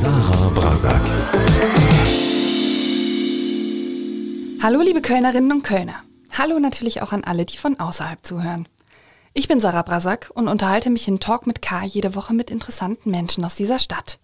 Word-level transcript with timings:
Sarah 0.00 0.48
Brasak. 0.54 1.02
Hallo 4.62 4.80
liebe 4.80 5.02
Kölnerinnen 5.02 5.52
und 5.52 5.62
Kölner. 5.62 5.96
Hallo 6.38 6.58
natürlich 6.58 7.02
auch 7.02 7.12
an 7.12 7.22
alle, 7.22 7.44
die 7.44 7.58
von 7.58 7.78
außerhalb 7.78 8.24
zuhören. 8.24 8.66
Ich 9.34 9.46
bin 9.46 9.60
Sarah 9.60 9.82
Brasak 9.82 10.30
und 10.32 10.48
unterhalte 10.48 10.88
mich 10.88 11.06
in 11.06 11.20
Talk 11.20 11.46
mit 11.46 11.60
K 11.60 11.84
jede 11.84 12.14
Woche 12.14 12.32
mit 12.32 12.50
interessanten 12.50 13.10
Menschen 13.10 13.44
aus 13.44 13.56
dieser 13.56 13.78
Stadt. 13.78 14.18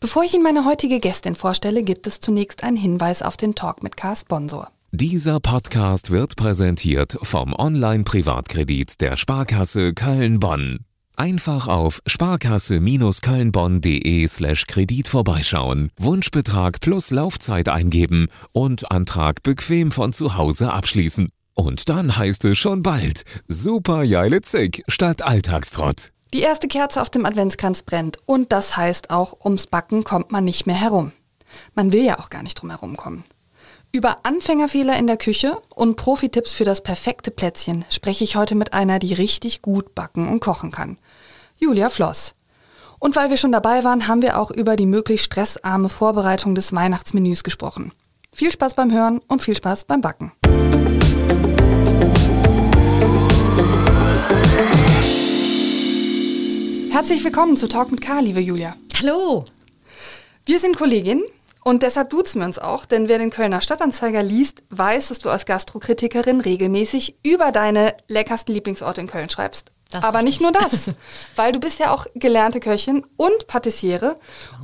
Bevor 0.00 0.24
ich 0.24 0.32
Ihnen 0.32 0.44
meine 0.44 0.64
heutige 0.64 0.98
Gästin 0.98 1.34
vorstelle, 1.34 1.82
gibt 1.82 2.06
es 2.06 2.20
zunächst 2.20 2.64
einen 2.64 2.78
Hinweis 2.78 3.20
auf 3.20 3.36
den 3.36 3.54
Talk 3.54 3.82
mit 3.82 3.98
K 3.98 4.16
Sponsor. 4.16 4.70
Dieser 4.92 5.40
Podcast 5.40 6.10
wird 6.10 6.36
präsentiert 6.36 7.18
vom 7.20 7.52
Online-Privatkredit 7.52 8.98
der 9.02 9.18
Sparkasse 9.18 9.92
Köln-Bonn. 9.92 10.86
Einfach 11.22 11.68
auf 11.68 12.02
sparkasse-kölnbonn.de 12.04 14.26
slash 14.26 14.66
Kredit 14.66 15.06
vorbeischauen, 15.06 15.90
Wunschbetrag 15.96 16.80
plus 16.80 17.12
Laufzeit 17.12 17.68
eingeben 17.68 18.26
und 18.50 18.90
Antrag 18.90 19.44
bequem 19.44 19.92
von 19.92 20.12
zu 20.12 20.36
Hause 20.36 20.72
abschließen. 20.72 21.28
Und 21.54 21.88
dann 21.88 22.16
heißt 22.16 22.44
es 22.46 22.58
schon 22.58 22.82
bald 22.82 23.22
Super 23.46 24.02
Jeile 24.02 24.40
Zick 24.40 24.82
statt 24.88 25.22
Alltagstrott. 25.22 26.08
Die 26.34 26.40
erste 26.40 26.66
Kerze 26.66 27.00
auf 27.00 27.08
dem 27.08 27.24
Adventskranz 27.24 27.84
brennt 27.84 28.18
und 28.26 28.50
das 28.50 28.76
heißt 28.76 29.10
auch, 29.10 29.44
ums 29.44 29.68
Backen 29.68 30.02
kommt 30.02 30.32
man 30.32 30.44
nicht 30.44 30.66
mehr 30.66 30.80
herum. 30.80 31.12
Man 31.76 31.92
will 31.92 32.02
ja 32.02 32.18
auch 32.18 32.30
gar 32.30 32.42
nicht 32.42 32.60
drum 32.60 32.70
herumkommen. 32.70 33.22
Über 33.94 34.24
Anfängerfehler 34.24 34.98
in 34.98 35.06
der 35.06 35.18
Küche 35.18 35.60
und 35.74 35.96
Profi-Tipps 35.96 36.52
für 36.52 36.64
das 36.64 36.82
perfekte 36.82 37.30
Plätzchen 37.30 37.84
spreche 37.90 38.24
ich 38.24 38.36
heute 38.36 38.54
mit 38.54 38.72
einer, 38.72 38.98
die 38.98 39.12
richtig 39.12 39.60
gut 39.60 39.94
backen 39.94 40.28
und 40.28 40.40
kochen 40.40 40.70
kann. 40.70 40.96
Julia 41.62 41.90
Floss. 41.90 42.34
Und 42.98 43.14
weil 43.14 43.30
wir 43.30 43.36
schon 43.36 43.52
dabei 43.52 43.84
waren, 43.84 44.08
haben 44.08 44.20
wir 44.20 44.36
auch 44.36 44.50
über 44.50 44.74
die 44.74 44.84
möglichst 44.84 45.26
stressarme 45.26 45.88
Vorbereitung 45.88 46.56
des 46.56 46.74
Weihnachtsmenüs 46.74 47.44
gesprochen. 47.44 47.92
Viel 48.32 48.50
Spaß 48.50 48.74
beim 48.74 48.92
Hören 48.92 49.20
und 49.28 49.42
viel 49.42 49.56
Spaß 49.56 49.84
beim 49.84 50.00
Backen. 50.00 50.32
Herzlich 56.90 57.22
willkommen 57.22 57.56
zu 57.56 57.68
Talk 57.68 57.92
mit 57.92 58.00
K, 58.00 58.18
liebe 58.18 58.40
Julia. 58.40 58.74
Hallo. 59.00 59.44
Wir 60.44 60.58
sind 60.58 60.76
Kolleginnen 60.76 61.22
und 61.62 61.84
deshalb 61.84 62.10
duzen 62.10 62.40
wir 62.40 62.46
uns 62.46 62.58
auch, 62.58 62.86
denn 62.86 63.08
wer 63.08 63.18
den 63.18 63.30
Kölner 63.30 63.60
Stadtanzeiger 63.60 64.24
liest, 64.24 64.64
weiß, 64.70 65.08
dass 65.08 65.20
du 65.20 65.30
als 65.30 65.46
Gastrokritikerin 65.46 66.40
regelmäßig 66.40 67.14
über 67.22 67.52
deine 67.52 67.94
leckersten 68.08 68.52
Lieblingsorte 68.52 69.00
in 69.00 69.06
Köln 69.06 69.30
schreibst. 69.30 69.70
Das 69.92 70.04
Aber 70.04 70.22
nicht 70.22 70.40
nur 70.40 70.52
das, 70.52 70.90
weil 71.36 71.52
du 71.52 71.60
bist 71.60 71.78
ja 71.78 71.92
auch 71.92 72.06
gelernte 72.14 72.60
Köchin 72.60 73.04
und 73.16 73.46
Patissiere 73.46 74.16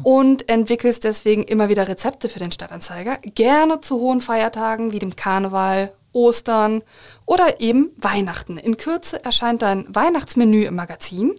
und 0.03 0.49
entwickelst 0.49 1.05
deswegen 1.05 1.45
immer 1.45 1.69
wieder 1.69 1.87
Rezepte 1.87 2.29
für 2.29 2.39
den 2.39 2.53
Stadtanzeiger, 2.53 3.19
gerne 3.23 3.81
zu 3.81 4.01
hohen 4.01 4.21
Feiertagen 4.21 4.93
wie 4.93 4.99
dem 4.99 5.17
Karneval, 5.17 5.93
Ostern 6.19 6.83
oder 7.27 7.61
eben 7.61 7.93
Weihnachten. 7.97 8.59
In 8.59 8.77
Kürze 8.77 9.25
erscheint 9.25 9.63
dein 9.63 9.87
Weihnachtsmenü 9.89 10.65
im 10.65 10.75
Magazin. 10.75 11.35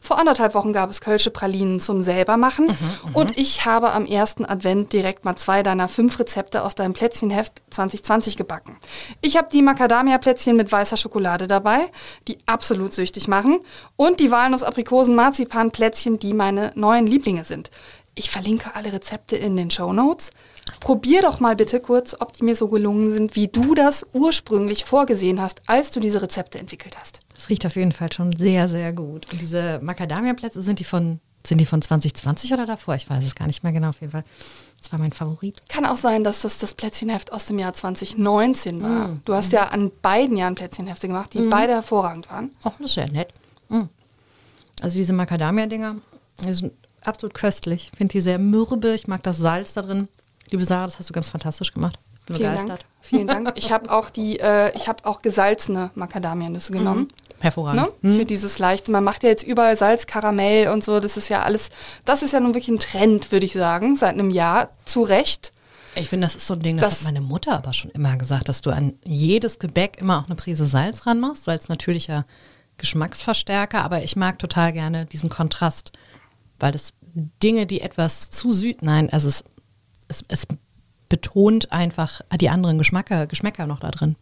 Vor 0.00 0.18
anderthalb 0.18 0.54
Wochen 0.54 0.72
gab 0.72 0.88
es 0.88 1.00
Kölsche 1.00 1.30
Pralinen 1.30 1.80
zum 1.80 2.02
selbermachen 2.02 2.76
und 3.12 3.36
ich 3.36 3.66
habe 3.66 3.92
am 3.92 4.06
ersten 4.06 4.46
Advent 4.46 4.92
direkt 4.92 5.24
mal 5.24 5.36
zwei 5.36 5.62
deiner 5.62 5.88
fünf 5.88 6.18
Rezepte 6.18 6.62
aus 6.62 6.74
deinem 6.74 6.94
Plätzchenheft 6.94 7.60
2020 7.70 8.36
gebacken. 8.36 8.78
Ich 9.20 9.36
habe 9.36 9.48
die 9.52 9.62
Macadamia-Plätzchen 9.62 10.56
mit 10.56 10.72
weißer 10.72 10.96
Schokolade 10.96 11.46
dabei, 11.46 11.90
die 12.26 12.38
absolut 12.46 12.94
süchtig 12.94 13.28
machen 13.28 13.60
und 13.96 14.18
die 14.18 14.30
Walnuss-Aprikosen-Marzipan-Plätzchen, 14.30 16.18
die 16.18 16.32
meine 16.32 16.72
neuen 16.74 17.06
Lieblinge 17.06 17.44
sind. 17.44 17.70
Ich 18.14 18.30
verlinke 18.30 18.74
alle 18.74 18.92
Rezepte 18.92 19.36
in 19.36 19.56
den 19.56 19.70
Show 19.70 19.92
Notes. 19.92 20.30
Probier 20.80 21.22
doch 21.22 21.40
mal 21.40 21.56
bitte 21.56 21.80
kurz, 21.80 22.16
ob 22.18 22.32
die 22.32 22.44
mir 22.44 22.56
so 22.56 22.68
gelungen 22.68 23.12
sind, 23.12 23.36
wie 23.36 23.48
du 23.48 23.74
das 23.74 24.06
ursprünglich 24.12 24.84
vorgesehen 24.84 25.40
hast, 25.40 25.62
als 25.66 25.90
du 25.90 26.00
diese 26.00 26.22
Rezepte 26.22 26.58
entwickelt 26.58 26.96
hast. 26.98 27.20
Das 27.34 27.48
riecht 27.48 27.66
auf 27.66 27.76
jeden 27.76 27.92
Fall 27.92 28.12
schon 28.12 28.36
sehr, 28.36 28.68
sehr 28.68 28.92
gut. 28.92 29.30
Und 29.30 29.40
diese 29.40 29.80
Macadamia-Plätze, 29.82 30.62
sind 30.62 30.80
die 30.80 30.84
von 30.84 31.20
sind 31.46 31.58
die 31.58 31.66
von 31.66 31.82
2020 31.82 32.52
oder 32.52 32.66
davor? 32.66 32.94
Ich 32.94 33.08
weiß 33.10 33.24
es 33.24 33.34
gar 33.34 33.46
nicht 33.46 33.64
mehr 33.64 33.72
genau 33.72 33.88
auf 33.88 34.00
jeden 34.00 34.12
Fall. 34.12 34.24
Das 34.80 34.92
war 34.92 34.98
mein 34.98 35.12
Favorit. 35.12 35.60
Kann 35.68 35.86
auch 35.86 35.96
sein, 35.96 36.24
dass 36.24 36.42
das 36.42 36.58
das 36.58 36.74
Plätzchenheft 36.74 37.32
aus 37.32 37.46
dem 37.46 37.58
Jahr 37.58 37.72
2019 37.72 38.82
war. 38.82 39.18
Du 39.24 39.34
hast 39.34 39.52
ja 39.52 39.68
an 39.68 39.90
beiden 40.02 40.36
Jahren 40.36 40.54
Plätzchenhefte 40.54 41.08
gemacht, 41.08 41.34
die 41.34 41.40
beide 41.48 41.72
hervorragend 41.72 42.30
waren. 42.30 42.52
Ach, 42.64 42.72
das 42.78 42.90
ist 42.90 42.96
ja 42.96 43.06
nett. 43.06 43.28
Mm. 43.68 43.82
Also 44.80 44.96
diese 44.96 45.12
Macadamia-Dinger, 45.12 45.96
die 46.44 46.52
sind 46.52 46.72
absolut 47.02 47.34
köstlich. 47.34 47.90
Ich 47.92 47.98
finde 47.98 48.12
die 48.12 48.20
sehr 48.20 48.38
mürbe. 48.38 48.94
Ich 48.94 49.06
mag 49.06 49.22
das 49.22 49.38
Salz 49.38 49.74
da 49.74 49.82
drin. 49.82 50.08
Liebe 50.50 50.64
Sarah, 50.64 50.86
das 50.86 50.98
hast 50.98 51.08
du 51.08 51.14
ganz 51.14 51.28
fantastisch 51.28 51.72
gemacht. 51.72 51.98
Bin 52.26 52.36
Vielen 52.36 52.50
begeistert. 52.50 52.78
Dank. 52.80 52.88
Vielen 53.00 53.26
Dank. 53.26 53.52
Ich 53.56 53.72
habe 53.72 53.90
auch 53.90 54.10
die, 54.10 54.38
äh, 54.38 54.76
ich 54.76 54.86
habe 54.86 55.04
auch 55.06 55.22
gesalzene 55.22 55.90
Macadamianüsse 55.94 56.72
genommen. 56.72 57.08
Hervorragend. 57.40 58.02
Ne? 58.04 58.18
Für 58.18 58.24
dieses 58.24 58.58
leichte. 58.60 58.92
Man 58.92 59.02
macht 59.02 59.24
ja 59.24 59.28
jetzt 59.28 59.42
überall 59.42 59.76
Salz, 59.76 60.06
Karamell 60.06 60.68
und 60.68 60.84
so. 60.84 61.00
Das 61.00 61.16
ist 61.16 61.28
ja 61.28 61.42
alles, 61.42 61.70
das 62.04 62.22
ist 62.22 62.32
ja 62.32 62.38
nun 62.38 62.50
wirklich 62.54 62.68
ein 62.68 62.78
Trend, 62.78 63.32
würde 63.32 63.44
ich 63.46 63.54
sagen, 63.54 63.96
seit 63.96 64.12
einem 64.12 64.30
Jahr. 64.30 64.68
Zu 64.84 65.02
Recht. 65.02 65.52
Ich 65.96 66.08
finde, 66.08 66.26
das 66.26 66.36
ist 66.36 66.46
so 66.46 66.54
ein 66.54 66.60
Ding, 66.60 66.76
das, 66.78 66.88
Das- 66.90 66.98
hat 67.00 67.04
meine 67.06 67.20
Mutter 67.20 67.54
aber 67.56 67.72
schon 67.72 67.90
immer 67.90 68.16
gesagt, 68.16 68.48
dass 68.48 68.62
du 68.62 68.70
an 68.70 68.92
jedes 69.04 69.58
Gebäck 69.58 69.96
immer 70.00 70.20
auch 70.20 70.26
eine 70.26 70.36
Prise 70.36 70.64
Salz 70.66 71.06
ranmachst, 71.06 71.46
weil 71.48 71.58
es 71.58 71.68
natürlicher 71.68 72.24
Geschmacksverstärker, 72.78 73.82
aber 73.82 74.02
ich 74.02 74.16
mag 74.16 74.38
total 74.38 74.72
gerne 74.72 75.06
diesen 75.06 75.28
Kontrast, 75.28 75.92
weil 76.60 76.72
das 76.72 76.92
Dinge, 77.42 77.66
die 77.66 77.80
etwas 77.80 78.30
zu 78.30 78.52
süß, 78.52 78.76
nein, 78.80 79.10
also 79.10 79.28
es, 79.28 79.44
es, 80.08 80.22
es 80.28 80.46
betont 81.08 81.72
einfach 81.72 82.22
die 82.40 82.48
anderen 82.48 82.78
Geschmäcker, 82.78 83.26
Geschmäcker 83.26 83.66
noch 83.66 83.80
da 83.80 83.90
drin. 83.90 84.16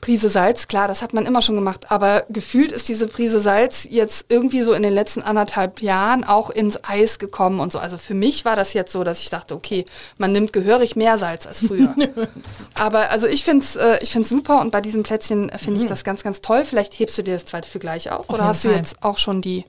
Prise 0.00 0.28
Salz, 0.28 0.68
klar, 0.68 0.86
das 0.86 1.02
hat 1.02 1.12
man 1.12 1.26
immer 1.26 1.42
schon 1.42 1.54
gemacht, 1.54 1.90
aber 1.90 2.24
gefühlt 2.28 2.72
ist 2.72 2.88
diese 2.88 3.08
Prise 3.08 3.40
Salz 3.40 3.86
jetzt 3.90 4.26
irgendwie 4.28 4.62
so 4.62 4.72
in 4.72 4.82
den 4.82 4.92
letzten 4.92 5.22
anderthalb 5.22 5.80
Jahren 5.80 6.24
auch 6.24 6.50
ins 6.50 6.84
Eis 6.84 7.18
gekommen 7.18 7.60
und 7.60 7.72
so. 7.72 7.78
Also 7.78 7.98
für 7.98 8.14
mich 8.14 8.44
war 8.44 8.54
das 8.54 8.74
jetzt 8.74 8.92
so, 8.92 9.02
dass 9.02 9.20
ich 9.20 9.30
dachte, 9.30 9.54
okay, 9.54 9.86
man 10.18 10.32
nimmt 10.32 10.52
gehörig 10.52 10.94
mehr 10.94 11.18
Salz 11.18 11.46
als 11.46 11.60
früher. 11.66 11.94
aber 12.74 13.10
also 13.10 13.26
ich 13.26 13.44
finde 13.44 13.64
es 13.64 13.76
äh, 13.76 13.98
ich 14.02 14.12
find's 14.12 14.28
super 14.28 14.60
und 14.60 14.70
bei 14.70 14.80
diesem 14.80 15.02
Plätzchen 15.02 15.50
finde 15.56 15.80
ich 15.80 15.86
das 15.86 16.04
ganz, 16.04 16.22
ganz 16.22 16.40
toll. 16.40 16.64
Vielleicht 16.64 16.98
hebst 16.98 17.16
du 17.18 17.22
dir 17.22 17.34
das 17.34 17.44
zweite 17.44 17.68
für 17.68 17.78
gleich 17.78 18.10
auf, 18.10 18.28
Auf 18.28 18.34
oder 18.36 18.44
hast 18.44 18.64
du 18.64 18.68
Fall. 18.68 18.76
jetzt 18.76 19.02
auch 19.02 19.18
schon 19.18 19.40
die 19.40 19.64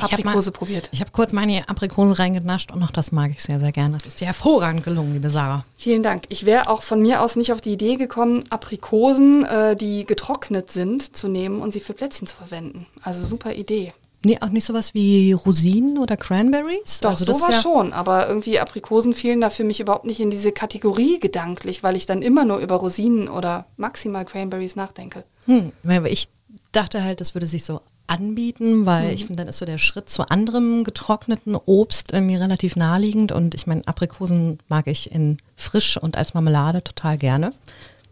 Aprikose 0.00 0.50
mal- 0.50 0.56
probiert? 0.56 0.88
Ich 0.92 1.00
habe 1.00 1.10
kurz 1.10 1.32
meine 1.32 1.68
Aprikose 1.68 2.18
reingenascht 2.18 2.70
und 2.70 2.82
auch 2.82 2.92
das 2.92 3.10
mag 3.10 3.30
ich 3.32 3.42
sehr, 3.42 3.58
sehr 3.58 3.72
gerne. 3.72 3.98
Das 3.98 4.06
ist 4.06 4.20
dir 4.20 4.26
hervorragend 4.26 4.84
gelungen, 4.84 5.12
liebe 5.14 5.30
Sarah. 5.30 5.64
Vielen 5.76 6.02
Dank. 6.04 6.24
Ich 6.28 6.46
wäre 6.46 6.68
auch 6.68 6.82
von 6.82 7.02
mir 7.02 7.22
aus 7.22 7.34
nicht 7.36 7.52
auf 7.52 7.60
die 7.60 7.72
Idee 7.72 7.96
gekommen, 7.96 8.44
Aprikosen, 8.50 9.44
äh, 9.44 9.74
die 9.74 10.04
getrocknet 10.04 10.70
sind, 10.70 11.16
zu 11.16 11.26
nehmen 11.28 11.60
und 11.60 11.72
sie 11.72 11.80
für 11.80 11.92
Plätzchen 11.92 12.26
zu 12.28 12.36
verwenden. 12.36 12.86
Also 13.02 13.24
super 13.24 13.52
Idee. 13.52 13.92
Nee, 14.22 14.38
auch 14.42 14.50
nicht 14.50 14.66
sowas 14.66 14.92
wie 14.92 15.32
Rosinen 15.32 15.96
oder 15.96 16.16
Cranberries? 16.16 17.00
Doch, 17.00 17.10
also 17.10 17.24
das 17.24 17.36
ist 17.38 17.42
sowas 17.42 17.56
ja- 17.56 17.62
schon, 17.62 17.92
aber 17.94 18.28
irgendwie 18.28 18.60
Aprikosen 18.60 19.14
fielen 19.14 19.40
da 19.40 19.48
für 19.48 19.64
mich 19.64 19.80
überhaupt 19.80 20.04
nicht 20.04 20.20
in 20.20 20.30
diese 20.30 20.52
Kategorie 20.52 21.18
gedanklich, 21.18 21.82
weil 21.82 21.96
ich 21.96 22.04
dann 22.04 22.20
immer 22.20 22.44
nur 22.44 22.58
über 22.58 22.76
Rosinen 22.76 23.28
oder 23.28 23.64
maximal 23.78 24.26
Cranberries 24.26 24.76
nachdenke. 24.76 25.24
Hm, 25.46 25.72
aber 25.84 26.10
ich 26.10 26.28
dachte 26.72 27.02
halt, 27.02 27.20
das 27.22 27.34
würde 27.34 27.46
sich 27.46 27.64
so 27.64 27.80
anbieten, 28.10 28.86
weil 28.86 29.12
ich 29.12 29.24
finde, 29.24 29.36
dann 29.36 29.48
ist 29.48 29.58
so 29.58 29.64
der 29.64 29.78
Schritt 29.78 30.10
zu 30.10 30.28
anderem 30.28 30.84
getrockneten 30.84 31.54
Obst 31.54 32.12
irgendwie 32.12 32.36
relativ 32.36 32.76
naheliegend 32.76 33.32
und 33.32 33.54
ich 33.54 33.66
meine, 33.66 33.86
Aprikosen 33.86 34.58
mag 34.68 34.88
ich 34.88 35.12
in 35.12 35.38
frisch 35.56 35.96
und 35.96 36.18
als 36.18 36.34
Marmelade 36.34 36.82
total 36.82 37.16
gerne. 37.16 37.52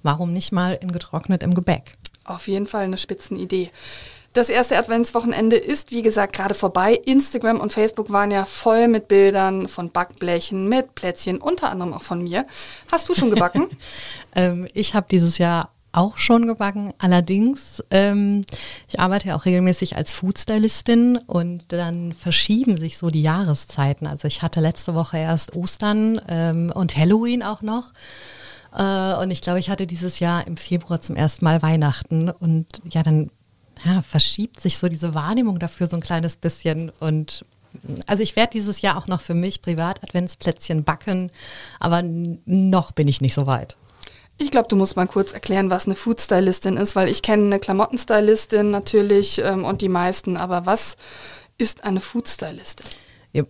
Warum 0.03 0.32
nicht 0.32 0.53
mal 0.53 0.78
in 0.81 0.92
getrocknet 0.92 1.42
im 1.42 1.54
Gebäck? 1.54 1.95
Auf 2.24 2.47
jeden 2.47 2.66
Fall 2.66 2.84
eine 2.84 2.98
Spitzenidee. 2.98 3.71
Das 4.34 4.50
erste 4.50 4.77
Adventswochenende 4.77 5.56
ist, 5.56 5.91
wie 5.91 6.03
gesagt, 6.03 6.34
gerade 6.34 6.54
vorbei. 6.54 6.94
Instagram 6.94 7.59
und 7.59 7.72
Facebook 7.72 8.12
waren 8.12 8.30
ja 8.30 8.44
voll 8.44 8.86
mit 8.86 9.09
Bildern 9.09 9.66
von 9.66 9.91
Backblechen, 9.91 10.68
mit 10.68 10.94
Plätzchen, 10.94 11.39
unter 11.39 11.71
anderem 11.71 11.94
auch 11.94 12.03
von 12.03 12.22
mir. 12.22 12.47
Hast 12.92 13.09
du 13.09 13.15
schon 13.15 13.30
gebacken? 13.30 13.66
Ähm, 14.34 14.68
ich 14.74 14.94
habe 14.94 15.06
dieses 15.10 15.39
Jahr 15.39 15.71
auch 15.93 16.19
schon 16.19 16.47
gebacken. 16.47 16.93
Allerdings, 16.99 17.83
ähm, 17.91 18.45
ich 18.89 19.01
arbeite 19.01 19.29
ja 19.29 19.37
auch 19.37 19.45
regelmäßig 19.45 19.97
als 19.97 20.13
Foodstylistin 20.13 21.19
und 21.27 21.73
dann 21.73 22.13
verschieben 22.13 22.77
sich 22.77 22.99
so 22.99 23.11
die 23.11 23.23
Jahreszeiten. 23.23 24.07
Also 24.07 24.29
ich 24.29 24.43
hatte 24.43 24.61
letzte 24.61 24.95
Woche 24.95 25.19
erst 25.19 25.57
Ostern 25.57 26.21
ähm, 26.29 26.73
und 26.75 26.97
Halloween 26.97 27.43
auch 27.43 27.63
noch. 27.63 27.93
Äh, 28.75 29.15
und 29.23 29.31
ich 29.31 29.41
glaube, 29.41 29.61
ich 29.61 29.71
hatte 29.71 29.87
dieses 29.87 30.21
Jahr 30.21 30.47
im 30.47 30.57
Februar 30.57 31.01
zum 31.01 31.17
ersten 31.17 31.45
Mal 31.45 31.63
Weihnachten. 31.63 32.31
Und 32.31 32.67
ja, 32.91 33.03
dann 33.03 33.31
ja, 33.85 34.03
verschiebt 34.03 34.61
sich 34.61 34.79
so 34.79 34.89
diese 34.89 35.15
Wahrnehmung 35.15 35.59
dafür 35.59 35.87
so 35.87 35.97
ein 35.97 36.03
kleines 36.03 36.37
bisschen. 36.37 36.91
Und 37.01 37.45
also 38.07 38.23
ich 38.23 38.37
werde 38.37 38.51
dieses 38.53 38.83
Jahr 38.83 38.97
auch 38.97 39.07
noch 39.07 39.21
für 39.21 39.35
mich 39.35 39.63
privat 39.63 40.03
Adventsplätzchen 40.03 40.85
backen, 40.85 41.31
aber 41.81 42.03
noch 42.03 42.93
bin 42.93 43.09
ich 43.09 43.21
nicht 43.21 43.35
so 43.35 43.47
weit. 43.47 43.77
Ich 44.39 44.53
glaube, 44.53 44.69
du 44.69 44.77
musst 44.77 44.95
mal 44.95 45.09
kurz 45.09 45.33
erklären, 45.33 45.69
was 45.69 45.87
eine 45.87 45.97
Foodstylistin 45.97 46.77
ist, 46.77 46.95
weil 46.95 47.09
ich 47.09 47.23
kenne 47.23 47.47
eine 47.47 47.59
Klamottenstylistin 47.59 48.71
natürlich 48.71 49.43
ähm, 49.45 49.65
und 49.65 49.83
die 49.83 49.89
meisten, 49.89 50.37
aber 50.37 50.65
was 50.65 50.97
ist 51.59 51.85
eine 51.85 52.01
Foodstylistin? 52.01 52.87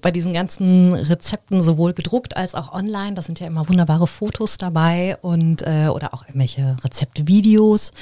bei 0.00 0.11
diesen 0.11 0.32
ganzen 0.32 0.93
Rezepten, 0.93 1.62
sowohl 1.62 1.94
gedruckt 1.94 2.37
als 2.37 2.55
auch 2.55 2.73
online, 2.73 3.14
da 3.14 3.23
sind 3.23 3.40
ja 3.40 3.46
immer 3.46 3.69
wunderbare 3.69 4.06
Fotos 4.06 4.58
dabei 4.58 5.17
und 5.23 5.62
äh, 5.62 5.88
oder 5.88 6.14
auch 6.14 6.25
irgendwelche 6.26 6.76
Rezeptvideos. 6.85 7.93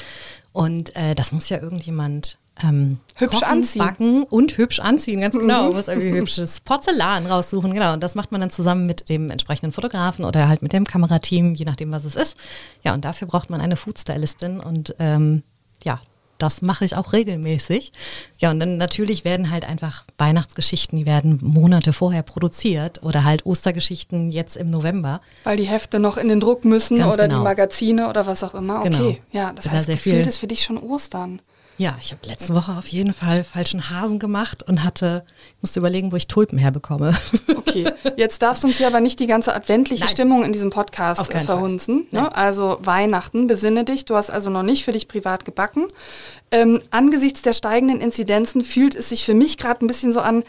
Und 0.52 0.96
äh, 0.96 1.14
das 1.14 1.32
muss 1.32 1.48
ja 1.48 1.60
irgendjemand 1.60 2.38
ähm, 2.62 2.98
hübsch 3.16 3.34
kochen, 3.40 3.48
anziehen. 3.48 3.78
backen 3.84 4.22
und 4.24 4.56
hübsch 4.56 4.80
anziehen, 4.80 5.20
ganz 5.20 5.36
genau. 5.36 5.72
Muss 5.72 5.88
irgendwie 5.88 6.12
hübsches 6.18 6.60
Porzellan 6.60 7.26
raussuchen, 7.26 7.72
genau. 7.74 7.92
Und 7.92 8.02
das 8.02 8.14
macht 8.14 8.32
man 8.32 8.40
dann 8.40 8.50
zusammen 8.50 8.86
mit 8.86 9.08
dem 9.08 9.30
entsprechenden 9.30 9.72
Fotografen 9.72 10.24
oder 10.24 10.48
halt 10.48 10.62
mit 10.62 10.72
dem 10.72 10.84
Kamerateam, 10.86 11.54
je 11.54 11.64
nachdem, 11.66 11.92
was 11.92 12.04
es 12.04 12.16
ist. 12.16 12.36
Ja, 12.82 12.94
und 12.94 13.04
dafür 13.04 13.28
braucht 13.28 13.50
man 13.50 13.60
eine 13.60 13.76
Foodstylistin 13.76 14.60
und 14.60 14.94
ähm, 14.98 15.42
ja, 15.84 16.00
das 16.38 16.60
mache 16.60 16.84
ich 16.84 16.96
auch 16.96 17.14
regelmäßig. 17.14 17.92
Ja, 18.38 18.50
und 18.50 18.60
dann 18.60 18.76
natürlich 18.76 19.24
werden 19.24 19.50
halt 19.50 19.64
einfach 19.66 20.04
Weihnachtsgeschichten, 20.18 20.98
die 20.98 21.06
werden 21.06 21.38
Monate 21.42 21.92
vorher 21.94 22.22
produziert 22.22 23.02
oder 23.02 23.24
halt 23.24 23.46
Ostergeschichten 23.46 24.30
jetzt 24.30 24.56
im 24.56 24.68
November. 24.70 25.20
Weil 25.44 25.56
die 25.56 25.64
Hefte 25.64 25.98
noch 25.98 26.16
in 26.18 26.28
den 26.28 26.40
Druck 26.40 26.64
müssen 26.66 26.98
Ganz 26.98 27.14
oder 27.14 27.26
genau. 27.28 27.38
die 27.38 27.44
Magazine 27.44 28.08
oder 28.10 28.26
was 28.26 28.42
auch 28.44 28.54
immer. 28.54 28.80
Okay, 28.80 28.88
Genau. 28.90 29.16
ja, 29.32 29.52
das 29.54 29.64
da 29.66 29.70
heißt, 29.72 29.86
sehr 29.86 29.94
gefühlt 29.94 30.16
viel- 30.16 30.26
ist 30.26 30.36
für 30.38 30.46
dich 30.46 30.62
schon 30.62 30.76
Ostern. 30.78 31.40
Ja, 31.78 31.94
ich 32.00 32.10
habe 32.12 32.26
letzte 32.26 32.54
Woche 32.54 32.72
auf 32.72 32.86
jeden 32.86 33.12
Fall 33.12 33.44
falschen 33.44 33.90
Hasen 33.90 34.18
gemacht 34.18 34.62
und 34.62 34.82
hatte, 34.82 35.24
ich 35.56 35.62
musste 35.62 35.80
überlegen, 35.80 36.10
wo 36.10 36.16
ich 36.16 36.26
Tulpen 36.26 36.58
herbekomme. 36.58 37.14
Okay, 37.54 37.90
jetzt 38.16 38.40
darfst 38.40 38.62
du 38.62 38.68
uns 38.68 38.78
ja 38.78 38.86
aber 38.86 39.00
nicht 39.00 39.20
die 39.20 39.26
ganze 39.26 39.54
adventliche 39.54 40.04
Nein. 40.04 40.10
Stimmung 40.10 40.44
in 40.44 40.52
diesem 40.52 40.70
Podcast 40.70 41.34
äh, 41.34 41.40
verhunzen. 41.42 42.06
Ne? 42.10 42.34
Also 42.34 42.78
Weihnachten, 42.80 43.46
besinne 43.46 43.84
dich. 43.84 44.06
Du 44.06 44.14
hast 44.14 44.30
also 44.30 44.48
noch 44.48 44.62
nicht 44.62 44.84
für 44.84 44.92
dich 44.92 45.08
privat 45.08 45.44
gebacken. 45.44 45.86
Ähm, 46.50 46.80
angesichts 46.90 47.42
der 47.42 47.52
steigenden 47.52 48.00
Inzidenzen 48.00 48.62
fühlt 48.62 48.94
es 48.94 49.10
sich 49.10 49.24
für 49.24 49.34
mich 49.34 49.58
gerade 49.58 49.84
ein 49.84 49.88
bisschen 49.88 50.12
so 50.12 50.20
an, 50.20 50.44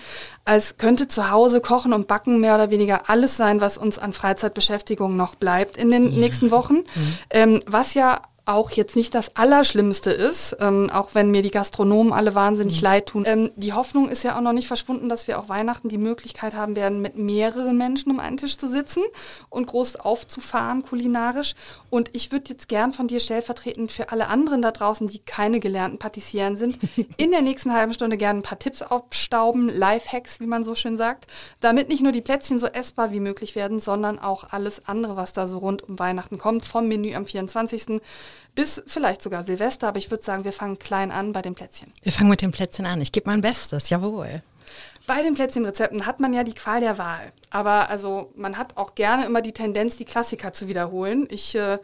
als 0.46 0.78
könnte 0.78 1.08
zu 1.08 1.32
Hause 1.32 1.60
Kochen 1.60 1.92
und 1.92 2.08
Backen 2.08 2.40
mehr 2.40 2.56
oder 2.56 2.70
weniger 2.70 3.10
alles 3.10 3.36
sein, 3.36 3.60
was 3.60 3.78
uns 3.78 3.98
an 3.98 4.14
Freizeitbeschäftigung 4.14 5.18
noch 5.18 5.36
bleibt 5.36 5.76
in 5.76 5.92
den 5.92 6.18
nächsten 6.18 6.52
Wochen. 6.52 6.76
Mhm. 6.76 7.18
Ähm, 7.32 7.60
was 7.66 7.96
ja 7.96 8.22
auch 8.48 8.72
jetzt 8.72 8.96
nicht 8.96 9.14
das 9.14 9.36
Allerschlimmste 9.36 10.12
ist, 10.12 10.56
ähm, 10.60 10.90
auch 10.92 11.10
wenn 11.14 11.32
mir 11.32 11.42
die 11.42 11.52
Gastronomen 11.52 12.14
alle 12.14 12.34
wahnsinnig 12.34 12.82
leid 12.82 13.08
tun. 13.08 13.24
Ähm, 13.28 13.52
die 13.56 13.74
Hoffnung 13.74 14.10
ist 14.10 14.24
ja 14.24 14.38
auch 14.38 14.42
noch 14.42 14.54
nicht 14.54 14.68
verschwunden, 14.68 15.10
dass 15.10 15.28
wir 15.28 15.38
auch 15.38 15.50
Weihnachten 15.50 15.90
die 15.90 15.98
Möglichkeit 15.98 16.56
haben 16.56 16.76
werden, 16.76 17.02
mit 17.02 17.18
mehreren 17.18 17.78
Menschen 17.78 18.12
um 18.12 18.20
einen 18.20 18.38
Tisch 18.38 18.58
zu 18.58 18.70
sitzen 18.70 19.04
und 19.50 19.68
groß 19.68 19.98
aufzufahren 19.98 20.82
kulinarisch. 20.84 21.56
Und 21.90 22.10
ich 22.14 22.32
würde 22.32 22.46
jetzt 22.50 22.70
gern 22.70 22.94
von 22.94 23.08
dir 23.08 23.20
stellvertretend 23.20 23.92
für 23.92 24.12
alle 24.12 24.28
anderen 24.28 24.62
da 24.62 24.72
draußen, 24.72 25.08
die 25.08 25.20
keine 25.20 25.60
gelernten 25.60 26.00
Patissieren 26.00 26.58
sind, 26.58 26.78
in 27.18 27.32
der 27.32 27.42
nächsten 27.42 27.74
halben 27.74 27.94
Stunde 27.94 28.18
gerne 28.18 28.40
ein 28.40 28.44
paar 28.44 28.60
Tipps 28.60 28.82
aufstauben, 28.82 29.70
Lifehacks, 29.70 30.40
wie 30.40 30.48
man 30.48 30.64
so 30.64 30.74
schön 30.74 30.98
sagt, 30.98 31.28
damit 31.60 31.90
nicht 31.90 32.02
nur 32.02 32.12
die 32.14 32.22
Plätzchen 32.22 32.60
so 32.60 32.68
essbar 32.68 33.12
wie 33.12 33.20
möglich 33.20 33.56
werden, 33.56 33.82
sondern 33.82 34.20
auch 34.20 34.46
alles 34.52 34.88
andere, 34.88 35.18
was 35.18 35.34
da 35.34 35.48
so 35.48 35.58
rund 35.58 35.88
um 35.88 36.00
Weihnachten 36.00 36.38
kommt, 36.38 36.64
vom 36.64 36.88
Menü 36.88 37.14
am 37.14 37.26
24. 37.26 38.00
bis 38.56 38.82
vielleicht 38.88 39.22
sogar 39.22 39.44
Silvester. 39.44 39.88
Aber 39.88 39.98
ich 39.98 40.10
würde 40.12 40.24
sagen, 40.24 40.44
wir 40.44 40.54
fangen 40.54 40.80
klein 40.80 41.12
an 41.12 41.32
bei 41.34 41.42
den 41.42 41.56
Plätzchen. 41.56 41.92
Wir 42.02 42.12
fangen 42.12 42.30
mit 42.30 42.42
dem 42.42 42.52
Plätzchen 42.52 42.86
an. 42.86 43.02
Ich 43.02 43.12
gebe 43.12 43.30
mein 43.30 43.42
Bestes, 43.42 43.90
jawohl. 43.90 44.42
Bei 45.06 45.22
den 45.22 45.36
Plätzchenrezepten 45.36 46.06
hat 46.06 46.20
man 46.20 46.34
ja 46.34 46.44
die 46.44 46.54
Qual 46.54 46.82
der 46.82 46.98
Wahl. 46.98 47.32
Aber 47.50 47.90
also 47.90 48.32
man 48.36 48.58
hat 48.58 48.76
auch 48.76 48.96
gerne 48.96 49.26
immer 49.26 49.42
die 49.42 49.54
Tendenz, 49.54 49.96
die 49.98 50.06
Klassiker 50.06 50.52
zu 50.52 50.68
wiederholen. 50.68 51.28
Ich 51.32 51.56
äh, 51.56 51.78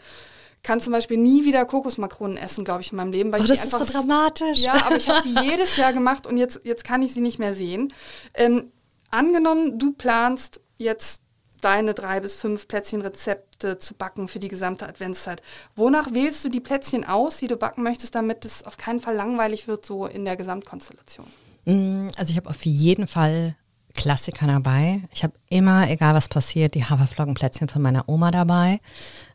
kann 0.61 0.81
zum 0.81 0.91
Beispiel 0.91 1.17
nie 1.17 1.45
wieder 1.45 1.63
Kokosmakronen 1.65 2.35
essen, 2.37 2.65
glaube 2.65 2.81
ich, 2.81 2.91
in 2.91 2.97
meinem 2.97 3.11
Leben. 3.13 3.31
Weil 3.31 3.39
Oh, 3.39 3.43
ich 3.43 3.49
das 3.49 3.63
ist 3.63 3.71
so 3.71 3.85
dramatisch. 3.85 4.59
Ja, 4.59 4.73
aber 4.73 4.97
ich 4.97 5.09
habe 5.09 5.21
die 5.25 5.39
jedes 5.49 5.77
Jahr 5.77 5.93
gemacht 5.93 6.27
und 6.27 6.37
jetzt, 6.37 6.59
jetzt 6.63 6.83
kann 6.83 7.01
ich 7.01 7.13
sie 7.13 7.21
nicht 7.21 7.39
mehr 7.39 7.53
sehen. 7.53 7.93
Ähm, 8.33 8.71
angenommen, 9.09 9.79
du 9.79 9.93
planst 9.93 10.59
jetzt 10.77 11.21
deine 11.63 11.93
drei 11.93 12.19
bis 12.19 12.35
fünf 12.35 12.67
Plätzchenrezepte 12.67 13.77
zu 13.77 13.93
backen 13.93 14.27
für 14.27 14.39
die 14.39 14.47
gesamte 14.47 14.87
Adventszeit. 14.87 15.41
Wonach 15.75 16.13
wählst 16.13 16.43
du 16.43 16.49
die 16.49 16.59
Plätzchen 16.59 17.05
aus, 17.05 17.37
die 17.37 17.47
du 17.47 17.57
backen 17.57 17.83
möchtest, 17.83 18.15
damit 18.15 18.45
es 18.45 18.63
auf 18.63 18.77
keinen 18.77 18.99
Fall 18.99 19.15
langweilig 19.15 19.67
wird, 19.67 19.85
so 19.85 20.05
in 20.05 20.25
der 20.25 20.35
Gesamtkonstellation? 20.35 21.27
Mm, 21.65 22.09
Also 22.17 22.31
ich 22.31 22.37
habe 22.37 22.49
auf 22.49 22.65
jeden 22.65 23.07
Fall 23.07 23.55
Klassiker 23.95 24.47
dabei. 24.47 25.01
Ich 25.13 25.23
habe 25.23 25.33
immer, 25.49 25.89
egal 25.89 26.15
was 26.15 26.27
passiert, 26.27 26.73
die 26.73 26.85
Haferflockenplätzchen 26.85 27.69
von 27.69 27.81
meiner 27.81 28.09
Oma 28.09 28.31
dabei. 28.31 28.79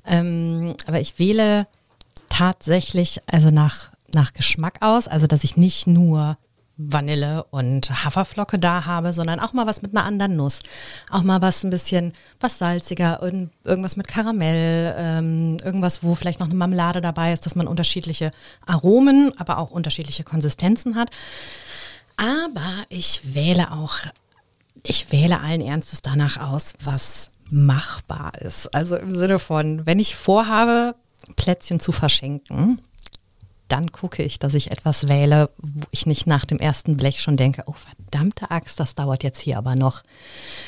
Ähm, 0.05 0.75
aber 0.87 1.01
ich 1.01 1.19
wähle 1.19 1.67
tatsächlich 2.29 3.21
also 3.27 3.51
nach, 3.51 3.93
nach 4.13 4.33
Geschmack 4.33 4.79
aus, 4.81 5.09
also 5.09 5.27
dass 5.27 5.45
ich 5.45 5.57
nicht 5.57 5.87
nur 5.87 6.39
Vanille 6.79 7.45
und 7.51 7.91
Haferflocke 8.05 8.59
da 8.59 8.87
habe, 8.87 9.13
sondern 9.13 9.41
auch 9.41 9.53
mal 9.53 9.67
was 9.67 9.83
mit 9.83 9.97
einer 9.97 10.05
anderen 10.05 10.37
Nuss. 10.37 10.61
Auch 11.11 11.25
mal 11.25 11.43
was 11.43 11.65
ein 11.65 11.71
bisschen 11.71 12.13
was 12.39 12.59
salziger 12.59 13.21
irgendwas 13.21 13.97
mit 13.97 14.07
Karamell, 14.07 14.95
ähm, 14.97 15.59
irgendwas, 15.65 16.05
wo 16.05 16.15
vielleicht 16.15 16.39
noch 16.39 16.47
eine 16.47 16.55
Marmelade 16.55 17.01
dabei 17.01 17.33
ist, 17.33 17.47
dass 17.47 17.57
man 17.57 17.67
unterschiedliche 17.67 18.31
Aromen, 18.65 19.33
aber 19.39 19.59
auch 19.59 19.73
unterschiedliche 19.73 20.23
Konsistenzen 20.23 20.95
hat. 20.95 21.11
Aber 22.17 22.85
ich 22.89 23.35
wähle 23.35 23.73
auch, 23.73 23.97
ich 24.85 25.11
wähle 25.11 25.41
allen 25.41 25.61
Ernstes 25.61 26.01
danach 26.01 26.39
aus, 26.39 26.75
was 26.83 27.31
machbar 27.51 28.41
ist. 28.41 28.73
Also 28.73 28.97
im 28.97 29.15
Sinne 29.15 29.41
von, 29.41 29.85
wenn 29.85 29.99
ich 29.99 30.15
vorhabe, 30.15 30.95
Plätzchen 31.37 31.81
zu 31.81 31.93
verschenken, 31.93 32.81
dann 33.69 33.93
gucke 33.93 34.23
ich, 34.23 34.39
dass 34.39 34.55
ich 34.55 34.71
etwas 34.71 35.09
wähle, 35.09 35.51
wo 35.59 35.87
ich 35.91 36.07
nicht 36.07 36.27
nach 36.27 36.45
dem 36.45 36.59
ersten 36.59 36.97
Blech 36.97 37.21
schon 37.21 37.37
denke, 37.37 37.63
oh 37.67 37.73
verdammte 37.73 38.51
Axt, 38.51 38.81
das 38.81 38.95
dauert 38.95 39.23
jetzt 39.23 39.41
hier 39.41 39.59
aber 39.59 39.77
noch 39.77 40.03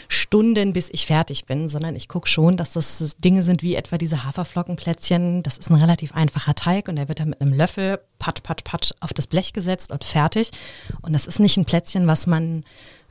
Stunden, 0.08 0.72
bis 0.72 0.88
ich 0.90 1.06
fertig 1.06 1.46
bin, 1.46 1.68
sondern 1.68 1.96
ich 1.96 2.08
gucke 2.08 2.28
schon, 2.28 2.56
dass 2.56 2.72
das 2.72 3.16
Dinge 3.18 3.42
sind 3.42 3.62
wie 3.62 3.74
etwa 3.74 3.98
diese 3.98 4.24
Haferflockenplätzchen. 4.24 5.42
Das 5.42 5.58
ist 5.58 5.70
ein 5.70 5.76
relativ 5.76 6.14
einfacher 6.14 6.54
Teig 6.54 6.88
und 6.88 6.96
der 6.96 7.08
wird 7.08 7.20
dann 7.20 7.30
mit 7.30 7.40
einem 7.40 7.54
Löffel 7.54 8.00
patsch, 8.18 8.42
patsch, 8.42 8.64
patsch 8.64 8.92
auf 9.00 9.12
das 9.12 9.26
Blech 9.26 9.52
gesetzt 9.52 9.90
und 9.90 10.04
fertig. 10.04 10.50
Und 11.02 11.12
das 11.12 11.26
ist 11.26 11.40
nicht 11.40 11.56
ein 11.56 11.64
Plätzchen, 11.64 12.06
was 12.06 12.26
man 12.26 12.64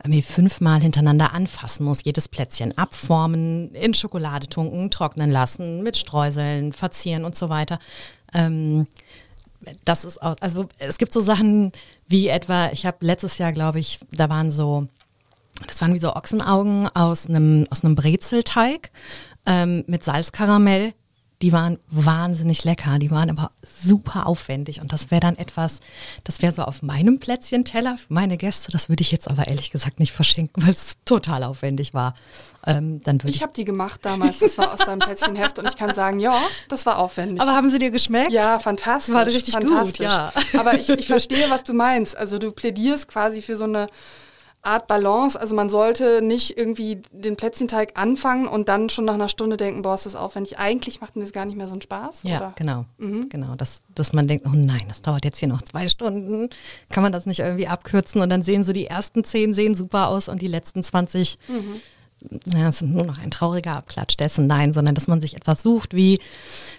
irgendwie 0.04 0.22
fünfmal 0.22 0.82
hintereinander 0.82 1.34
anfassen 1.34 1.86
muss. 1.86 2.04
Jedes 2.06 2.28
Plätzchen 2.28 2.78
abformen, 2.78 3.74
in 3.74 3.94
Schokolade 3.94 4.48
tunken, 4.48 4.92
trocknen 4.92 5.30
lassen, 5.30 5.84
mit 5.84 5.98
Streuseln, 5.98 6.72
verzieren 6.72 7.26
und 7.26 7.36
so 7.36 7.50
weiter. 7.50 7.80
Ähm, 8.34 8.88
das 9.86 10.06
ist 10.06 10.22
auch, 10.22 10.36
also 10.40 10.68
es 10.78 10.98
gibt 10.98 11.14
so 11.14 11.22
Sachen 11.22 11.72
wie 12.08 12.28
etwa, 12.28 12.70
ich 12.72 12.86
habe 12.86 12.98
letztes 13.06 13.38
Jahr, 13.38 13.52
glaube 13.52 13.80
ich, 13.80 14.00
da 14.12 14.30
waren 14.30 14.52
so, 14.52 14.88
das 15.68 15.82
waren 15.82 15.94
wie 15.94 16.00
so 16.00 16.16
Ochsenaugen 16.16 16.88
aus 16.96 17.28
einem, 17.28 17.68
aus 17.70 17.84
einem 17.84 17.96
Brezelteig 17.96 18.92
ähm, 19.46 19.84
mit 19.88 20.04
Salzkaramell. 20.04 20.94
Die 21.42 21.54
waren 21.54 21.78
wahnsinnig 21.90 22.66
lecker, 22.66 23.00
die 23.00 23.12
waren 23.12 23.30
aber 23.30 23.52
super 23.64 24.28
aufwendig 24.28 24.82
und 24.82 24.92
das 24.92 25.10
wäre 25.10 25.22
dann 25.22 25.38
etwas, 25.38 25.80
das 26.26 26.42
wäre 26.42 26.52
so 26.54 26.64
auf 26.64 26.82
meinem 26.82 27.20
Plätzchenteller 27.20 27.98
für 27.98 28.14
meine 28.14 28.36
Gäste, 28.36 28.74
das 28.74 28.90
würde 28.90 29.04
ich 29.04 29.12
jetzt 29.12 29.30
aber 29.30 29.48
ehrlich 29.48 29.72
gesagt 29.72 30.02
nicht 30.02 30.12
verschenken, 30.12 30.64
weil 30.66 30.74
es 30.74 30.96
total 31.06 31.44
aufwendig 31.44 31.94
war. 31.94 32.14
Ähm, 32.66 33.02
dann 33.04 33.22
würde 33.22 33.30
ich, 33.30 33.38
Ich 33.38 33.42
habe 33.42 33.54
die 33.54 33.64
gemacht 33.64 34.02
damals. 34.04 34.40
Das 34.40 34.58
war 34.58 34.74
aus 34.74 34.80
deinem 34.80 35.00
Plätzchenheft 35.00 35.60
und 35.60 35.68
ich 35.70 35.78
kann 35.78 35.96
sagen, 35.96 36.20
ja, 36.20 36.38
das 36.68 36.86
war 36.86 36.98
aufwendig. 36.98 37.42
aber 37.42 37.54
haben 37.56 37.70
sie 37.70 37.80
dir 37.80 37.92
geschmeckt? 37.92 38.32
ja, 38.32 38.60
fantastisch. 38.60 39.16
War 39.16 39.26
richtig 39.26 39.56
gut, 39.56 39.70
fantastisch. 39.70 40.06
ja. 40.08 40.34
Aber 40.58 40.74
ich, 40.78 40.90
ich 40.90 41.08
verstehe, 41.08 41.50
was 41.50 41.64
du 41.64 41.74
meinst. 41.74 42.18
Also 42.18 42.38
du 42.38 42.52
plädierst 42.52 43.08
quasi 43.08 43.42
für 43.42 43.56
so 43.56 43.64
eine 43.64 43.88
Art 44.62 44.88
Balance. 44.88 45.40
Also 45.40 45.56
man 45.56 45.70
sollte 45.70 46.22
nicht 46.22 46.58
irgendwie 46.58 47.02
den 47.12 47.36
Plätzchenteig 47.36 47.98
anfangen 47.98 48.48
und 48.48 48.70
dann 48.70 48.90
schon 48.90 49.06
nach 49.06 49.14
einer 49.14 49.30
Stunde 49.30 49.58
denken, 49.58 49.82
boah, 49.82 49.94
ist 49.94 50.06
das 50.06 50.16
aufwendig. 50.16 50.60
Eigentlich 50.60 51.02
macht 51.02 51.16
mir 51.16 51.24
das 51.24 51.32
gar 51.32 51.46
nicht 51.46 51.58
mehr 51.58 51.68
so 51.68 51.74
einen 51.74 51.82
Spaß. 51.82 52.24
Ja, 52.24 52.38
oder? 52.38 52.54
genau. 52.58 52.86
Genau, 53.30 53.56
dass, 53.56 53.82
dass 53.96 54.14
man 54.14 54.28
denkt, 54.28 54.46
oh 54.46 54.54
nein, 54.54 54.84
das 54.88 55.02
dauert 55.02 55.24
jetzt 55.24 55.40
hier 55.40 55.48
noch 55.48 55.62
zwei 55.62 55.88
Stunden. 55.88 56.50
Kann 56.90 57.04
man 57.04 57.12
das 57.12 57.26
nicht 57.26 57.40
irgendwie 57.40 57.68
abkürzen? 57.68 58.22
Und 58.22 58.30
dann 58.30 58.44
sehen 58.44 58.64
so 58.64 58.74
die 58.74 58.88
ersten 58.88 59.24
zehn 59.24 59.54
sehen 59.54 59.76
super 59.76 60.08
aus 60.10 60.28
und 60.28 60.42
die 60.42 60.48
letzten 60.48 60.84
20, 60.84 61.38
naja, 62.46 62.70
es 62.70 62.80
sind 62.80 62.94
nur 62.94 63.06
noch 63.06 63.18
ein 63.18 63.32
trauriger 63.32 63.78
Abklatsch 63.78 64.18
dessen. 64.18 64.48
Nein, 64.48 64.74
sondern 64.74 64.96
dass 64.96 65.08
man 65.08 65.22
sich 65.22 65.36
etwas 65.36 65.64
sucht, 65.64 65.94
wie 65.94 66.20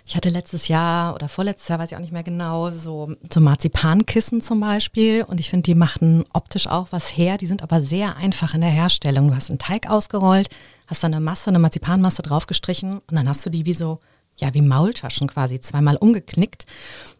ich 0.06 0.16
hatte 0.16 0.28
letztes 0.28 0.68
Jahr 0.68 1.14
oder 1.14 1.28
vorletztes 1.28 1.68
Jahr, 1.68 1.78
weiß 1.78 1.92
ich 1.92 1.96
auch 1.96 2.00
nicht 2.00 2.12
mehr 2.12 2.22
genau, 2.22 2.70
so, 2.70 3.14
so 3.32 3.40
Marzipankissen 3.40 4.42
zum 4.42 4.60
Beispiel. 4.60 5.22
Und 5.22 5.40
ich 5.40 5.50
finde, 5.50 5.64
die 5.64 5.74
machten 5.74 6.24
optisch 6.32 6.66
auch 6.66 6.88
was 6.90 7.16
her. 7.16 7.38
Die 7.38 7.46
sind 7.46 7.62
aber 7.62 7.80
sehr 7.80 8.16
einfach 8.16 8.54
in 8.54 8.60
der 8.60 8.70
Herstellung. 8.70 9.28
Du 9.28 9.34
hast 9.34 9.50
einen 9.50 9.58
Teig 9.58 9.88
ausgerollt, 9.88 10.48
hast 10.86 11.02
dann 11.02 11.14
eine 11.14 11.24
Masse, 11.24 11.50
eine 11.50 11.58
Marzipanmasse 11.58 12.22
draufgestrichen 12.22 12.98
und 12.98 13.16
dann 13.16 13.28
hast 13.28 13.44
du 13.46 13.50
die 13.50 13.64
wie 13.64 13.74
so 13.74 14.00
ja, 14.40 14.54
wie 14.54 14.62
Maultaschen 14.62 15.28
quasi, 15.28 15.60
zweimal 15.60 15.96
umgeknickt 15.96 16.66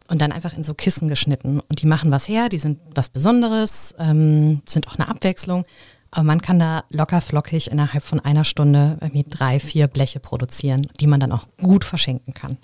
und 0.09 0.21
dann 0.21 0.33
einfach 0.33 0.55
in 0.55 0.65
so 0.65 0.75
Kissen 0.75 1.09
geschnitten. 1.09 1.61
Und 1.61 1.83
die 1.83 1.87
machen 1.87 2.11
was 2.11 2.29
her, 2.29 2.49
die 2.49 2.59
sind 2.59 2.81
was 2.95 3.11
Besonderes, 3.11 3.95
ähm, 3.99 4.63
sind 4.67 4.89
auch 4.89 4.97
eine 4.97 5.09
Abwechslung. 5.09 5.65
Aber 6.11 6.25
man 6.25 6.43
kann 6.43 6.59
da 6.59 6.85
locker 6.91 7.21
flockig 7.21 7.71
innerhalb 7.71 8.05
von 8.05 8.21
einer 8.21 8.45
Stunde 8.45 8.99
irgendwie 9.01 9.25
drei, 9.29 9.61
vier 9.61 9.87
Bleche 9.87 10.21
produzieren, 10.21 10.87
die 10.99 11.07
man 11.07 11.21
dann 11.21 11.33
auch 11.33 11.47
gut 11.61 11.85
verschenken 11.85 12.35
kann. 12.35 12.59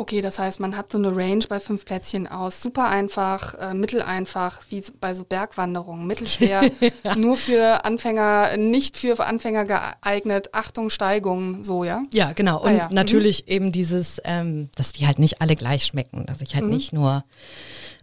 Okay, 0.00 0.22
das 0.22 0.38
heißt, 0.38 0.60
man 0.60 0.78
hat 0.78 0.92
so 0.92 0.98
eine 0.98 1.14
Range 1.14 1.44
bei 1.46 1.60
fünf 1.60 1.84
Plätzchen 1.84 2.26
aus. 2.26 2.62
Super 2.62 2.88
einfach, 2.88 3.54
äh, 3.54 3.74
mitteleinfach, 3.74 4.60
wie 4.70 4.82
bei 4.98 5.12
so 5.12 5.24
Bergwanderungen. 5.24 6.06
Mittelschwer, 6.06 6.70
ja. 7.04 7.16
nur 7.16 7.36
für 7.36 7.84
Anfänger, 7.84 8.56
nicht 8.56 8.96
für 8.96 9.22
Anfänger 9.22 9.66
geeignet. 9.66 10.50
Achtung, 10.52 10.88
Steigung, 10.88 11.64
so, 11.64 11.84
ja? 11.84 12.02
Ja, 12.12 12.32
genau. 12.32 12.62
Und 12.62 12.70
ah, 12.70 12.76
ja. 12.76 12.88
natürlich 12.90 13.42
mhm. 13.42 13.52
eben 13.52 13.72
dieses, 13.72 14.22
ähm, 14.24 14.70
dass 14.74 14.92
die 14.92 15.06
halt 15.06 15.18
nicht 15.18 15.42
alle 15.42 15.54
gleich 15.54 15.84
schmecken. 15.84 16.24
Dass 16.24 16.40
ich 16.40 16.54
halt 16.54 16.64
mhm. 16.64 16.70
nicht 16.70 16.94
nur 16.94 17.24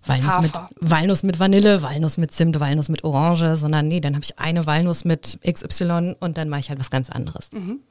Walnuss 0.08 0.42
mit, 0.42 0.52
Walnuss 0.80 1.24
mit 1.24 1.40
Vanille, 1.40 1.82
Walnuss 1.82 2.18
mit 2.18 2.32
Zimt, 2.32 2.60
Walnuss 2.60 2.90
mit 2.90 3.04
Orange, 3.04 3.56
sondern 3.56 3.88
nee, 3.88 4.00
dann 4.00 4.16
habe 4.16 4.24
ich 4.24 4.40
eine 4.40 4.66
Walnuss 4.66 5.06
mit 5.06 5.40
XY 5.46 6.16
und 6.20 6.38
dann 6.38 6.50
mache 6.50 6.62
ich 6.62 6.70
halt 6.70 6.80
was 6.80 6.90
ganz 6.90 7.10
anderes. 7.10 7.52
Mhm. 7.52 7.82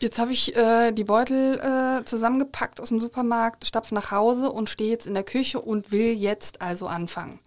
Jetzt 0.00 0.18
habe 0.18 0.32
ich 0.32 0.54
äh, 0.56 0.92
die 0.92 1.04
Beutel 1.04 1.58
äh, 1.60 2.04
zusammengepackt 2.04 2.80
aus 2.80 2.88
dem 2.88 3.00
Supermarkt, 3.00 3.66
stapfe 3.66 3.94
nach 3.94 4.10
Hause 4.10 4.50
und 4.50 4.68
stehe 4.68 4.90
jetzt 4.90 5.06
in 5.06 5.14
der 5.14 5.22
Küche 5.22 5.60
und 5.60 5.92
will 5.92 6.12
jetzt 6.12 6.60
also 6.60 6.88
anfangen. 6.88 7.38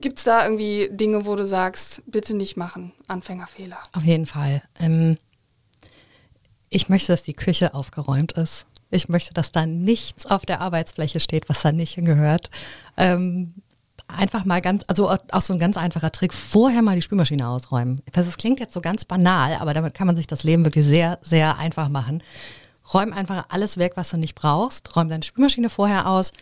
Gibt 0.00 0.18
es 0.18 0.24
da 0.24 0.44
irgendwie 0.44 0.88
Dinge, 0.90 1.26
wo 1.26 1.36
du 1.36 1.46
sagst, 1.46 2.02
bitte 2.06 2.34
nicht 2.34 2.56
machen, 2.56 2.92
Anfängerfehler? 3.06 3.78
Auf 3.92 4.04
jeden 4.04 4.26
Fall. 4.26 4.62
Ähm, 4.78 5.18
ich 6.70 6.88
möchte, 6.88 7.12
dass 7.12 7.22
die 7.22 7.34
Küche 7.34 7.74
aufgeräumt 7.74 8.32
ist. 8.32 8.64
Ich 8.90 9.08
möchte, 9.08 9.34
dass 9.34 9.52
da 9.52 9.66
nichts 9.66 10.26
auf 10.26 10.44
der 10.44 10.60
Arbeitsfläche 10.60 11.20
steht, 11.20 11.48
was 11.48 11.62
da 11.62 11.72
nicht 11.72 11.94
hingehört. 11.94 12.50
Ähm, 12.96 13.54
einfach 14.08 14.44
mal 14.44 14.60
ganz, 14.60 14.84
also 14.88 15.10
auch 15.10 15.42
so 15.42 15.52
ein 15.52 15.58
ganz 15.58 15.76
einfacher 15.76 16.12
Trick, 16.12 16.34
vorher 16.34 16.82
mal 16.82 16.96
die 16.96 17.02
Spülmaschine 17.02 17.48
ausräumen. 17.48 18.00
Das 18.12 18.36
klingt 18.36 18.60
jetzt 18.60 18.74
so 18.74 18.80
ganz 18.80 19.04
banal, 19.04 19.54
aber 19.60 19.74
damit 19.74 19.94
kann 19.94 20.06
man 20.06 20.16
sich 20.16 20.26
das 20.26 20.42
Leben 20.42 20.64
wirklich 20.64 20.84
sehr, 20.84 21.18
sehr 21.22 21.58
einfach 21.58 21.88
machen. 21.88 22.22
Räum 22.92 23.12
einfach 23.12 23.46
alles 23.48 23.76
weg, 23.76 23.92
was 23.94 24.10
du 24.10 24.16
nicht 24.16 24.34
brauchst. 24.34 24.96
Räum 24.96 25.08
deine 25.08 25.22
Spülmaschine 25.22 25.70
vorher 25.70 26.08
aus. 26.08 26.32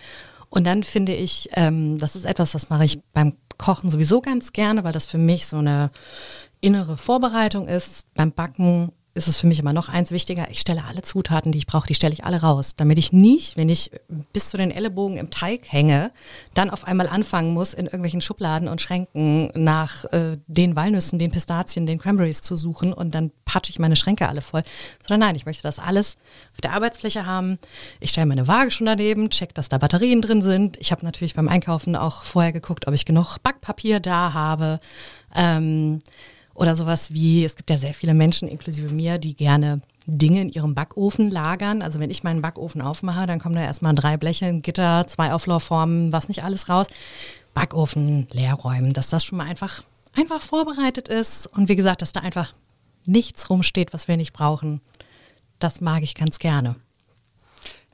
Und 0.48 0.64
dann 0.64 0.82
finde 0.82 1.14
ich, 1.14 1.50
ähm, 1.52 1.98
das 1.98 2.16
ist 2.16 2.24
etwas, 2.24 2.52
das 2.52 2.70
mache 2.70 2.84
ich 2.84 3.00
beim 3.12 3.34
Kochen 3.58 3.90
sowieso 3.90 4.20
ganz 4.20 4.52
gerne, 4.52 4.84
weil 4.84 4.92
das 4.92 5.06
für 5.06 5.18
mich 5.18 5.46
so 5.46 5.58
eine 5.58 5.90
innere 6.60 6.96
Vorbereitung 6.96 7.68
ist. 7.68 8.06
Beim 8.14 8.32
Backen 8.32 8.92
ist 9.18 9.28
es 9.28 9.36
für 9.36 9.46
mich 9.46 9.58
immer 9.58 9.72
noch 9.72 9.88
eins 9.88 10.12
wichtiger. 10.12 10.48
Ich 10.50 10.60
stelle 10.60 10.84
alle 10.84 11.02
Zutaten, 11.02 11.52
die 11.52 11.58
ich 11.58 11.66
brauche, 11.66 11.88
die 11.88 11.94
stelle 11.94 12.14
ich 12.14 12.24
alle 12.24 12.40
raus, 12.40 12.74
damit 12.76 12.98
ich 12.98 13.12
nicht, 13.12 13.56
wenn 13.56 13.68
ich 13.68 13.90
bis 14.32 14.48
zu 14.48 14.56
den 14.56 14.70
Ellenbogen 14.70 15.18
im 15.18 15.30
Teig 15.30 15.70
hänge, 15.70 16.12
dann 16.54 16.70
auf 16.70 16.86
einmal 16.86 17.08
anfangen 17.08 17.52
muss, 17.52 17.74
in 17.74 17.86
irgendwelchen 17.86 18.20
Schubladen 18.20 18.68
und 18.68 18.80
Schränken 18.80 19.50
nach 19.54 20.04
äh, 20.06 20.38
den 20.46 20.76
Walnüssen, 20.76 21.18
den 21.18 21.32
Pistazien, 21.32 21.84
den 21.84 21.98
Cranberries 21.98 22.40
zu 22.40 22.56
suchen 22.56 22.92
und 22.92 23.14
dann 23.14 23.32
patsche 23.44 23.70
ich 23.70 23.78
meine 23.78 23.96
Schränke 23.96 24.28
alle 24.28 24.40
voll. 24.40 24.62
Sondern 25.02 25.28
nein, 25.28 25.36
ich 25.36 25.44
möchte 25.46 25.64
das 25.64 25.78
alles 25.78 26.16
auf 26.54 26.60
der 26.60 26.72
Arbeitsfläche 26.72 27.26
haben. 27.26 27.58
Ich 28.00 28.10
stelle 28.10 28.26
meine 28.26 28.46
Waage 28.46 28.70
schon 28.70 28.86
daneben, 28.86 29.30
check, 29.30 29.52
dass 29.54 29.68
da 29.68 29.78
Batterien 29.78 30.22
drin 30.22 30.42
sind. 30.42 30.76
Ich 30.78 30.92
habe 30.92 31.04
natürlich 31.04 31.34
beim 31.34 31.48
Einkaufen 31.48 31.96
auch 31.96 32.22
vorher 32.22 32.52
geguckt, 32.52 32.86
ob 32.86 32.94
ich 32.94 33.04
genug 33.04 33.38
Backpapier 33.42 34.00
da 34.00 34.32
habe. 34.32 34.78
Ähm, 35.34 36.00
oder 36.58 36.74
sowas 36.74 37.12
wie, 37.12 37.44
es 37.44 37.54
gibt 37.54 37.70
ja 37.70 37.78
sehr 37.78 37.94
viele 37.94 38.14
Menschen, 38.14 38.48
inklusive 38.48 38.92
mir, 38.92 39.18
die 39.18 39.36
gerne 39.36 39.80
Dinge 40.06 40.40
in 40.40 40.48
ihrem 40.48 40.74
Backofen 40.74 41.30
lagern. 41.30 41.82
Also 41.82 42.00
wenn 42.00 42.10
ich 42.10 42.24
meinen 42.24 42.42
Backofen 42.42 42.82
aufmache, 42.82 43.26
dann 43.26 43.38
kommen 43.38 43.54
da 43.54 43.62
erstmal 43.62 43.94
drei 43.94 44.16
Bleche, 44.16 44.46
ein 44.46 44.62
Gitter, 44.62 45.06
zwei 45.06 45.32
Auflaufformen, 45.32 46.12
was 46.12 46.28
nicht 46.28 46.42
alles 46.42 46.68
raus. 46.68 46.88
Backofen 47.54 48.26
leer 48.32 48.54
räumen, 48.54 48.92
dass 48.92 49.08
das 49.08 49.24
schon 49.24 49.38
mal 49.38 49.46
einfach, 49.46 49.82
einfach 50.16 50.42
vorbereitet 50.42 51.06
ist. 51.08 51.46
Und 51.46 51.68
wie 51.68 51.76
gesagt, 51.76 52.02
dass 52.02 52.12
da 52.12 52.20
einfach 52.20 52.52
nichts 53.04 53.48
rumsteht, 53.48 53.92
was 53.92 54.08
wir 54.08 54.16
nicht 54.16 54.32
brauchen. 54.32 54.80
Das 55.60 55.80
mag 55.80 56.02
ich 56.02 56.14
ganz 56.14 56.38
gerne. 56.38 56.76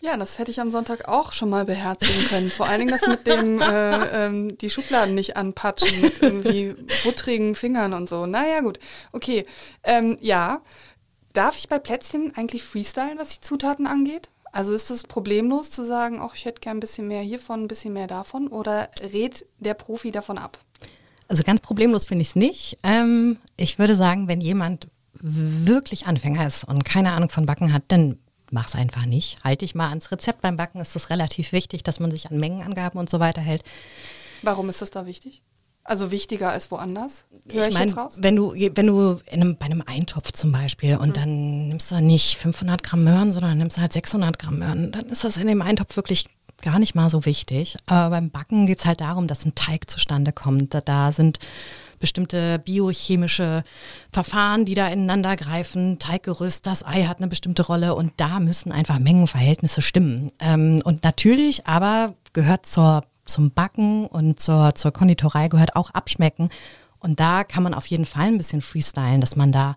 Ja, 0.04 0.18
das 0.18 0.38
hätte 0.38 0.50
ich 0.50 0.61
am 0.61 0.70
Sonntag 0.70 1.08
auch 1.08 1.32
schon 1.32 1.49
mal 1.49 1.64
beherzigen 1.64 2.26
können. 2.26 2.50
Vor 2.50 2.66
allen 2.66 2.80
Dingen 2.80 2.90
das 2.90 3.06
mit 3.06 3.26
dem, 3.26 3.58
äh, 3.62 4.26
ähm, 4.26 4.58
die 4.58 4.68
Schubladen 4.68 5.14
nicht 5.14 5.38
anpatschen 5.38 5.99
mit 6.02 6.20
irgendwie 6.20 6.75
buttrigen 7.04 7.54
Fingern 7.54 7.94
und 7.94 8.06
so. 8.06 8.26
Naja, 8.26 8.61
gut. 8.61 8.78
Okay. 9.12 9.46
Ähm, 9.82 10.18
ja. 10.20 10.61
Darf 11.32 11.56
ich 11.56 11.70
bei 11.70 11.78
Plätzchen 11.78 12.34
eigentlich 12.37 12.62
freestylen, 12.62 13.16
was 13.18 13.30
die 13.30 13.40
Zutaten 13.40 13.87
angeht? 13.87 14.28
Also 14.52 14.75
ist 14.75 14.90
es 14.90 15.04
problemlos 15.04 15.70
zu 15.70 15.82
sagen, 15.82 16.20
ach, 16.20 16.34
ich 16.34 16.44
hätte 16.44 16.61
gern 16.61 16.76
ein 16.76 16.80
bisschen 16.80 17.08
mehr 17.08 17.23
hiervon, 17.23 17.62
ein 17.62 17.68
bisschen 17.68 17.94
mehr 17.94 18.06
davon? 18.06 18.49
Oder 18.49 18.90
rät 19.11 19.46
der 19.58 19.73
Profi 19.73 20.11
davon 20.11 20.37
ab? 20.37 20.58
Also 21.28 21.44
ganz 21.44 21.62
problemlos 21.62 22.04
finde 22.04 22.23
ich 22.23 22.28
es 22.28 22.37
nicht. 22.37 22.76
Ähm, 22.82 23.38
ich 23.56 23.78
würde 23.78 23.96
sagen, 23.96 24.28
wenn 24.28 24.42
jemand 24.42 24.88
wirklich 25.14 26.06
Anfänger 26.06 26.46
ist 26.46 26.64
und 26.64 26.84
keine 26.84 27.12
Ahnung 27.12 27.30
von 27.30 27.46
Backen 27.46 27.73
hat, 27.73 27.84
dann 27.88 28.18
mach 28.54 28.68
es 28.68 28.75
einfach 28.75 29.04
nicht. 29.04 29.37
Halte 29.44 29.66
dich 29.66 29.75
mal 29.75 29.90
ans 29.90 30.11
Rezept. 30.11 30.40
Beim 30.40 30.56
Backen 30.56 30.80
ist 30.80 30.96
es 30.96 31.11
relativ 31.11 31.52
wichtig, 31.52 31.82
dass 31.82 32.00
man 32.00 32.11
sich 32.11 32.30
an 32.30 32.38
Mengenangaben 32.38 32.99
und 32.99 33.11
so 33.11 33.20
weiter 33.20 33.42
hält. 33.42 33.62
Warum 34.42 34.70
ist 34.70 34.80
das 34.80 34.90
da 34.90 35.04
wichtig? 35.04 35.42
Also 35.82 36.11
wichtiger 36.11 36.50
als 36.50 36.70
woanders? 36.70 37.26
Hör 37.50 37.68
ich, 37.68 37.75
meine, 37.75 37.94
wenn 38.16 38.37
du, 38.37 38.54
wenn 38.54 38.87
du 38.87 39.18
einem, 39.30 39.56
bei 39.58 39.66
einem 39.66 39.82
Eintopf 39.84 40.32
zum 40.32 40.50
Beispiel 40.50 40.96
und 40.96 41.11
mhm. 41.11 41.12
dann 41.12 41.68
nimmst 41.68 41.90
du 41.90 42.00
nicht 42.00 42.38
500 42.38 42.82
Gramm 42.82 43.04
Möhren, 43.04 43.32
sondern 43.32 43.58
nimmst 43.58 43.76
halt 43.76 43.92
600 43.92 44.38
Gramm 44.38 44.61
Möhren, 44.61 44.92
dann 44.92 45.06
ist 45.06 45.25
das 45.25 45.37
in 45.37 45.46
dem 45.46 45.61
Eintopf 45.61 45.94
wirklich 45.96 46.26
gar 46.62 46.78
nicht 46.78 46.94
mal 46.94 47.11
so 47.11 47.26
wichtig. 47.26 47.76
Aber 47.84 48.11
beim 48.11 48.30
Backen 48.30 48.64
geht 48.66 48.78
es 48.78 48.87
halt 48.87 49.02
darum, 49.02 49.26
dass 49.26 49.44
ein 49.44 49.54
Teig 49.54 49.90
zustande 49.90 50.32
kommt. 50.32 50.73
Da, 50.73 50.80
da 50.80 51.12
sind 51.12 51.38
bestimmte 52.04 52.58
biochemische 52.58 53.62
Verfahren, 54.12 54.66
die 54.66 54.75
da 54.75 54.88
ineinander 54.88 55.37
greifen. 55.37 55.99
Teiggerüst, 55.99 56.66
das 56.66 56.84
Ei 56.84 57.04
hat 57.04 57.16
eine 57.16 57.28
bestimmte 57.28 57.62
Rolle 57.62 57.94
und 57.94 58.12
da 58.18 58.40
müssen 58.40 58.73
einfach 58.73 58.99
Mengenverhältnisse 58.99 59.80
stimmen. 59.80 60.30
Ähm, 60.38 60.82
und 60.84 61.02
natürlich 61.02 61.66
aber 61.66 62.12
gehört 62.34 62.66
zur, 62.66 63.04
zum 63.25 63.52
Backen 63.52 64.06
und 64.06 64.38
zur, 64.38 64.75
zur 64.75 64.92
Konditorei 64.92 65.49
gehört 65.49 65.76
auch 65.76 65.88
Abschmecken. 65.92 66.50
Und 66.99 67.20
da 67.20 67.42
kann 67.42 67.62
man 67.62 67.73
auf 67.73 67.87
jeden 67.87 68.04
Fall 68.04 68.26
ein 68.26 68.37
bisschen 68.37 68.61
freestylen, 68.61 69.23
dass 69.23 69.34
man 69.34 69.50
da 69.50 69.76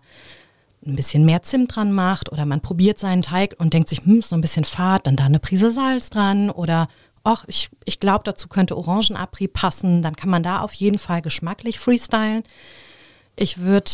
ein 0.86 0.96
bisschen 0.96 1.24
mehr 1.24 1.40
Zimt 1.40 1.74
dran 1.74 1.92
macht 1.92 2.30
oder 2.30 2.44
man 2.44 2.60
probiert 2.60 2.98
seinen 2.98 3.22
Teig 3.22 3.54
und 3.56 3.72
denkt 3.72 3.88
sich, 3.88 4.04
hm, 4.04 4.20
so 4.20 4.34
ein 4.34 4.42
bisschen 4.42 4.66
Fahrt, 4.66 5.06
dann 5.06 5.16
da 5.16 5.24
eine 5.24 5.38
Prise 5.38 5.70
Salz 5.70 6.10
dran 6.10 6.50
oder 6.50 6.88
ach, 7.24 7.44
ich, 7.46 7.70
ich 7.84 8.00
glaube, 8.00 8.22
dazu 8.24 8.48
könnte 8.48 8.76
Orangenabrieb 8.76 9.52
passen, 9.52 10.02
dann 10.02 10.16
kann 10.16 10.30
man 10.30 10.42
da 10.42 10.60
auf 10.60 10.72
jeden 10.72 10.98
Fall 10.98 11.22
geschmacklich 11.22 11.78
freestylen. 11.78 12.42
Ich 13.36 13.58
würde 13.58 13.90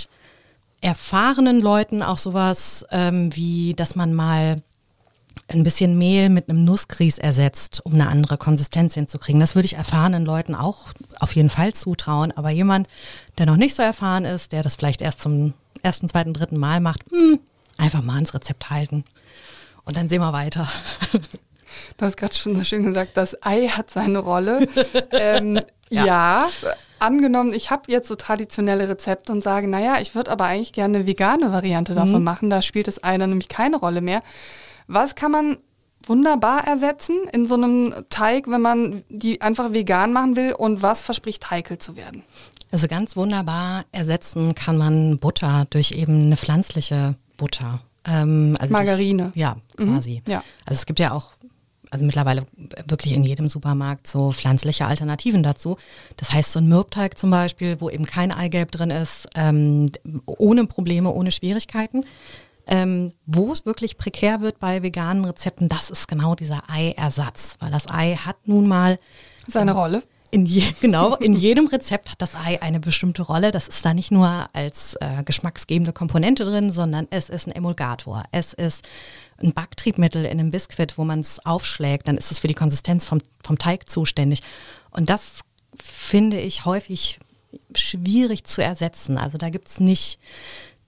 erfahrenen 0.81 1.61
Leuten 1.61 2.03
auch 2.03 2.19
sowas 2.19 2.85
ähm, 2.91 3.35
wie, 3.35 3.75
dass 3.75 3.95
man 3.95 4.13
mal 4.15 4.57
ein 5.49 5.65
bisschen 5.65 5.99
Mehl 5.99 6.29
mit 6.31 6.49
einem 6.49 6.65
Nussgrieß 6.65 7.19
ersetzt, 7.19 7.83
um 7.85 7.95
eine 7.95 8.09
andere 8.09 8.39
Konsistenz 8.39 8.95
hinzukriegen. 8.95 9.41
Das 9.41 9.55
würde 9.55 9.67
ich 9.67 9.75
erfahrenen 9.75 10.25
Leuten 10.25 10.55
auch 10.55 10.89
auf 11.21 11.35
jeden 11.37 11.51
Fall 11.51 11.75
zutrauen. 11.75 12.33
Aber 12.33 12.51
jemand, 12.51 12.89
der 13.39 13.47
noch 13.47 13.57
nicht 13.57 13.75
so 13.75 13.83
erfahren 13.83 14.25
ist, 14.25 14.53
der 14.53 14.63
das 14.63 14.77
vielleicht 14.77 15.03
erst 15.03 15.21
zum 15.21 15.55
ersten, 15.83 16.09
zweiten, 16.09 16.33
dritten 16.33 16.57
Mal 16.57 16.81
macht, 16.81 17.11
mh, 17.13 17.19
hm, 17.19 17.41
einfach 17.77 18.03
mal 18.03 18.19
ins 18.19 18.35
Rezept 18.35 18.71
halten. 18.71 19.05
Und 19.85 19.97
dann 19.97 20.09
sehen 20.09 20.23
wir 20.23 20.33
weiter. 20.33 20.69
Du 21.97 22.07
hast 22.07 22.17
gerade 22.17 22.35
schon 22.35 22.57
so 22.57 22.65
schön 22.65 22.85
gesagt, 22.85 23.17
das 23.17 23.37
Ei 23.43 23.69
hat 23.69 23.91
seine 23.91 24.19
Rolle. 24.19 24.67
ähm, 25.13 25.61
ja. 25.91 26.05
ja. 26.05 26.49
angenommen, 26.99 27.53
ich 27.53 27.71
habe 27.71 27.91
jetzt 27.91 28.09
so 28.09 28.15
traditionelle 28.15 28.89
Rezepte 28.89 29.33
und 29.33 29.43
sage, 29.43 29.69
naja, 29.69 29.97
ich 30.01 30.15
würde 30.15 30.31
aber 30.31 30.45
eigentlich 30.45 30.73
gerne 30.73 30.99
eine 30.99 31.07
vegane 31.07 31.53
Variante 31.53 31.95
davon 31.95 32.19
mhm. 32.19 32.25
machen. 32.25 32.51
Da 32.51 32.63
spielt 32.63 32.89
das 32.89 33.03
Ei 33.03 33.19
dann 33.19 33.31
nämlich 33.31 33.49
keine 33.49 33.77
Rolle 33.77 34.01
mehr. 34.01 34.23
Was 34.87 35.15
kann 35.15 35.31
man 35.31 35.59
wunderbar 36.07 36.67
ersetzen 36.67 37.17
in 37.33 37.47
so 37.47 37.55
einem 37.55 37.95
Teig, 38.11 38.49
wenn 38.49 38.61
man 38.61 39.05
die 39.09 39.41
einfach 39.41 39.73
vegan 39.73 40.13
machen 40.13 40.37
will 40.37 40.53
und 40.53 40.83
was 40.83 41.03
verspricht 41.03 41.51
heikel 41.51 41.79
zu 41.79 41.97
werden? 41.97 42.23
Also 42.71 42.89
ganz 42.89 43.17
wunderbar 43.17 43.85
ersetzen 43.93 44.55
kann 44.55 44.77
man 44.77 45.19
Butter 45.19 45.67
durch 45.71 45.93
eben 45.93 46.27
eine 46.27 46.37
pflanzliche 46.37 47.15
Butter. 47.37 47.81
Ähm, 48.05 48.57
also 48.59 48.73
Margarine. 48.73 49.31
Ich, 49.35 49.41
ja, 49.41 49.57
mhm. 49.79 49.95
quasi. 49.95 50.23
Mhm, 50.27 50.33
ja. 50.33 50.43
Also 50.67 50.79
es 50.79 50.87
gibt 50.87 50.99
ja 50.99 51.13
auch 51.13 51.33
also 51.95 52.05
mittlerweile 52.05 52.45
wirklich 52.89 53.13
in 53.13 53.23
jedem 53.23 53.49
Supermarkt 53.49 54.09
so 54.09 54.33
pflanzliche 54.33 54.87
Alternativen 54.87 55.45
dazu. 55.45 55.77
Das 56.17 56.33
heißt, 56.33 56.51
so 56.51 56.59
ein 56.59 56.67
Mürbteig 56.67 57.17
zum 57.17 57.31
Beispiel, 57.31 57.81
wo 57.81 57.89
eben 57.89 58.05
kein 58.05 58.33
Eigelb 58.33 58.73
drin 58.73 58.91
ist, 58.91 59.29
ähm, 59.37 59.93
ohne 60.27 60.67
Probleme, 60.67 61.11
ohne 61.11 61.31
Schwierigkeiten. 61.31 62.05
Ähm, 62.67 63.13
wo 63.27 63.53
es 63.53 63.65
wirklich 63.65 63.97
prekär 63.97 64.41
wird 64.41 64.59
bei 64.59 64.83
veganen 64.83 65.25
Rezepten, 65.25 65.69
das 65.69 65.91
ist 65.91 66.09
genau 66.09 66.35
dieser 66.35 66.63
Eiersatz, 66.69 67.57
weil 67.61 67.71
das 67.71 67.89
Ei 67.91 68.17
hat 68.17 68.49
nun 68.49 68.67
mal 68.67 68.99
seine 69.47 69.73
Rolle. 69.73 70.03
In 70.35 70.47
je, 70.47 70.65
genau, 70.81 71.15
in 71.15 71.35
jedem 71.35 71.69
Rezept 71.69 72.11
hat 72.11 72.21
das 72.21 72.35
Ei 72.35 72.61
eine 72.61 72.81
bestimmte 72.81 73.23
Rolle. 73.23 73.53
Das 73.53 73.69
ist 73.69 73.85
da 73.85 73.95
nicht 73.95 74.11
nur 74.11 74.49
als 74.53 74.97
äh, 75.01 75.23
geschmacksgebende 75.25 75.93
Komponente 75.93 76.45
drin, 76.45 76.73
sondern 76.73 77.07
es 77.11 77.29
ist 77.29 77.47
ein 77.47 77.53
Emulgator. 77.53 78.25
Es 78.33 78.53
ist 78.53 78.85
ein 79.39 79.53
Backtriebmittel 79.53 80.25
in 80.25 80.41
einem 80.41 80.51
Biskuit, 80.51 80.99
wo 80.99 81.05
man 81.05 81.21
es 81.21 81.39
aufschlägt, 81.47 82.09
dann 82.09 82.19
ist 82.19 82.33
es 82.33 82.41
für 82.41 82.49
die 82.49 82.55
Konsistenz 82.55 83.07
vom, 83.07 83.21
vom 83.45 83.59
Teig 83.59 83.89
zuständig. 83.89 84.41
Und 84.91 85.09
das 85.09 85.23
finde 85.81 86.41
ich 86.41 86.65
häufig 86.65 87.21
schwierig 87.77 88.43
zu 88.43 88.61
ersetzen. 88.61 89.19
Also 89.19 89.39
da 89.39 89.51
gibt 89.51 89.69
es 89.69 89.79
nicht 89.79 90.19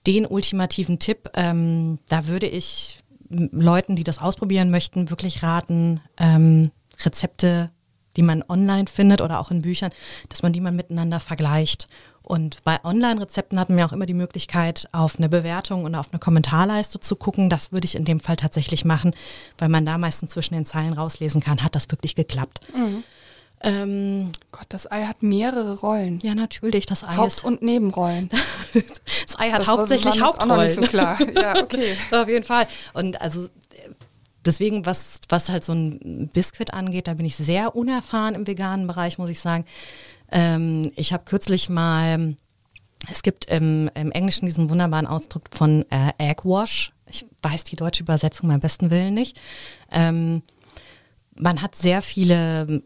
den 0.07 0.25
ultimativen 0.25 0.99
Tipp. 0.99 1.29
Ähm, 1.35 1.99
da 2.09 2.27
würde 2.27 2.47
ich 2.47 2.99
Leuten, 3.29 3.95
die 3.95 4.03
das 4.03 4.19
ausprobieren 4.19 4.71
möchten, 4.71 5.09
wirklich 5.09 5.41
raten, 5.41 6.01
ähm, 6.17 6.71
Rezepte, 7.05 7.69
die 8.17 8.21
man 8.23 8.43
online 8.49 8.87
findet 8.87 9.21
oder 9.21 9.39
auch 9.39 9.51
in 9.51 9.61
Büchern, 9.61 9.91
dass 10.29 10.43
man 10.43 10.51
die 10.51 10.59
mal 10.61 10.71
miteinander 10.73 11.19
vergleicht. 11.21 11.87
Und 12.21 12.61
bei 12.65 12.83
Online-Rezepten 12.83 13.57
hatten 13.57 13.77
wir 13.77 13.85
auch 13.85 13.93
immer 13.93 14.05
die 14.05 14.13
Möglichkeit, 14.13 14.89
auf 14.91 15.17
eine 15.17 15.29
Bewertung 15.29 15.85
und 15.85 15.95
auf 15.95 16.07
eine 16.11 16.19
Kommentarleiste 16.19 16.99
zu 16.99 17.15
gucken. 17.15 17.49
Das 17.49 17.71
würde 17.71 17.85
ich 17.85 17.95
in 17.95 18.03
dem 18.03 18.19
Fall 18.19 18.35
tatsächlich 18.35 18.83
machen, 18.83 19.15
weil 19.57 19.69
man 19.69 19.85
da 19.85 19.97
meistens 19.97 20.31
zwischen 20.31 20.53
den 20.55 20.65
Zeilen 20.65 20.91
rauslesen 20.91 21.39
kann, 21.39 21.63
hat 21.63 21.73
das 21.75 21.89
wirklich 21.89 22.15
geklappt. 22.15 22.59
Mhm. 22.75 23.03
Ähm, 23.61 24.31
Gott, 24.51 24.65
das 24.69 24.91
Ei 24.91 25.05
hat 25.05 25.23
mehrere 25.23 25.79
Rollen. 25.79 26.19
Ja, 26.21 26.35
natürlich. 26.35 26.85
Das 26.85 27.03
Ei 27.03 27.15
Haupt- 27.15 27.43
und 27.43 27.61
Nebenrollen. 27.61 28.29
das 28.73 29.39
Ei 29.39 29.49
hat 29.49 29.61
Das 29.61 29.67
hauptsächlich 29.67 30.15
jetzt 30.15 30.23
auch 30.23 30.33
noch 30.45 30.57
Hauptrollen. 30.57 30.67
nicht 30.67 30.75
so 30.75 30.87
klar. 30.87 31.17
Ja, 31.33 31.57
okay. 31.61 31.95
Auf 32.11 32.27
jeden 32.27 32.45
Fall. 32.45 32.67
Und 32.93 33.19
also 33.21 33.45
äh, 33.45 33.49
deswegen, 34.47 34.85
was, 34.85 35.19
was 35.29 35.49
halt 35.49 35.63
so 35.63 35.73
ein 35.73 36.29
Biskuit 36.33 36.73
angeht, 36.73 37.07
da 37.07 37.13
bin 37.13 37.25
ich 37.25 37.35
sehr 37.35 37.75
unerfahren 37.75 38.35
im 38.35 38.47
veganen 38.47 38.87
Bereich, 38.87 39.17
muss 39.17 39.29
ich 39.29 39.39
sagen. 39.39 39.65
Ähm, 40.31 40.91
ich 40.95 41.13
habe 41.13 41.25
kürzlich 41.25 41.69
mal, 41.69 42.35
es 43.11 43.21
gibt 43.21 43.45
im, 43.45 43.89
im 43.93 44.11
Englischen 44.11 44.45
diesen 44.45 44.69
wunderbaren 44.69 45.07
Ausdruck 45.07 45.43
von 45.51 45.85
äh, 45.91 46.13
Egg 46.17 46.43
Wash. 46.43 46.91
Ich 47.09 47.25
weiß 47.41 47.65
die 47.65 47.75
deutsche 47.75 48.03
Übersetzung 48.03 48.49
beim 48.49 48.59
besten 48.59 48.89
Willen 48.89 49.13
nicht. 49.13 49.39
Ähm, 49.91 50.41
man 51.39 51.61
hat 51.61 51.75
sehr 51.75 52.01
viele 52.01 52.81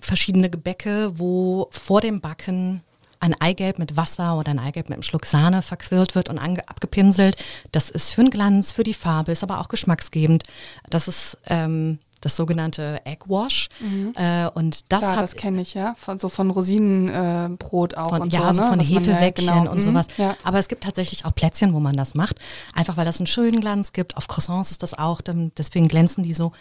verschiedene 0.00 0.50
Gebäcke, 0.50 1.18
wo 1.18 1.68
vor 1.70 2.00
dem 2.00 2.20
Backen 2.20 2.82
ein 3.20 3.38
Eigelb 3.40 3.78
mit 3.78 3.96
Wasser 3.96 4.36
oder 4.38 4.50
ein 4.50 4.58
Eigelb 4.58 4.88
mit 4.88 4.96
einem 4.96 5.02
Schluck 5.02 5.26
Sahne 5.26 5.62
verquirlt 5.62 6.14
wird 6.14 6.28
und 6.28 6.38
abgepinselt. 6.38 7.36
Das 7.70 7.90
ist 7.90 8.12
für 8.12 8.22
den 8.22 8.30
Glanz, 8.30 8.72
für 8.72 8.82
die 8.82 8.94
Farbe, 8.94 9.32
ist 9.32 9.42
aber 9.42 9.60
auch 9.60 9.68
geschmacksgebend. 9.68 10.44
Das 10.88 11.06
ist 11.06 11.36
ähm, 11.46 11.98
das 12.22 12.36
sogenannte 12.36 13.00
Egg 13.06 13.24
Wash. 13.28 13.68
Äh, 14.14 14.46
und 14.48 14.90
das 14.92 15.00
Klar, 15.00 15.16
das 15.20 15.34
kenne 15.36 15.62
ich, 15.62 15.74
ja. 15.74 15.94
Von, 15.98 16.18
so 16.18 16.28
von 16.28 16.50
Rosinenbrot 16.50 17.92
äh, 17.92 17.96
auch 17.96 18.10
von, 18.10 18.22
und 18.22 18.32
ja, 18.32 18.52
so, 18.52 18.54
so 18.54 18.60
ne? 18.62 18.68
von 18.68 18.78
Was 18.80 18.90
man 18.90 19.04
ja- 19.04 19.10
Hefewäckchen 19.12 19.46
genau. 19.58 19.70
und 19.70 19.78
Mhm, 19.78 19.82
sowas. 19.82 20.06
Ja. 20.18 20.36
Aber 20.44 20.58
es 20.58 20.68
gibt 20.68 20.84
tatsächlich 20.84 21.24
auch 21.24 21.34
Plätzchen, 21.34 21.72
wo 21.74 21.80
man 21.80 21.96
das 21.96 22.14
macht. 22.14 22.36
Einfach 22.74 22.96
weil 22.96 23.04
das 23.06 23.20
einen 23.20 23.26
schönen 23.26 23.60
Glanz 23.60 23.92
gibt. 23.92 24.16
Auf 24.16 24.28
Croissants 24.28 24.70
ist 24.70 24.82
das 24.82 24.94
auch, 24.94 25.20
deswegen 25.22 25.88
glänzen 25.88 26.22
die 26.22 26.34
so. 26.34 26.52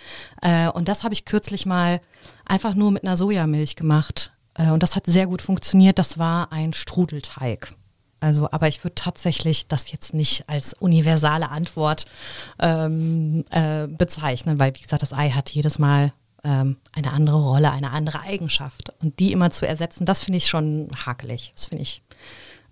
Äh, 0.42 0.70
und 0.70 0.88
das 0.88 1.04
habe 1.04 1.14
ich 1.14 1.26
kürzlich 1.26 1.66
mal 1.66 2.00
einfach 2.46 2.76
nur 2.76 2.92
mit 2.92 3.04
einer 3.04 3.18
Sojamilch 3.18 3.76
gemacht. 3.76 4.32
Äh, 4.56 4.72
und 4.72 4.84
das 4.84 4.96
hat 4.96 5.06
sehr 5.06 5.28
gut 5.28 5.42
funktioniert. 5.42 6.00
Das 6.00 6.18
war 6.18 6.52
ein 6.52 6.74
Strudelteig. 6.74 7.74
Also, 8.22 8.50
aber 8.52 8.68
ich 8.68 8.84
würde 8.84 8.96
tatsächlich 8.96 9.68
das 9.68 9.92
jetzt 9.92 10.14
nicht 10.14 10.44
als 10.48 10.74
universale 10.74 11.50
Antwort 11.50 12.06
ähm, 12.60 13.46
äh, 13.52 13.88
bezeichnen, 13.88 14.60
weil 14.60 14.76
wie 14.76 14.82
gesagt, 14.82 15.02
das 15.02 15.14
Ei 15.14 15.30
hat 15.30 15.52
jedes 15.52 15.80
Mal 15.80 16.12
ähm, 16.44 16.78
eine 16.92 17.14
andere 17.14 17.42
Rolle, 17.42 17.72
eine 17.72 17.92
andere 17.92 18.22
Eigenschaft. 18.22 18.90
Und 19.02 19.20
die 19.20 19.32
immer 19.32 19.52
zu 19.52 19.68
ersetzen, 19.68 20.06
das 20.06 20.24
finde 20.24 20.38
ich 20.38 20.48
schon 20.48 20.90
hakelig. 21.06 21.52
Das 21.54 21.68
finde 21.68 21.84
ich 21.84 22.02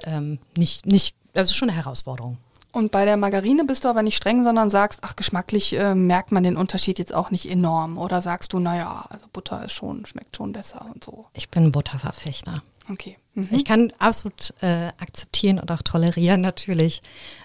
ähm, 0.03 0.39
nicht, 0.57 0.85
nicht, 0.85 1.15
ist 1.33 1.55
schon 1.55 1.69
eine 1.69 1.77
Herausforderung. 1.77 2.37
Und 2.71 2.91
bei 2.91 3.05
der 3.05 3.17
Margarine 3.17 3.65
bist 3.65 3.85
du 3.85 3.89
aber 3.89 4.03
nicht 4.03 4.17
streng, 4.17 4.43
sondern 4.43 4.69
sagst, 4.69 4.99
ach, 5.03 5.15
geschmacklich 5.15 5.77
äh, 5.77 5.95
merkt 5.95 6.31
man 6.31 6.43
den 6.43 6.57
Unterschied 6.57 6.99
jetzt 6.99 7.13
auch 7.13 7.31
nicht 7.31 7.49
enorm. 7.49 7.97
Oder 7.97 8.21
sagst 8.21 8.53
du, 8.53 8.59
naja, 8.59 9.05
also 9.09 9.25
Butter 9.31 9.63
ist 9.63 9.71
schon, 9.71 10.05
schmeckt 10.05 10.35
schon 10.35 10.51
besser 10.51 10.85
und 10.93 11.03
so. 11.03 11.25
Ich 11.33 11.49
bin 11.49 11.71
Butterverfechter. 11.71 12.61
Okay. 12.89 13.17
Mhm. 13.33 13.49
Ich 13.51 13.65
kann 13.65 13.91
absolut 13.99 14.53
äh, 14.61 14.87
akzeptieren 14.97 15.59
und 15.59 15.71
auch 15.71 15.81
tolerieren 15.81 16.41
natürlich, 16.41 17.01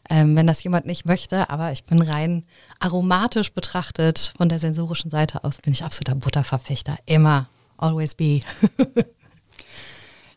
ähm, 0.09 0.37
wenn 0.37 0.47
das 0.47 0.63
jemand 0.63 0.87
nicht 0.87 1.05
möchte, 1.07 1.51
aber 1.51 1.73
ich 1.73 1.85
bin 1.85 2.01
rein 2.03 2.45
aromatisch 2.79 3.53
betrachtet 3.53 4.33
von 4.37 4.49
der 4.49 4.59
sensorischen 4.59 5.11
Seite 5.11 5.45
aus, 5.45 5.59
bin 5.59 5.73
ich 5.73 5.85
absoluter 5.85 6.15
Butterverfechter. 6.15 6.97
Immer. 7.07 7.49
Always 7.77 8.15
be. 8.15 8.41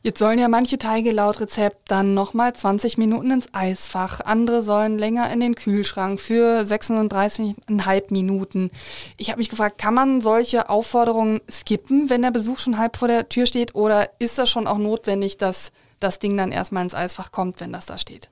Jetzt 0.05 0.19
sollen 0.19 0.37
ja 0.37 0.47
manche 0.47 0.77
Teige 0.77 1.09
laut 1.09 1.39
Rezept 1.39 1.89
dann 1.89 2.13
nochmal 2.13 2.53
20 2.53 2.99
Minuten 2.99 3.31
ins 3.31 3.47
Eisfach. 3.53 4.19
Andere 4.19 4.61
sollen 4.61 4.99
länger 4.99 5.33
in 5.33 5.39
den 5.39 5.55
Kühlschrank 5.55 6.19
für 6.19 6.61
36,5 6.61 8.13
Minuten. 8.13 8.69
Ich 9.17 9.31
habe 9.31 9.39
mich 9.39 9.49
gefragt, 9.49 9.79
kann 9.79 9.95
man 9.95 10.21
solche 10.21 10.69
Aufforderungen 10.69 11.41
skippen, 11.49 12.11
wenn 12.11 12.21
der 12.21 12.29
Besuch 12.29 12.59
schon 12.59 12.77
halb 12.77 12.97
vor 12.97 13.07
der 13.07 13.29
Tür 13.29 13.47
steht? 13.47 13.73
Oder 13.73 14.11
ist 14.19 14.37
das 14.37 14.47
schon 14.47 14.67
auch 14.67 14.77
notwendig, 14.77 15.37
dass 15.37 15.71
das 15.99 16.19
Ding 16.19 16.37
dann 16.37 16.51
erstmal 16.51 16.83
ins 16.83 16.93
Eisfach 16.93 17.31
kommt, 17.31 17.59
wenn 17.59 17.73
das 17.73 17.87
da 17.87 17.97
steht? 17.97 18.29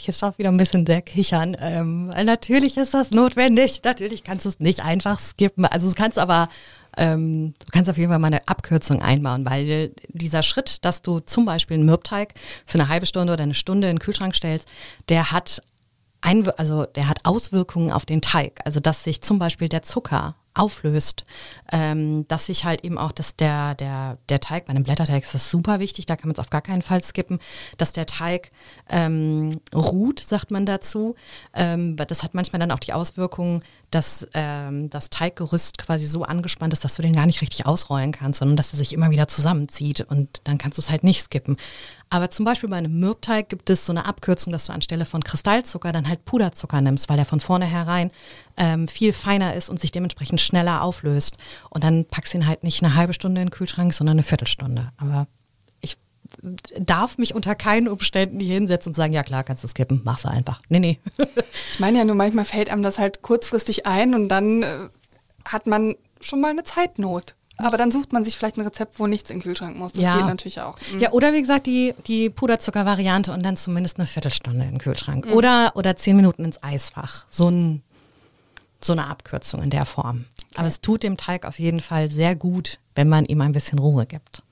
ich 0.00 0.06
jetzt 0.06 0.24
auch 0.24 0.36
wieder 0.38 0.48
ein 0.48 0.56
bisschen 0.56 0.84
sehr 0.84 1.02
kichern. 1.02 1.56
Ähm, 1.60 2.10
weil 2.12 2.24
natürlich 2.24 2.76
ist 2.76 2.94
das 2.94 3.10
notwendig. 3.10 3.80
Natürlich 3.84 4.24
kannst 4.24 4.44
du 4.44 4.48
es 4.48 4.58
nicht 4.58 4.82
einfach 4.82 5.20
skippen. 5.20 5.64
Also 5.64 5.88
du 5.88 5.94
kannst 5.94 6.18
aber, 6.18 6.48
ähm, 6.96 7.54
du 7.58 7.66
kannst 7.72 7.90
auf 7.90 7.96
jeden 7.96 8.10
Fall 8.10 8.18
mal 8.18 8.28
eine 8.28 8.46
Abkürzung 8.48 9.02
einbauen, 9.02 9.46
weil 9.46 9.92
dieser 10.08 10.42
Schritt, 10.42 10.84
dass 10.84 11.02
du 11.02 11.20
zum 11.20 11.44
Beispiel 11.44 11.76
einen 11.76 11.86
Mürbteig 11.86 12.34
für 12.66 12.78
eine 12.78 12.88
halbe 12.88 13.06
Stunde 13.06 13.32
oder 13.32 13.42
eine 13.42 13.54
Stunde 13.54 13.88
in 13.88 13.96
den 13.96 14.00
Kühlschrank 14.00 14.34
stellst, 14.34 14.68
der 15.08 15.32
hat 15.32 15.62
Einwir 16.22 16.58
also 16.58 16.84
der 16.84 17.08
hat 17.08 17.24
Auswirkungen 17.24 17.92
auf 17.92 18.04
den 18.04 18.20
Teig. 18.20 18.60
Also 18.64 18.80
dass 18.80 19.04
sich 19.04 19.22
zum 19.22 19.38
Beispiel 19.38 19.68
der 19.68 19.82
Zucker 19.82 20.36
auflöst, 20.54 21.24
ähm, 21.72 22.26
dass 22.28 22.46
sich 22.46 22.64
halt 22.64 22.84
eben 22.84 22.98
auch, 22.98 23.12
dass 23.12 23.36
der, 23.36 23.74
der, 23.76 24.18
der 24.28 24.40
Teig, 24.40 24.66
bei 24.66 24.70
einem 24.70 24.82
Blätterteig 24.82 25.22
ist 25.22 25.34
das 25.34 25.50
super 25.50 25.78
wichtig, 25.78 26.06
da 26.06 26.16
kann 26.16 26.28
man 26.28 26.34
es 26.34 26.40
auf 26.40 26.50
gar 26.50 26.60
keinen 26.60 26.82
Fall 26.82 27.02
skippen, 27.02 27.38
dass 27.78 27.92
der 27.92 28.06
Teig 28.06 28.50
ähm, 28.88 29.60
ruht, 29.74 30.20
sagt 30.20 30.50
man 30.50 30.66
dazu. 30.66 31.14
Ähm, 31.54 31.96
das 31.96 32.22
hat 32.22 32.34
manchmal 32.34 32.58
dann 32.60 32.72
auch 32.72 32.80
die 32.80 32.92
Auswirkung, 32.92 33.62
dass 33.90 34.26
ähm, 34.34 34.88
das 34.90 35.10
Teiggerüst 35.10 35.78
quasi 35.78 36.06
so 36.06 36.24
angespannt 36.24 36.72
ist, 36.72 36.84
dass 36.84 36.94
du 36.94 37.02
den 37.02 37.14
gar 37.14 37.26
nicht 37.26 37.42
richtig 37.42 37.66
ausrollen 37.66 38.12
kannst, 38.12 38.38
sondern 38.38 38.56
dass 38.56 38.72
er 38.72 38.78
sich 38.78 38.92
immer 38.92 39.10
wieder 39.10 39.28
zusammenzieht 39.28 40.02
und 40.02 40.40
dann 40.44 40.58
kannst 40.58 40.78
du 40.78 40.82
es 40.82 40.90
halt 40.90 41.04
nicht 41.04 41.24
skippen. 41.24 41.56
Aber 42.08 42.30
zum 42.30 42.44
Beispiel 42.44 42.68
bei 42.68 42.76
einem 42.76 42.98
Mürbteig 42.98 43.48
gibt 43.48 43.70
es 43.70 43.86
so 43.86 43.92
eine 43.92 44.04
Abkürzung, 44.04 44.52
dass 44.52 44.66
du 44.66 44.72
anstelle 44.72 45.04
von 45.04 45.22
Kristallzucker 45.22 45.92
dann 45.92 46.08
halt 46.08 46.24
Puderzucker 46.24 46.80
nimmst, 46.80 47.08
weil 47.08 47.16
der 47.16 47.26
von 47.26 47.40
vornherein 47.40 48.10
ähm, 48.56 48.88
viel 48.88 49.12
feiner 49.12 49.54
ist 49.54 49.68
und 49.70 49.80
sich 49.80 49.92
dementsprechend 49.92 50.40
schneller 50.40 50.82
auflöst. 50.82 51.36
Und 51.70 51.84
dann 51.84 52.04
packst 52.04 52.34
du 52.34 52.38
ihn 52.38 52.46
halt 52.46 52.64
nicht 52.64 52.82
eine 52.82 52.94
halbe 52.94 53.14
Stunde 53.14 53.40
in 53.40 53.46
den 53.46 53.52
Kühlschrank, 53.52 53.94
sondern 53.94 54.16
eine 54.16 54.22
Viertelstunde. 54.24 54.90
Aber 54.96 55.28
darf 56.78 57.18
mich 57.18 57.34
unter 57.34 57.54
keinen 57.54 57.88
Umständen 57.88 58.40
hier 58.40 58.54
hinsetzen 58.54 58.90
und 58.90 58.94
sagen, 58.94 59.12
ja 59.12 59.22
klar, 59.22 59.44
kannst 59.44 59.64
du 59.64 59.68
skippen, 59.68 60.00
mach's 60.04 60.26
einfach. 60.26 60.60
Nee, 60.68 60.78
nee. 60.78 60.98
Ich 61.72 61.80
meine 61.80 61.98
ja 61.98 62.04
nur, 62.04 62.14
manchmal 62.14 62.44
fällt 62.44 62.70
einem 62.70 62.82
das 62.82 62.98
halt 62.98 63.22
kurzfristig 63.22 63.86
ein 63.86 64.14
und 64.14 64.28
dann 64.28 64.62
äh, 64.62 64.88
hat 65.44 65.66
man 65.66 65.94
schon 66.20 66.40
mal 66.40 66.50
eine 66.50 66.64
Zeitnot. 66.64 67.34
Aber 67.56 67.76
dann 67.76 67.90
sucht 67.90 68.12
man 68.14 68.24
sich 68.24 68.38
vielleicht 68.38 68.56
ein 68.56 68.62
Rezept, 68.62 68.98
wo 68.98 69.06
nichts 69.06 69.28
in 69.28 69.36
den 69.36 69.42
Kühlschrank 69.42 69.76
muss. 69.76 69.92
Das 69.92 70.02
Ja. 70.02 70.16
geht 70.16 70.26
natürlich 70.26 70.60
auch. 70.62 70.78
Mhm. 70.92 71.00
Ja, 71.00 71.12
oder 71.12 71.34
wie 71.34 71.40
gesagt, 71.42 71.66
die, 71.66 71.94
die 72.06 72.30
Puderzucker-Variante 72.30 73.32
und 73.32 73.42
dann 73.42 73.58
zumindest 73.58 73.98
eine 73.98 74.06
Viertelstunde 74.06 74.64
in 74.64 74.70
den 74.72 74.78
Kühlschrank. 74.78 75.26
Oder, 75.26 75.72
oder 75.74 75.94
zehn 75.96 76.16
Minuten 76.16 76.44
ins 76.44 76.62
Eisfach. 76.62 77.26
So, 77.28 77.48
ein, 77.50 77.82
so 78.82 78.94
eine 78.94 79.08
Abkürzung 79.08 79.62
in 79.62 79.68
der 79.68 79.84
Form. 79.84 80.24
Aber 80.56 80.68
es 80.68 80.80
tut 80.80 81.02
dem 81.02 81.18
Teig 81.18 81.44
auf 81.44 81.58
jeden 81.58 81.80
Fall 81.80 82.08
sehr 82.10 82.34
gut, 82.34 82.78
wenn 82.94 83.10
man 83.10 83.26
ihm 83.26 83.42
ein 83.42 83.52
bisschen 83.52 83.78
Ruhe 83.78 84.06
gibt. 84.06 84.42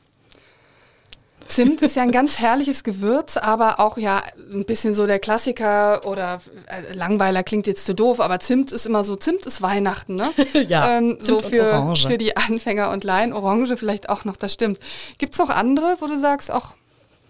Zimt 1.49 1.83
ist 1.83 1.97
ja 1.97 2.03
ein 2.03 2.13
ganz 2.13 2.39
herrliches 2.39 2.85
Gewürz, 2.85 3.37
aber 3.37 3.81
auch 3.81 3.97
ja 3.97 4.23
ein 4.53 4.65
bisschen 4.65 4.95
so 4.95 5.07
der 5.07 5.19
Klassiker 5.19 6.07
oder 6.07 6.41
äh, 6.67 6.93
Langweiler 6.95 7.43
klingt 7.43 7.67
jetzt 7.67 7.87
zu 7.87 7.95
doof, 7.95 8.21
aber 8.21 8.39
Zimt 8.39 8.71
ist 8.71 8.87
immer 8.87 9.03
so, 9.03 9.17
Zimt 9.17 9.47
ist 9.47 9.63
Weihnachten, 9.63 10.15
ne? 10.15 10.31
Ja, 10.69 10.99
ähm, 10.99 11.19
Zimt 11.21 11.43
so 11.43 11.49
für, 11.49 11.97
für 11.97 12.19
die 12.19 12.37
Anfänger 12.37 12.91
und 12.91 13.05
Laien. 13.05 13.33
Orange 13.33 13.77
vielleicht 13.77 14.09
auch 14.09 14.25
noch, 14.25 14.37
das 14.37 14.53
stimmt. 14.53 14.79
Gibt 15.17 15.33
es 15.35 15.39
noch 15.39 15.51
andere, 15.51 15.97
wo 16.01 16.07
du 16.07 16.19
sagst, 16.19 16.51
ach, 16.51 16.75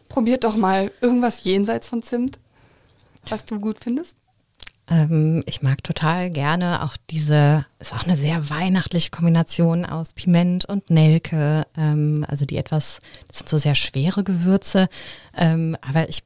probiert 0.09 0.45
doch 0.45 0.57
mal 0.57 0.91
irgendwas 1.01 1.45
jenseits 1.45 1.87
von 1.89 2.03
Zimt, 2.03 2.39
was 3.29 3.45
du 3.45 3.61
gut 3.61 3.79
findest? 3.81 4.17
Ähm, 4.91 5.43
ich 5.47 5.63
mag 5.63 5.83
total 5.83 6.31
gerne 6.31 6.83
auch 6.83 6.97
diese, 7.11 7.67
ist 7.79 7.93
auch 7.93 8.05
eine 8.05 8.17
sehr 8.17 8.51
weihnachtliche 8.51 9.11
Kombination 9.11 9.85
aus 9.85 10.15
Piment 10.15 10.65
und 10.65 10.91
Nelke, 10.91 11.67
ähm, 11.77 12.25
also 12.29 12.47
die 12.47 12.57
etwas, 12.57 13.01
das 13.27 13.39
sind 13.39 13.49
so 13.49 13.59
sehr 13.59 13.75
schwere 13.75 14.25
Gewürze, 14.25 14.89
ähm, 15.37 15.77
aber 15.83 16.09
ich 16.09 16.23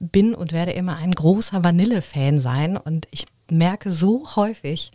bin 0.00 0.34
und 0.34 0.52
werde 0.52 0.72
immer 0.72 0.96
ein 0.96 1.12
großer 1.12 1.62
Vanille-Fan 1.62 2.40
sein. 2.40 2.76
Und 2.76 3.06
ich 3.10 3.26
merke 3.50 3.92
so 3.92 4.34
häufig, 4.34 4.90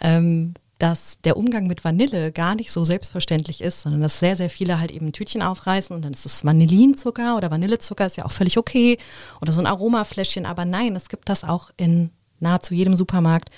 ähm, 0.00 0.54
dass 0.78 1.18
der 1.24 1.36
Umgang 1.36 1.66
mit 1.66 1.84
Vanille 1.84 2.32
gar 2.32 2.54
nicht 2.54 2.70
so 2.70 2.84
selbstverständlich 2.84 3.60
ist, 3.62 3.82
sondern 3.82 4.02
dass 4.02 4.18
sehr, 4.18 4.36
sehr 4.36 4.50
viele 4.50 4.78
halt 4.78 4.90
eben 4.90 5.06
ein 5.06 5.12
Tütchen 5.12 5.42
aufreißen 5.42 5.94
und 5.94 6.04
dann 6.04 6.12
ist 6.12 6.26
es 6.26 6.44
Vanillinzucker 6.44 7.36
oder 7.36 7.50
Vanillezucker, 7.50 8.06
ist 8.06 8.16
ja 8.16 8.26
auch 8.26 8.32
völlig 8.32 8.58
okay. 8.58 8.98
Oder 9.40 9.52
so 9.52 9.60
ein 9.60 9.66
Aromafläschchen, 9.66 10.44
aber 10.44 10.64
nein, 10.64 10.94
es 10.96 11.08
gibt 11.08 11.28
das 11.28 11.44
auch 11.44 11.70
in 11.76 12.10
nahezu 12.40 12.74
jedem 12.74 12.96
Supermarkt 12.96 13.50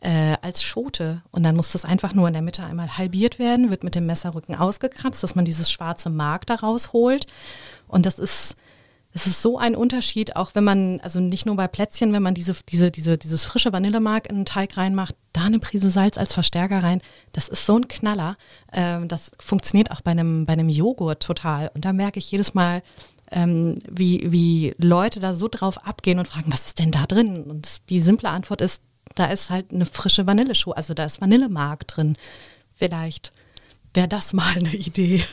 äh, 0.00 0.36
als 0.42 0.62
Schote 0.62 1.22
und 1.30 1.42
dann 1.42 1.56
muss 1.56 1.72
das 1.72 1.84
einfach 1.84 2.12
nur 2.14 2.26
in 2.26 2.34
der 2.34 2.42
Mitte 2.42 2.64
einmal 2.64 2.98
halbiert 2.98 3.38
werden, 3.38 3.70
wird 3.70 3.84
mit 3.84 3.94
dem 3.94 4.06
Messerrücken 4.06 4.54
ausgekratzt, 4.54 5.22
dass 5.22 5.34
man 5.34 5.44
dieses 5.44 5.70
schwarze 5.70 6.10
Mark 6.10 6.46
da 6.46 6.56
rausholt 6.56 7.26
und 7.88 8.06
das 8.06 8.18
ist 8.18 8.56
es 9.14 9.26
ist 9.26 9.42
so 9.42 9.58
ein 9.58 9.76
Unterschied, 9.76 10.36
auch 10.36 10.54
wenn 10.54 10.64
man, 10.64 11.00
also 11.00 11.20
nicht 11.20 11.44
nur 11.44 11.56
bei 11.56 11.68
Plätzchen, 11.68 12.12
wenn 12.12 12.22
man 12.22 12.34
diese, 12.34 12.54
diese, 12.68 12.90
diese, 12.90 13.18
dieses 13.18 13.44
frische 13.44 13.72
Vanillemark 13.72 14.28
in 14.30 14.36
den 14.36 14.44
Teig 14.46 14.76
reinmacht, 14.76 15.14
da 15.34 15.42
eine 15.42 15.58
Prise 15.58 15.90
Salz 15.90 16.16
als 16.16 16.32
Verstärker 16.32 16.82
rein, 16.82 17.02
das 17.32 17.48
ist 17.48 17.66
so 17.66 17.76
ein 17.76 17.88
Knaller. 17.88 18.36
Ähm, 18.72 19.08
das 19.08 19.32
funktioniert 19.38 19.90
auch 19.90 20.00
bei 20.00 20.12
einem, 20.12 20.46
bei 20.46 20.54
einem 20.54 20.70
Joghurt 20.70 21.22
total. 21.22 21.70
Und 21.74 21.84
da 21.84 21.92
merke 21.92 22.18
ich 22.18 22.30
jedes 22.30 22.54
Mal, 22.54 22.82
ähm, 23.32 23.78
wie, 23.90 24.30
wie 24.30 24.74
Leute 24.78 25.20
da 25.20 25.34
so 25.34 25.48
drauf 25.48 25.86
abgehen 25.86 26.18
und 26.18 26.28
fragen, 26.28 26.52
was 26.52 26.66
ist 26.66 26.78
denn 26.78 26.90
da 26.90 27.06
drin? 27.06 27.44
Und 27.44 27.88
die 27.90 28.00
simple 28.00 28.28
Antwort 28.28 28.60
ist, 28.60 28.82
da 29.14 29.26
ist 29.26 29.50
halt 29.50 29.72
eine 29.72 29.86
frische 29.86 30.26
Vanilleschote, 30.26 30.76
also 30.76 30.94
da 30.94 31.04
ist 31.04 31.20
Vanillemark 31.20 31.86
drin. 31.86 32.16
Vielleicht 32.72 33.32
wäre 33.94 34.08
das 34.08 34.32
mal 34.32 34.56
eine 34.56 34.74
Idee. 34.74 35.24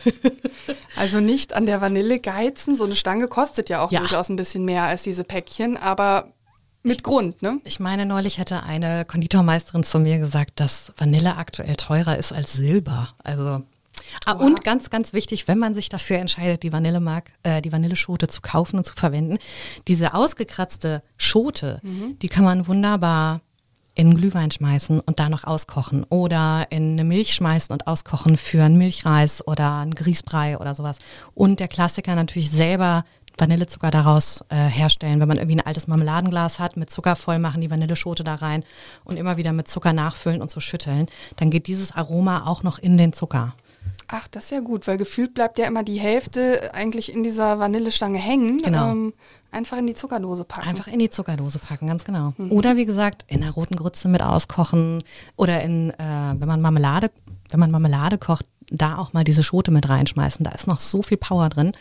also 0.96 1.20
nicht 1.20 1.54
an 1.54 1.66
der 1.66 1.82
Vanille 1.82 2.20
geizen. 2.20 2.76
So 2.76 2.84
eine 2.84 2.96
Stange 2.96 3.28
kostet 3.28 3.70
ja 3.70 3.82
auch 3.82 3.92
ja. 3.92 4.00
durchaus 4.00 4.30
ein 4.30 4.36
bisschen 4.36 4.66
mehr 4.66 4.84
als 4.84 5.04
diese 5.04 5.24
Päckchen, 5.24 5.78
aber 5.78 6.34
mit 6.82 7.04
Grund, 7.04 7.42
ne? 7.42 7.60
Ich 7.66 7.80
meine, 7.80 8.06
neulich 8.06 8.38
hätte 8.38 8.64
eine 8.64 9.04
Konditormeisterin 9.04 9.84
zu 9.84 10.00
mir 10.00 10.18
gesagt, 10.18 10.62
dass 10.62 10.94
Vanille 10.98 11.36
aktuell 11.36 11.76
teurer 11.76 12.18
ist 12.18 12.32
als 12.32 12.54
Silber. 12.54 13.10
Also 13.22 13.64
Ah, 14.26 14.34
und 14.34 14.64
ganz, 14.64 14.90
ganz 14.90 15.14
wichtig, 15.14 15.48
wenn 15.48 15.58
man 15.58 15.76
sich 15.76 15.90
dafür 15.90 16.18
entscheidet, 16.18 16.64
die 16.64 16.74
Vanillemark, 16.74 17.32
äh, 17.44 17.62
die 17.62 17.72
Vanilleschote 17.72 18.28
zu 18.28 18.42
kaufen 18.42 18.78
und 18.78 18.86
zu 18.86 18.96
verwenden, 18.96 19.38
diese 19.88 20.14
ausgekratzte 20.14 21.04
Schote, 21.18 21.80
mhm. 21.84 22.18
die 22.20 22.30
kann 22.30 22.44
man 22.44 22.68
wunderbar 22.68 23.42
in 23.96 24.16
Glühwein 24.16 24.50
schmeißen 24.50 25.02
und 25.02 25.20
da 25.20 25.28
noch 25.28 25.44
auskochen 25.44 26.06
oder 26.08 26.68
in 26.70 26.94
eine 26.94 27.04
Milch 27.04 27.34
schmeißen 27.34 27.74
und 27.74 27.86
auskochen 27.86 28.38
für 28.38 28.64
einen 28.64 28.78
Milchreis 28.78 29.46
oder 29.46 29.80
einen 29.80 29.94
Grießbrei 29.94 30.58
oder 30.58 30.74
sowas. 30.74 31.00
Und 31.34 31.60
der 31.60 31.68
Klassiker 31.68 32.16
natürlich 32.16 32.50
selber 32.50 33.04
Vanillezucker 33.40 33.92
daraus 33.92 34.44
äh, 34.50 34.56
herstellen. 34.56 35.20
Wenn 35.20 35.28
man 35.28 35.38
irgendwie 35.38 35.58
ein 35.58 35.66
altes 35.66 35.88
Marmeladenglas 35.88 36.60
hat, 36.60 36.78
mit 36.78 36.90
Zucker 36.90 37.16
voll 37.16 37.40
machen, 37.40 37.62
die 37.62 37.72
Vanilleschote 37.72 38.24
da 38.24 38.36
rein 38.36 38.64
und 39.04 39.18
immer 39.18 39.38
wieder 39.38 39.54
mit 39.54 39.68
Zucker 39.68 39.94
nachfüllen 39.94 40.42
und 40.42 40.52
so 40.52 40.60
schütteln, 40.60 41.08
dann 41.38 41.50
geht 41.50 41.68
dieses 41.68 41.92
Aroma 41.92 42.46
auch 42.46 42.64
noch 42.64 42.78
in 42.80 42.98
den 42.98 43.14
Zucker. 43.14 43.54
Ach, 44.12 44.28
das 44.28 44.46
ist 44.46 44.50
ja 44.50 44.60
gut, 44.60 44.88
weil 44.88 44.98
gefühlt 44.98 45.36
bleibt 45.36 45.60
ja 45.60 45.68
immer 45.68 45.84
die 45.84 46.00
Hälfte 46.00 46.74
eigentlich 46.74 47.14
in 47.14 47.22
dieser 47.22 47.60
Vanillestange 47.60 48.18
hängen. 48.18 48.58
Genau. 48.58 48.92
Ähm, 48.92 49.14
einfach 49.52 49.78
in 49.78 49.86
die 49.86 49.94
Zuckerdose 49.94 50.46
packen. 50.46 50.68
Einfach 50.68 50.88
in 50.88 50.98
die 50.98 51.12
Zuckerdose 51.12 51.60
packen, 51.60 51.88
ganz 51.88 52.04
genau. 52.04 52.34
Mhm. 52.38 52.52
Oder 52.52 52.76
wie 52.76 52.86
gesagt, 52.86 53.24
in 53.28 53.42
der 53.42 53.52
roten 53.52 53.76
Grütze 53.76 54.08
mit 54.08 54.24
auskochen 54.24 55.04
oder 55.36 55.62
in, 55.62 55.92
äh, 55.92 55.96
wenn 56.00 56.48
man 56.48 56.60
Marmelade, 56.60 57.12
wenn 57.52 57.60
man 57.60 57.70
Marmelade 57.70 58.18
kocht, 58.18 58.48
da 58.72 58.98
auch 58.98 59.14
mal 59.14 59.24
diese 59.24 59.44
Schote 59.44 59.70
mit 59.70 59.88
reinschmeißen. 59.88 60.44
Da 60.44 60.52
ist 60.52 60.66
noch 60.66 60.80
so 60.80 61.04
viel 61.04 61.18
Power 61.18 61.50
drin. 61.50 61.74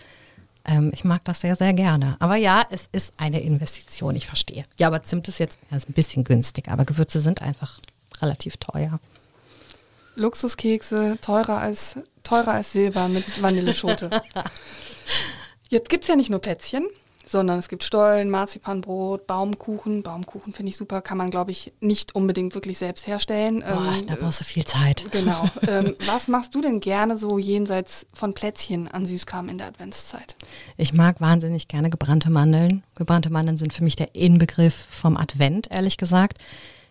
Ähm, 0.66 0.90
ich 0.92 1.04
mag 1.04 1.24
das 1.24 1.40
sehr, 1.40 1.56
sehr 1.56 1.72
gerne. 1.72 2.16
Aber 2.18 2.36
ja, 2.36 2.62
es 2.70 2.90
ist 2.92 3.14
eine 3.16 3.40
Investition, 3.40 4.16
ich 4.16 4.26
verstehe. 4.26 4.64
Ja, 4.78 4.88
aber 4.88 5.02
Zimt 5.02 5.28
ist 5.28 5.38
jetzt 5.38 5.58
ja, 5.70 5.78
ist 5.78 5.88
ein 5.88 5.94
bisschen 5.94 6.24
günstig, 6.24 6.68
aber 6.68 6.84
Gewürze 6.84 7.20
sind 7.20 7.40
einfach 7.40 7.80
relativ 8.20 8.58
teuer. 8.58 9.00
Luxuskekse 10.18 11.18
teurer 11.20 11.58
als, 11.58 11.96
teurer 12.28 12.52
als 12.52 12.72
Silber 12.72 13.08
mit 13.08 13.42
Vanilleschote. 13.42 14.10
Jetzt 15.68 15.88
gibt 15.88 16.04
es 16.04 16.08
ja 16.08 16.16
nicht 16.16 16.30
nur 16.30 16.40
Plätzchen, 16.40 16.86
sondern 17.26 17.58
es 17.58 17.68
gibt 17.68 17.84
Stollen, 17.84 18.30
Marzipanbrot, 18.30 19.26
Baumkuchen. 19.26 20.02
Baumkuchen 20.02 20.52
finde 20.52 20.70
ich 20.70 20.76
super, 20.76 21.00
kann 21.02 21.18
man, 21.18 21.30
glaube 21.30 21.50
ich, 21.50 21.72
nicht 21.80 22.14
unbedingt 22.14 22.54
wirklich 22.54 22.78
selbst 22.78 23.06
herstellen. 23.06 23.60
Boah, 23.60 23.94
ähm, 23.98 24.06
da 24.06 24.14
brauchst 24.14 24.40
du 24.40 24.44
viel 24.44 24.64
Zeit. 24.64 25.04
Genau. 25.10 25.46
ähm, 25.68 25.94
was 26.06 26.28
machst 26.28 26.54
du 26.54 26.60
denn 26.60 26.80
gerne 26.80 27.18
so 27.18 27.38
jenseits 27.38 28.06
von 28.12 28.34
Plätzchen 28.34 28.88
an 28.88 29.06
Süßkram 29.06 29.48
in 29.48 29.58
der 29.58 29.68
Adventszeit? 29.68 30.34
Ich 30.76 30.92
mag 30.92 31.20
wahnsinnig 31.20 31.68
gerne 31.68 31.90
gebrannte 31.90 32.30
Mandeln. 32.30 32.82
Gebrannte 32.94 33.30
Mandeln 33.30 33.58
sind 33.58 33.72
für 33.72 33.84
mich 33.84 33.96
der 33.96 34.14
Inbegriff 34.14 34.74
vom 34.90 35.16
Advent, 35.16 35.70
ehrlich 35.70 35.96
gesagt. 35.96 36.38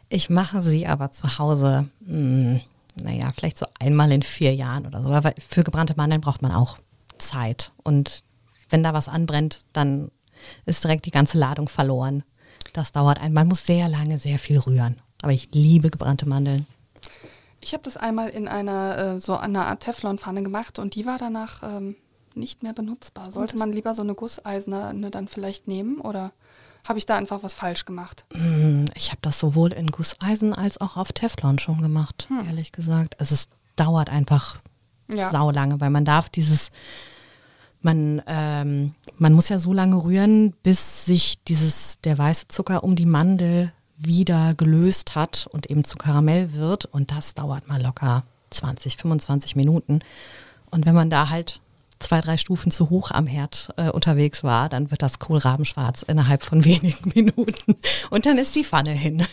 Ich 0.09 0.29
mache 0.29 0.61
sie 0.61 0.87
aber 0.87 1.11
zu 1.11 1.37
Hause. 1.37 1.87
Hm, 2.05 2.61
naja, 3.03 3.31
vielleicht 3.31 3.57
so 3.57 3.65
einmal 3.79 4.11
in 4.11 4.21
vier 4.21 4.53
Jahren 4.53 4.85
oder 4.85 5.01
so. 5.01 5.09
Aber 5.09 5.33
für 5.39 5.63
gebrannte 5.63 5.95
Mandeln 5.97 6.21
braucht 6.21 6.41
man 6.41 6.51
auch 6.51 6.77
Zeit. 7.17 7.71
Und 7.83 8.23
wenn 8.69 8.83
da 8.83 8.93
was 8.93 9.07
anbrennt, 9.07 9.61
dann 9.73 10.11
ist 10.65 10.83
direkt 10.83 11.05
die 11.05 11.11
ganze 11.11 11.37
Ladung 11.37 11.69
verloren. 11.69 12.23
Das 12.73 12.91
dauert 12.91 13.19
ein. 13.19 13.33
Man 13.33 13.47
muss 13.47 13.65
sehr 13.65 13.87
lange 13.89 14.17
sehr 14.17 14.39
viel 14.39 14.59
rühren. 14.59 14.97
Aber 15.21 15.33
ich 15.33 15.49
liebe 15.53 15.89
gebrannte 15.89 16.27
Mandeln. 16.27 16.67
Ich 17.59 17.73
habe 17.73 17.83
das 17.83 17.97
einmal 17.97 18.29
in 18.29 18.47
einer 18.47 18.97
äh, 18.97 19.19
so 19.19 19.35
einer 19.35 19.65
Art 19.65 19.81
Teflonpfanne 19.81 20.43
gemacht 20.43 20.79
und 20.79 20.95
die 20.95 21.05
war 21.05 21.17
danach 21.17 21.63
ähm, 21.63 21.95
nicht 22.35 22.63
mehr 22.63 22.73
benutzbar. 22.73 23.31
Sollte 23.31 23.57
man 23.57 23.73
lieber 23.73 23.95
so 23.95 24.03
eine 24.03 24.13
Gusseiserne 24.13 25.09
dann 25.09 25.27
vielleicht 25.27 25.67
nehmen 25.67 25.99
oder? 25.99 26.31
Habe 26.89 26.99
ich 26.99 27.05
da 27.05 27.15
einfach 27.15 27.43
was 27.43 27.53
falsch 27.53 27.85
gemacht? 27.85 28.25
Hm, 28.33 28.89
ich 28.95 29.09
habe 29.09 29.19
das 29.21 29.39
sowohl 29.39 29.73
in 29.73 29.87
Gusseisen 29.87 30.53
als 30.53 30.79
auch 30.79 30.97
auf 30.97 31.11
Teflon 31.11 31.59
schon 31.59 31.81
gemacht, 31.81 32.27
hm. 32.29 32.47
ehrlich 32.47 32.71
gesagt. 32.71 33.19
Also 33.19 33.35
es 33.35 33.47
dauert 33.75 34.09
einfach 34.09 34.57
ja. 35.09 35.29
saulange, 35.29 35.79
weil 35.79 35.89
man 35.89 36.05
darf 36.05 36.29
dieses, 36.29 36.71
man, 37.81 38.21
ähm, 38.27 38.93
man 39.17 39.33
muss 39.33 39.49
ja 39.49 39.59
so 39.59 39.73
lange 39.73 40.03
rühren, 40.03 40.53
bis 40.63 41.05
sich 41.05 41.43
dieses, 41.45 41.99
der 42.01 42.17
weiße 42.17 42.47
Zucker 42.47 42.83
um 42.83 42.95
die 42.95 43.05
Mandel 43.05 43.71
wieder 43.97 44.53
gelöst 44.53 45.15
hat 45.15 45.47
und 45.51 45.69
eben 45.69 45.83
zu 45.83 45.97
Karamell 45.97 46.53
wird. 46.53 46.85
Und 46.85 47.11
das 47.11 47.33
dauert 47.33 47.67
mal 47.67 47.81
locker 47.81 48.23
20, 48.51 48.97
25 48.97 49.55
Minuten. 49.55 49.99
Und 50.69 50.85
wenn 50.85 50.95
man 50.95 51.09
da 51.09 51.29
halt 51.29 51.61
zwei, 51.99 52.21
drei 52.21 52.37
Stufen 52.37 52.71
zu 52.71 52.89
hoch 52.89 53.11
am 53.11 53.27
Herd 53.27 53.69
äh, 53.77 53.89
unterwegs 53.89 54.43
war, 54.43 54.69
dann 54.69 54.91
wird 54.91 55.01
das 55.01 55.19
Kohlrabenschwarz 55.19 56.03
innerhalb 56.03 56.43
von 56.43 56.65
wenigen 56.65 57.11
Minuten. 57.13 57.75
Und 58.09 58.25
dann 58.25 58.37
ist 58.37 58.55
die 58.55 58.63
Pfanne 58.63 58.91
hin. 58.91 59.25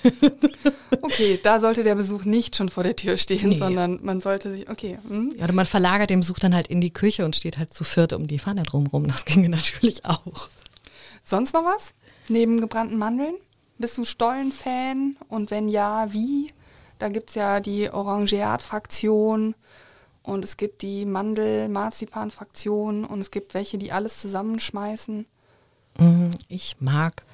okay, 1.02 1.38
da 1.42 1.60
sollte 1.60 1.84
der 1.84 1.94
Besuch 1.94 2.24
nicht 2.24 2.56
schon 2.56 2.68
vor 2.68 2.82
der 2.82 2.96
Tür 2.96 3.16
stehen, 3.16 3.50
nee. 3.50 3.58
sondern 3.58 4.00
man 4.02 4.20
sollte 4.20 4.50
sich, 4.50 4.68
okay. 4.68 4.98
Hm. 5.08 5.34
Ja, 5.38 5.44
oder 5.44 5.52
man 5.52 5.66
verlagert 5.66 6.10
den 6.10 6.20
Besuch 6.20 6.38
dann 6.38 6.54
halt 6.54 6.68
in 6.68 6.80
die 6.80 6.92
Küche 6.92 7.24
und 7.24 7.36
steht 7.36 7.58
halt 7.58 7.74
zu 7.74 7.84
viert 7.84 8.12
um 8.12 8.26
die 8.26 8.38
Pfanne 8.38 8.62
drumherum. 8.62 9.06
Das 9.06 9.24
ginge 9.24 9.48
natürlich 9.50 10.04
auch. 10.04 10.48
Sonst 11.22 11.54
noch 11.54 11.64
was? 11.64 11.94
Neben 12.28 12.60
gebrannten 12.60 12.98
Mandeln? 12.98 13.34
Bist 13.78 13.98
du 13.98 14.04
Stollen-Fan? 14.04 15.16
Und 15.28 15.50
wenn 15.50 15.68
ja, 15.68 16.12
wie? 16.12 16.48
Da 16.98 17.08
gibt 17.08 17.30
es 17.30 17.34
ja 17.34 17.60
die 17.60 17.90
Orangeat-Fraktion 17.90 19.54
und 20.24 20.44
es 20.44 20.56
gibt 20.56 20.82
die 20.82 21.04
Mandel-Marzipan-Fraktion 21.04 23.04
und 23.04 23.20
es 23.20 23.30
gibt 23.30 23.54
welche, 23.54 23.78
die 23.78 23.92
alles 23.92 24.18
zusammenschmeißen. 24.18 25.26
Mm, 25.98 26.30
ich 26.48 26.80
mag 26.80 27.24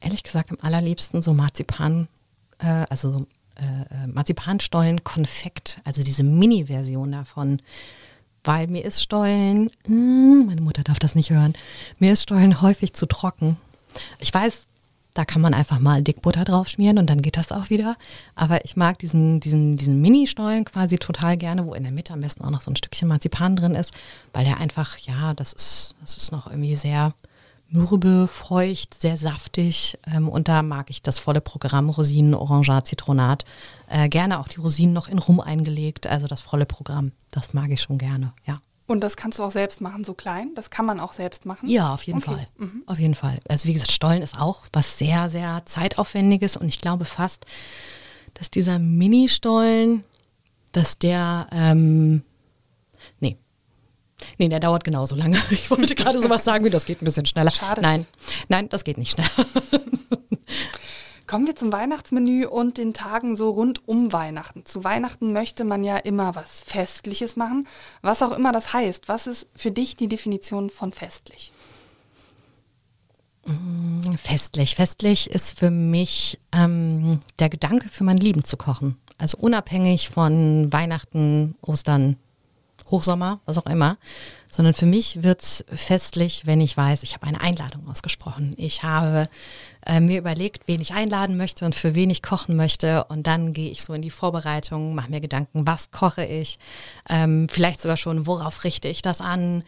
ehrlich 0.00 0.22
gesagt 0.22 0.50
am 0.50 0.58
allerliebsten 0.60 1.22
so 1.22 1.32
Marzipan, 1.32 2.06
äh, 2.58 2.84
also 2.90 3.26
äh, 3.56 3.94
äh, 3.94 4.06
Marzipanstollen 4.06 5.02
Konfekt, 5.04 5.80
also 5.84 6.02
diese 6.02 6.22
Mini-Version 6.22 7.12
davon. 7.12 7.60
Weil 8.44 8.66
mir 8.66 8.84
ist 8.84 9.02
Stollen, 9.02 9.70
mh, 9.86 10.44
meine 10.44 10.60
Mutter 10.60 10.82
darf 10.82 10.98
das 10.98 11.14
nicht 11.14 11.30
hören, 11.30 11.54
mir 11.98 12.12
ist 12.12 12.24
Stollen 12.24 12.60
häufig 12.60 12.92
zu 12.92 13.06
trocken. 13.06 13.56
Ich 14.18 14.34
weiß, 14.34 14.66
da 15.14 15.24
kann 15.24 15.40
man 15.40 15.54
einfach 15.54 15.78
mal 15.78 16.02
dick 16.02 16.22
Butter 16.22 16.44
drauf 16.44 16.68
schmieren 16.68 16.98
und 16.98 17.08
dann 17.08 17.22
geht 17.22 17.36
das 17.36 17.52
auch 17.52 17.70
wieder. 17.70 17.96
Aber 18.34 18.64
ich 18.64 18.76
mag 18.76 18.98
diesen, 18.98 19.38
diesen, 19.40 19.76
diesen 19.76 20.00
Mini-Stollen 20.00 20.64
quasi 20.64 20.98
total 20.98 21.36
gerne, 21.36 21.66
wo 21.66 21.74
in 21.74 21.84
der 21.84 21.92
Mitte 21.92 22.12
am 22.12 22.20
besten 22.20 22.44
auch 22.44 22.50
noch 22.50 22.60
so 22.60 22.70
ein 22.70 22.76
Stückchen 22.76 23.08
Marzipan 23.08 23.54
drin 23.54 23.76
ist, 23.76 23.92
weil 24.32 24.44
der 24.44 24.58
einfach, 24.58 24.98
ja, 24.98 25.32
das 25.34 25.52
ist, 25.52 25.94
das 26.00 26.16
ist 26.16 26.32
noch 26.32 26.48
irgendwie 26.48 26.74
sehr 26.74 27.14
mürbe, 27.68 28.26
feucht, 28.28 29.00
sehr 29.00 29.16
saftig. 29.16 29.98
Ähm, 30.12 30.28
und 30.28 30.48
da 30.48 30.62
mag 30.62 30.90
ich 30.90 31.00
das 31.00 31.18
volle 31.20 31.40
Programm 31.40 31.90
Rosinen, 31.90 32.34
Orangat, 32.34 32.88
Zitronat. 32.88 33.44
Äh, 33.88 34.08
gerne 34.08 34.40
auch 34.40 34.48
die 34.48 34.60
Rosinen 34.60 34.92
noch 34.92 35.08
in 35.08 35.18
Rum 35.18 35.40
eingelegt, 35.40 36.06
also 36.08 36.26
das 36.26 36.40
volle 36.40 36.66
Programm. 36.66 37.12
Das 37.30 37.54
mag 37.54 37.70
ich 37.70 37.82
schon 37.82 37.98
gerne, 37.98 38.32
ja. 38.46 38.60
Und 38.86 39.00
das 39.00 39.16
kannst 39.16 39.38
du 39.38 39.44
auch 39.44 39.50
selbst 39.50 39.80
machen, 39.80 40.04
so 40.04 40.12
klein? 40.12 40.50
Das 40.54 40.68
kann 40.68 40.84
man 40.84 41.00
auch 41.00 41.14
selbst 41.14 41.46
machen? 41.46 41.68
Ja, 41.68 41.94
auf 41.94 42.02
jeden 42.02 42.18
okay. 42.18 42.32
Fall. 42.32 42.46
Mhm. 42.58 42.82
Auf 42.86 42.98
jeden 42.98 43.14
Fall. 43.14 43.38
Also 43.48 43.66
wie 43.66 43.72
gesagt, 43.72 43.92
Stollen 43.92 44.22
ist 44.22 44.38
auch 44.38 44.66
was 44.72 44.98
sehr, 44.98 45.30
sehr 45.30 45.62
zeitaufwendiges 45.64 46.56
und 46.56 46.68
ich 46.68 46.80
glaube 46.80 47.06
fast, 47.06 47.46
dass 48.34 48.50
dieser 48.50 48.78
Mini-Stollen, 48.78 50.04
dass 50.72 50.98
der, 50.98 51.46
ähm, 51.52 52.22
nee, 53.20 53.38
Nee, 54.38 54.48
der 54.48 54.60
dauert 54.60 54.84
genauso 54.84 55.16
lange. 55.16 55.40
Ich 55.50 55.70
wollte 55.70 55.94
gerade 55.94 56.20
sowas 56.20 56.44
sagen, 56.44 56.64
wie 56.64 56.70
das 56.70 56.86
geht 56.86 57.02
ein 57.02 57.04
bisschen 57.04 57.26
schneller. 57.26 57.50
Schade. 57.50 57.82
Nein, 57.82 58.06
nein, 58.48 58.68
das 58.68 58.84
geht 58.84 58.98
nicht 58.98 59.10
schneller. 59.10 59.30
Kommen 61.34 61.48
wir 61.48 61.56
zum 61.56 61.72
Weihnachtsmenü 61.72 62.46
und 62.46 62.78
den 62.78 62.94
Tagen 62.94 63.34
so 63.34 63.50
rund 63.50 63.88
um 63.88 64.12
Weihnachten. 64.12 64.66
Zu 64.66 64.84
Weihnachten 64.84 65.32
möchte 65.32 65.64
man 65.64 65.82
ja 65.82 65.96
immer 65.96 66.36
was 66.36 66.60
Festliches 66.60 67.34
machen, 67.34 67.66
was 68.02 68.22
auch 68.22 68.30
immer 68.30 68.52
das 68.52 68.72
heißt. 68.72 69.08
Was 69.08 69.26
ist 69.26 69.48
für 69.56 69.72
dich 69.72 69.96
die 69.96 70.06
Definition 70.06 70.70
von 70.70 70.92
festlich? 70.92 71.50
Mm, 73.46 74.14
festlich. 74.14 74.76
Festlich 74.76 75.28
ist 75.28 75.58
für 75.58 75.72
mich 75.72 76.38
ähm, 76.52 77.18
der 77.40 77.48
Gedanke, 77.48 77.88
für 77.88 78.04
mein 78.04 78.18
Lieben 78.18 78.44
zu 78.44 78.56
kochen. 78.56 78.96
Also 79.18 79.36
unabhängig 79.38 80.10
von 80.10 80.72
Weihnachten, 80.72 81.56
Ostern 81.62 82.16
Hochsommer, 82.90 83.40
was 83.46 83.58
auch 83.58 83.66
immer, 83.66 83.96
sondern 84.50 84.74
für 84.74 84.86
mich 84.86 85.22
wird's 85.22 85.64
festlich, 85.72 86.46
wenn 86.46 86.60
ich 86.60 86.76
weiß, 86.76 87.02
ich 87.02 87.14
habe 87.14 87.26
eine 87.26 87.40
Einladung 87.40 87.88
ausgesprochen. 87.88 88.54
Ich 88.56 88.82
habe 88.82 89.26
äh, 89.86 90.00
mir 90.00 90.18
überlegt, 90.18 90.66
wen 90.68 90.80
ich 90.80 90.92
einladen 90.92 91.36
möchte 91.36 91.64
und 91.64 91.74
für 91.74 91.94
wen 91.94 92.10
ich 92.10 92.22
kochen 92.22 92.56
möchte. 92.56 93.04
Und 93.04 93.26
dann 93.26 93.52
gehe 93.52 93.70
ich 93.70 93.82
so 93.82 93.92
in 93.92 94.02
die 94.02 94.10
Vorbereitung, 94.10 94.94
mache 94.94 95.10
mir 95.10 95.20
Gedanken, 95.20 95.66
was 95.66 95.90
koche 95.90 96.24
ich, 96.24 96.58
ähm, 97.08 97.48
vielleicht 97.50 97.80
sogar 97.80 97.96
schon, 97.96 98.26
worauf 98.26 98.64
richte 98.64 98.88
ich 98.88 99.02
das 99.02 99.20
an. 99.20 99.64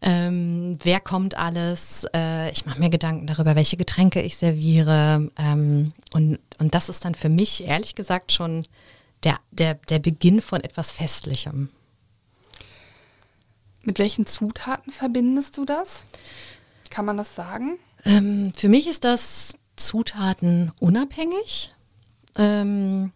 Ähm, 0.00 0.78
wer 0.82 0.98
kommt 0.98 1.36
alles? 1.36 2.04
Äh, 2.14 2.50
ich 2.50 2.66
mache 2.66 2.80
mir 2.80 2.90
Gedanken 2.90 3.26
darüber, 3.26 3.54
welche 3.54 3.76
Getränke 3.76 4.20
ich 4.20 4.36
serviere. 4.36 5.30
Ähm, 5.38 5.92
und, 6.12 6.38
und 6.58 6.74
das 6.74 6.88
ist 6.88 7.04
dann 7.04 7.14
für 7.14 7.28
mich, 7.28 7.64
ehrlich 7.64 7.94
gesagt, 7.94 8.32
schon 8.32 8.66
der, 9.22 9.38
der, 9.52 9.74
der 9.74 10.00
Beginn 10.00 10.40
von 10.40 10.60
etwas 10.60 10.90
Festlichem. 10.90 11.68
Mit 13.82 13.98
welchen 13.98 14.26
Zutaten 14.26 14.92
verbindest 14.92 15.56
du 15.56 15.64
das? 15.64 16.04
Kann 16.90 17.04
man 17.04 17.16
das 17.16 17.34
sagen? 17.34 17.78
Ähm, 18.04 18.52
für 18.56 18.68
mich 18.68 18.86
ist 18.86 19.04
das 19.04 19.56
Zutaten 19.76 20.72
unabhängig. 20.80 21.72
Ähm, 22.36 23.12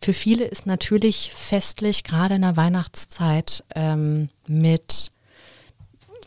für 0.00 0.12
viele 0.12 0.44
ist 0.44 0.66
natürlich 0.66 1.32
festlich, 1.34 2.04
gerade 2.04 2.36
in 2.36 2.42
der 2.42 2.56
Weihnachtszeit, 2.56 3.64
ähm, 3.74 4.28
mit 4.46 5.10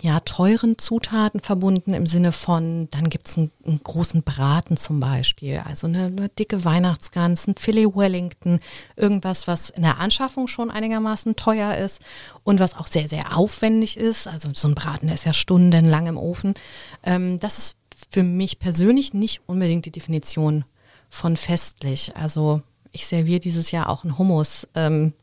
ja, 0.02 0.19
teuren 0.19 0.80
Zutaten 0.80 1.39
verbunden 1.41 1.93
im 1.93 2.08
Sinne 2.08 2.32
von, 2.32 2.89
dann 2.89 3.10
gibt 3.10 3.28
es 3.28 3.38
einen, 3.38 3.52
einen, 3.65 3.84
großen 3.84 4.24
Braten 4.24 4.76
zum 4.76 5.00
Beispiel, 5.00 5.62
also 5.63 5.86
eine, 5.86 6.06
eine, 6.06 6.30
dicke 6.30 6.65
Weihnachtsgans, 6.65 7.47
ein 7.47 7.56
Filet 7.56 7.95
Wellington, 7.95 8.60
irgendwas, 8.95 9.47
was 9.47 9.69
in 9.69 9.84
der 9.84 10.00
Anschaffung 10.00 10.47
schon 10.47 10.71
einigermaßen 10.71 11.36
teuer 11.36 11.76
ist 11.76 12.02
und 12.43 12.60
was 12.60 12.76
auch 12.76 12.88
sehr, 12.88 13.08
sehr 13.08 13.38
aufwendig 13.38 13.95
ist. 13.95 14.28
Also 14.28 14.50
so 14.54 14.67
ein 14.67 14.76
Braten 14.76 15.06
der 15.06 15.15
ist 15.15 15.26
ja 15.26 15.34
stundenlang 15.34 16.08
im 16.08 16.17
Ofen. 16.17 16.56
Ähm, 17.04 17.39
das 17.39 17.60
ist 17.60 17.78
für 18.12 18.24
mich 18.24 18.60
persönlich 18.60 19.13
nicht 19.13 19.41
unbedingt 19.47 19.86
die 19.86 19.91
Definition 19.91 20.65
von 21.10 21.38
festlich. 21.38 22.15
Also 22.15 22.62
ich 22.91 23.08
serviere 23.08 23.39
dieses 23.39 23.71
Jahr 23.71 23.89
auch 23.89 24.04
einen 24.04 24.17
Hummus. 24.17 24.67
Ähm, 24.76 25.13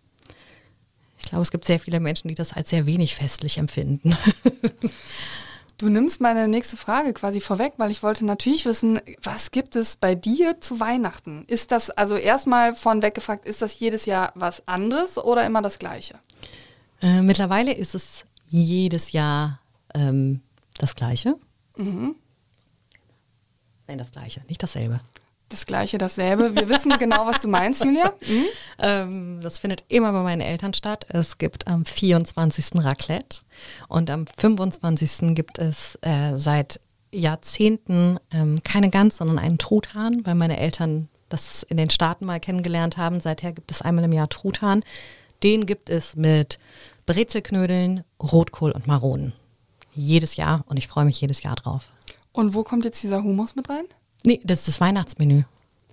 ich 1.19 1.27
glaube, 1.27 1.43
es 1.43 1.51
gibt 1.51 1.65
sehr 1.65 1.81
viele 1.81 2.01
Menschen, 2.01 2.29
die 2.29 2.35
das 2.35 2.53
als 2.53 2.71
sehr 2.71 2.87
wenig 2.87 3.15
festlich 3.15 3.59
empfinden. 3.59 4.17
Du 5.79 5.89
nimmst 5.89 6.21
meine 6.21 6.49
nächste 6.49 6.77
Frage 6.77 7.13
quasi 7.13 7.41
vorweg, 7.41 7.75
weil 7.77 7.93
ich 7.93 8.03
wollte 8.03 8.25
natürlich 8.25 8.67
wissen, 8.67 9.01
was 9.23 9.53
gibt 9.53 9.77
es 9.77 9.95
bei 9.95 10.17
dir 10.17 10.61
zu 10.61 10.81
Weihnachten? 10.81 11.45
Ist 11.47 11.71
das 11.71 11.89
also 11.91 12.17
erstmal 12.17 12.75
von 12.75 13.01
weggefragt, 13.01 13.45
ist 13.45 13.63
das 13.63 13.79
jedes 13.79 14.05
Jahr 14.05 14.33
was 14.35 14.67
anderes 14.67 15.19
oder 15.19 15.47
immer 15.47 15.63
das 15.63 15.79
gleiche? 15.79 16.19
Äh, 17.01 17.23
mittlerweile 17.23 17.73
ist 17.73 17.95
es 17.95 18.25
jedes 18.49 19.13
Jahr 19.13 19.61
ähm, 19.95 20.41
das 20.79 20.97
gleiche. 20.97 21.37
Mhm. 21.77 22.17
Nein, 23.89 23.99
das 23.99 24.13
gleiche, 24.13 24.43
nicht 24.49 24.63
dasselbe 24.63 25.01
das 25.49 25.67
Gleiche, 25.67 25.99
dasselbe. 25.99 26.55
Wir 26.55 26.69
wissen 26.69 26.93
genau, 26.99 27.27
was 27.27 27.41
du 27.41 27.49
meinst, 27.49 27.85
Julia. 27.85 28.13
Mhm. 28.27 28.45
Ähm, 28.81 29.41
das 29.43 29.59
findet 29.59 29.83
immer 29.89 30.13
bei 30.13 30.23
meinen 30.23 30.41
Eltern 30.41 30.73
statt. 30.73 31.05
Es 31.09 31.39
gibt 31.39 31.67
am 31.67 31.85
24. 31.85 32.77
Raclette 32.77 33.41
und 33.89 34.09
am 34.09 34.25
25. 34.37 35.35
gibt 35.35 35.59
es 35.59 35.99
äh, 36.03 36.37
seit 36.37 36.79
Jahrzehnten 37.13 38.21
ähm, 38.31 38.61
keine 38.63 38.89
Gans, 38.89 39.17
sondern 39.17 39.41
einen 39.41 39.59
Truthahn, 39.59 40.25
weil 40.25 40.37
meine 40.37 40.61
Eltern 40.61 41.09
das 41.29 41.65
in 41.65 41.77
den 41.77 41.91
Staaten 41.91 42.25
mal 42.25 42.39
kennengelernt 42.39 42.97
haben. 42.97 43.21
Seither 43.21 43.51
gibt 43.53 43.73
es 43.73 43.83
einmal 43.83 44.05
im 44.05 44.13
Jahr 44.13 44.29
Truthahn. 44.29 44.85
Den 45.43 45.67
gibt 45.67 45.91
es 45.91 46.15
mit 46.15 46.61
Brezelknödeln, 47.07 48.05
Rotkohl 48.23 48.71
und 48.71 48.87
Maronen. 48.87 49.33
Jedes 49.93 50.37
Jahr 50.37 50.63
und 50.69 50.77
ich 50.77 50.87
freue 50.87 51.05
mich 51.05 51.21
jedes 51.21 51.43
Jahr 51.43 51.57
drauf. 51.57 51.93
Und 52.33 52.55
wo 52.55 52.63
kommt 52.63 52.85
jetzt 52.85 53.03
dieser 53.03 53.23
Humus 53.23 53.57
mit 53.57 53.69
rein? 53.69 53.85
Nee, 54.25 54.41
das 54.45 54.61
ist 54.61 54.69
das 54.69 54.81
Weihnachtsmenü. 54.81 55.45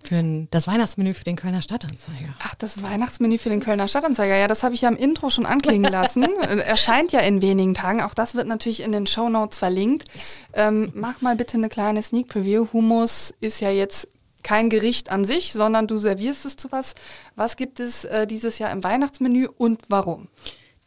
Für 0.03 0.17
ein, 0.17 0.47
das 0.51 0.67
Weihnachtsmenü 0.67 1.15
für 1.15 1.23
den 1.23 1.35
Kölner 1.35 1.63
Stadtanzeiger. 1.63 2.35
Ach, 2.39 2.53
das 2.55 2.83
Weihnachtsmenü 2.83 3.39
für 3.39 3.49
den 3.49 3.59
Kölner 3.59 3.87
Stadtanzeiger. 3.87 4.35
Ja, 4.35 4.47
das 4.47 4.61
habe 4.61 4.75
ich 4.75 4.81
ja 4.81 4.89
im 4.89 4.97
Intro 4.97 5.31
schon 5.31 5.47
anklingen 5.47 5.91
lassen. 5.91 6.23
Erscheint 6.65 7.11
ja 7.11 7.21
in 7.21 7.41
wenigen 7.41 7.73
Tagen. 7.73 8.01
Auch 8.01 8.13
das 8.13 8.35
wird 8.35 8.47
natürlich 8.47 8.83
in 8.83 8.91
den 8.91 9.07
Show 9.07 9.29
Notes 9.29 9.57
verlinkt. 9.57 10.05
Yes. 10.13 10.37
Ähm, 10.53 10.91
mach 10.93 11.21
mal 11.21 11.35
bitte 11.35 11.57
eine 11.57 11.69
kleine 11.69 12.03
Sneak 12.03 12.27
Preview. 12.27 12.67
Hummus 12.71 13.33
ist 13.39 13.61
ja 13.61 13.71
jetzt 13.71 14.07
kein 14.43 14.69
Gericht 14.69 15.11
an 15.11 15.25
sich, 15.25 15.53
sondern 15.53 15.87
du 15.87 15.97
servierst 15.97 16.45
es 16.45 16.55
zu 16.55 16.71
was. 16.71 16.93
Was 17.35 17.57
gibt 17.57 17.79
es 17.79 18.05
äh, 18.05 18.27
dieses 18.27 18.59
Jahr 18.59 18.71
im 18.71 18.83
Weihnachtsmenü 18.83 19.47
und 19.57 19.81
warum? 19.89 20.27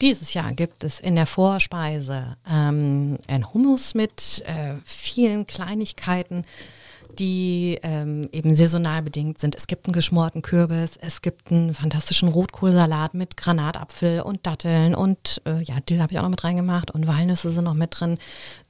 Dieses 0.01 0.33
Jahr 0.35 0.53
gibt 0.53 0.85
es 0.85 1.01
in 1.01 1.17
der 1.17 1.27
Vorspeise 1.27 2.37
ähm, 2.49 3.19
ein 3.27 3.53
Hummus 3.53 3.95
mit 3.95 4.45
äh, 4.47 4.75
vielen 4.85 5.47
Kleinigkeiten 5.47 6.45
die 7.19 7.79
ähm, 7.83 8.29
eben 8.33 8.55
saisonal 8.55 9.03
bedingt 9.03 9.39
sind. 9.39 9.57
Es 9.57 9.67
gibt 9.67 9.87
einen 9.87 9.93
geschmorten 9.93 10.43
Kürbis, 10.43 10.93
es 11.01 11.21
gibt 11.21 11.51
einen 11.51 11.75
fantastischen 11.75 12.29
Rotkohlsalat 12.29 13.15
mit 13.15 13.37
Granatapfel 13.37 14.21
und 14.21 14.47
Datteln 14.47 14.95
und 14.95 15.43
äh, 15.45 15.63
ja, 15.63 15.81
Dill 15.81 16.01
habe 16.01 16.13
ich 16.13 16.19
auch 16.19 16.23
noch 16.23 16.31
mit 16.31 16.45
reingemacht 16.45 16.91
und 16.91 17.07
Walnüsse 17.07 17.51
sind 17.51 17.65
noch 17.65 17.75
mit 17.75 17.99
drin. 17.99 18.19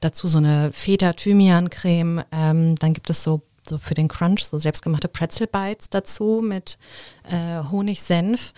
Dazu 0.00 0.28
so 0.28 0.38
eine 0.38 0.72
Feta-Thymian-Creme. 0.72 2.24
Ähm, 2.32 2.76
dann 2.76 2.94
gibt 2.94 3.10
es 3.10 3.22
so 3.22 3.42
so 3.68 3.76
für 3.76 3.92
den 3.92 4.08
Crunch 4.08 4.44
so 4.44 4.56
selbstgemachte 4.56 5.08
Pretzel 5.08 5.46
Bites 5.46 5.90
dazu 5.90 6.42
mit 6.42 6.78
äh, 7.24 7.62
Honig-Senf. 7.70 8.54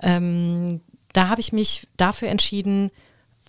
Ähm, 0.00 0.80
da 1.14 1.28
habe 1.28 1.40
ich 1.40 1.52
mich 1.52 1.86
dafür 1.96 2.28
entschieden, 2.28 2.90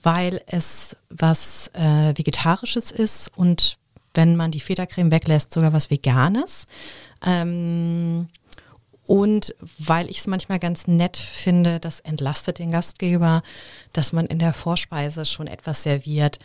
weil 0.01 0.41
es 0.45 0.95
was 1.09 1.69
äh, 1.73 2.13
Vegetarisches 2.15 2.91
ist 2.91 3.31
und 3.35 3.77
wenn 4.13 4.37
man 4.37 4.51
die 4.51 4.61
Feta-Creme 4.61 5.11
weglässt, 5.11 5.53
sogar 5.53 5.73
was 5.73 5.89
Veganes. 5.89 6.67
Ähm, 7.25 8.27
und 9.05 9.53
weil 9.77 10.09
ich 10.09 10.19
es 10.19 10.27
manchmal 10.27 10.59
ganz 10.59 10.87
nett 10.87 11.17
finde, 11.17 11.79
das 11.79 11.99
entlastet 11.99 12.59
den 12.59 12.71
Gastgeber, 12.71 13.43
dass 13.93 14.13
man 14.13 14.25
in 14.27 14.39
der 14.39 14.53
Vorspeise 14.53 15.25
schon 15.25 15.47
etwas 15.47 15.83
serviert, 15.83 16.39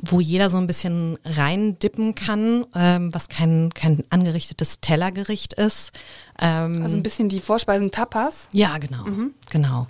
wo 0.00 0.18
jeder 0.20 0.50
so 0.50 0.56
ein 0.56 0.66
bisschen 0.66 1.18
reindippen 1.24 2.14
kann, 2.14 2.66
ähm, 2.74 3.14
was 3.14 3.28
kein, 3.28 3.72
kein 3.72 4.02
angerichtetes 4.10 4.80
Tellergericht 4.80 5.52
ist. 5.52 5.92
Ähm, 6.40 6.82
also 6.82 6.96
ein 6.96 7.02
bisschen 7.02 7.28
die 7.28 7.38
Vorspeisen 7.38 7.90
Tapas? 7.90 8.48
Ja, 8.52 8.78
genau. 8.78 9.04
Mhm. 9.04 9.34
Genau 9.50 9.86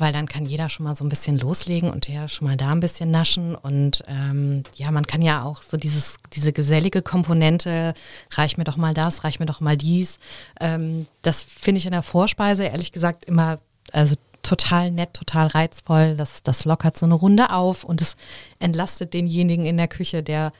weil 0.00 0.12
dann 0.12 0.26
kann 0.26 0.44
jeder 0.44 0.68
schon 0.68 0.84
mal 0.84 0.96
so 0.96 1.04
ein 1.04 1.08
bisschen 1.08 1.38
loslegen 1.38 1.90
und 1.90 2.08
ja 2.08 2.28
schon 2.28 2.48
mal 2.48 2.56
da 2.56 2.72
ein 2.72 2.80
bisschen 2.80 3.10
naschen. 3.10 3.54
Und 3.54 4.02
ähm, 4.08 4.62
ja, 4.76 4.90
man 4.90 5.06
kann 5.06 5.22
ja 5.22 5.42
auch 5.42 5.62
so 5.62 5.76
dieses, 5.76 6.16
diese 6.32 6.52
gesellige 6.52 7.02
Komponente, 7.02 7.94
reich 8.32 8.56
mir 8.56 8.64
doch 8.64 8.76
mal 8.76 8.94
das, 8.94 9.24
reich 9.24 9.40
mir 9.40 9.46
doch 9.46 9.60
mal 9.60 9.76
dies, 9.76 10.18
ähm, 10.60 11.06
das 11.22 11.44
finde 11.44 11.78
ich 11.78 11.86
in 11.86 11.92
der 11.92 12.02
Vorspeise 12.02 12.64
ehrlich 12.64 12.92
gesagt 12.92 13.24
immer, 13.24 13.58
also 13.92 14.16
total 14.42 14.90
nett, 14.90 15.14
total 15.14 15.48
reizvoll, 15.48 16.16
das, 16.16 16.42
das 16.42 16.64
lockert 16.64 16.98
so 16.98 17.06
eine 17.06 17.14
Runde 17.14 17.52
auf 17.52 17.84
und 17.84 18.00
es 18.00 18.16
entlastet 18.58 19.14
denjenigen 19.14 19.66
in 19.66 19.76
der 19.76 19.88
Küche, 19.88 20.22
der 20.22 20.52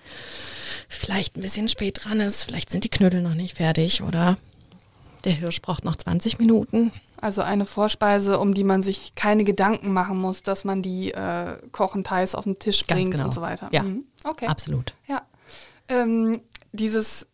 vielleicht 0.88 1.36
ein 1.36 1.42
bisschen 1.42 1.68
spät 1.68 2.04
dran 2.04 2.20
ist, 2.20 2.44
vielleicht 2.44 2.70
sind 2.70 2.84
die 2.84 2.90
Knödel 2.90 3.22
noch 3.22 3.34
nicht 3.34 3.56
fertig 3.56 4.02
oder 4.02 4.36
der 5.20 5.32
Hirsch 5.32 5.60
braucht 5.62 5.84
noch 5.84 5.96
20 5.96 6.38
Minuten. 6.38 6.92
Also 7.20 7.42
eine 7.42 7.66
Vorspeise, 7.66 8.38
um 8.38 8.54
die 8.54 8.64
man 8.64 8.82
sich 8.82 9.14
keine 9.14 9.44
Gedanken 9.44 9.92
machen 9.92 10.18
muss, 10.18 10.42
dass 10.42 10.64
man 10.64 10.82
die 10.82 11.12
äh, 11.12 11.58
kochend 11.72 12.10
heiß 12.10 12.34
auf 12.34 12.44
den 12.44 12.58
Tisch 12.58 12.86
Ganz 12.86 12.98
bringt 12.98 13.12
genau. 13.12 13.24
und 13.26 13.34
so 13.34 13.42
weiter. 13.42 13.68
Ja, 13.72 13.82
mhm. 13.82 14.04
okay. 14.24 14.46
absolut. 14.46 14.94
Ja. 15.06 15.22
Ähm, 15.88 16.40
dieses 16.72 17.26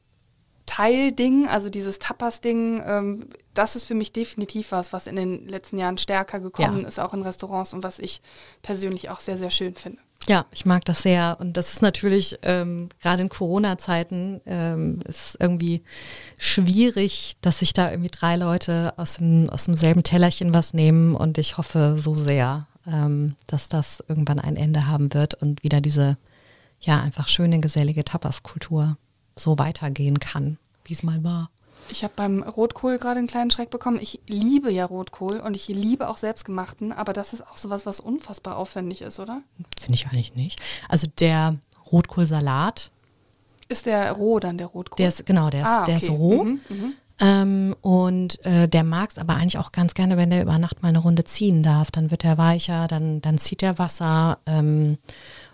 Teilding, 0.66 1.46
also 1.46 1.70
dieses 1.70 1.98
Tapas-Ding, 1.98 2.82
ähm, 2.84 3.30
das 3.54 3.76
ist 3.76 3.84
für 3.84 3.94
mich 3.94 4.12
definitiv 4.12 4.72
was, 4.72 4.92
was 4.92 5.06
in 5.06 5.16
den 5.16 5.48
letzten 5.48 5.78
Jahren 5.78 5.96
stärker 5.96 6.40
gekommen 6.40 6.82
ja. 6.82 6.88
ist, 6.88 6.98
auch 6.98 7.14
in 7.14 7.22
Restaurants 7.22 7.72
und 7.72 7.82
was 7.82 7.98
ich 7.98 8.20
persönlich 8.62 9.08
auch 9.08 9.20
sehr, 9.20 9.38
sehr 9.38 9.50
schön 9.50 9.74
finde. 9.74 9.98
Ja, 10.28 10.46
ich 10.50 10.66
mag 10.66 10.84
das 10.84 11.02
sehr. 11.02 11.36
Und 11.40 11.56
das 11.56 11.72
ist 11.72 11.82
natürlich 11.82 12.38
ähm, 12.42 12.88
gerade 13.00 13.22
in 13.22 13.28
Corona-Zeiten 13.28 14.40
ähm, 14.46 15.00
ist 15.06 15.36
irgendwie 15.38 15.82
schwierig, 16.36 17.36
dass 17.42 17.60
sich 17.60 17.72
da 17.72 17.90
irgendwie 17.90 18.10
drei 18.10 18.36
Leute 18.36 18.94
aus 18.96 19.18
dem, 19.18 19.48
aus 19.50 19.66
demselben 19.66 20.02
Tellerchen 20.02 20.52
was 20.52 20.74
nehmen. 20.74 21.14
Und 21.14 21.38
ich 21.38 21.58
hoffe 21.58 21.96
so 21.98 22.14
sehr, 22.14 22.66
ähm, 22.86 23.36
dass 23.46 23.68
das 23.68 24.02
irgendwann 24.08 24.40
ein 24.40 24.56
Ende 24.56 24.86
haben 24.86 25.14
wird 25.14 25.34
und 25.34 25.62
wieder 25.62 25.80
diese 25.80 26.16
ja 26.80 27.00
einfach 27.00 27.28
schöne, 27.28 27.60
gesellige 27.60 28.04
Tapas-Kultur 28.04 28.96
so 29.36 29.58
weitergehen 29.58 30.18
kann, 30.18 30.58
wie 30.84 30.94
es 30.94 31.02
mal 31.02 31.22
war. 31.22 31.50
Ich 31.90 32.04
habe 32.04 32.12
beim 32.16 32.42
Rotkohl 32.42 32.98
gerade 32.98 33.18
einen 33.18 33.28
kleinen 33.28 33.50
Schreck 33.50 33.70
bekommen. 33.70 33.98
Ich 34.00 34.20
liebe 34.26 34.70
ja 34.70 34.84
Rotkohl 34.84 35.38
und 35.40 35.54
ich 35.54 35.68
liebe 35.68 36.08
auch 36.08 36.16
selbstgemachten, 36.16 36.92
aber 36.92 37.12
das 37.12 37.32
ist 37.32 37.46
auch 37.46 37.56
sowas, 37.56 37.86
was 37.86 38.00
unfassbar 38.00 38.56
aufwendig 38.56 39.02
ist, 39.02 39.20
oder? 39.20 39.42
Finde 39.80 39.96
ich 39.96 40.06
eigentlich 40.06 40.34
nicht. 40.34 40.60
Also 40.88 41.06
der 41.18 41.58
Rotkohlsalat. 41.92 42.90
Ist 43.68 43.86
der 43.86 44.12
roh 44.12 44.38
dann, 44.38 44.58
der 44.58 44.68
Rotkohl? 44.68 44.96
Der 44.98 45.08
ist, 45.08 45.26
genau, 45.26 45.50
der 45.50 45.62
ist, 45.62 45.68
ah, 45.68 45.82
okay. 45.82 45.92
der 45.92 46.02
ist 46.02 46.10
roh. 46.10 46.44
Mhm, 46.44 46.60
mhm. 46.68 46.94
Ähm, 47.18 47.74
und 47.80 48.44
äh, 48.44 48.68
der 48.68 48.84
mag 48.84 49.10
es 49.10 49.18
aber 49.18 49.34
eigentlich 49.34 49.58
auch 49.58 49.72
ganz 49.72 49.94
gerne, 49.94 50.16
wenn 50.16 50.30
der 50.30 50.42
über 50.42 50.58
Nacht 50.58 50.82
mal 50.82 50.88
eine 50.88 50.98
Runde 50.98 51.24
ziehen 51.24 51.62
darf. 51.62 51.90
Dann 51.90 52.10
wird 52.10 52.24
er 52.24 52.36
weicher, 52.36 52.88
dann, 52.88 53.22
dann 53.22 53.38
zieht 53.38 53.62
er 53.62 53.78
Wasser. 53.78 54.38
Ähm, 54.46 54.98
äh, 55.02 55.06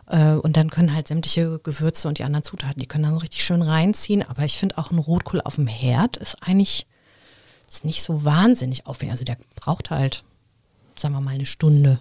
und 0.07 0.57
dann 0.57 0.71
können 0.71 0.95
halt 0.95 1.09
sämtliche 1.09 1.59
Gewürze 1.61 2.09
und 2.09 2.19
die 2.19 2.25
anderen 2.25 2.43
Zutaten, 2.43 2.81
die 2.81 2.87
können 2.87 3.05
dann 3.05 3.17
richtig 3.17 3.45
schön 3.45 3.63
reinziehen. 3.63 4.23
Aber 4.23 4.45
ich 4.45 4.59
finde 4.59 4.79
auch 4.79 4.91
ein 4.91 4.99
Rotkohl 4.99 5.41
auf 5.41 5.55
dem 5.55 5.67
Herd 5.67 6.17
ist 6.17 6.37
eigentlich 6.43 6.87
ist 7.69 7.85
nicht 7.85 8.03
so 8.03 8.25
wahnsinnig 8.25 8.87
aufwendig. 8.87 9.13
Also 9.13 9.25
der 9.25 9.39
braucht 9.57 9.91
halt, 9.91 10.25
sagen 10.97 11.15
wir 11.15 11.21
mal, 11.21 11.35
eine 11.35 11.47
Stunde. 11.47 12.01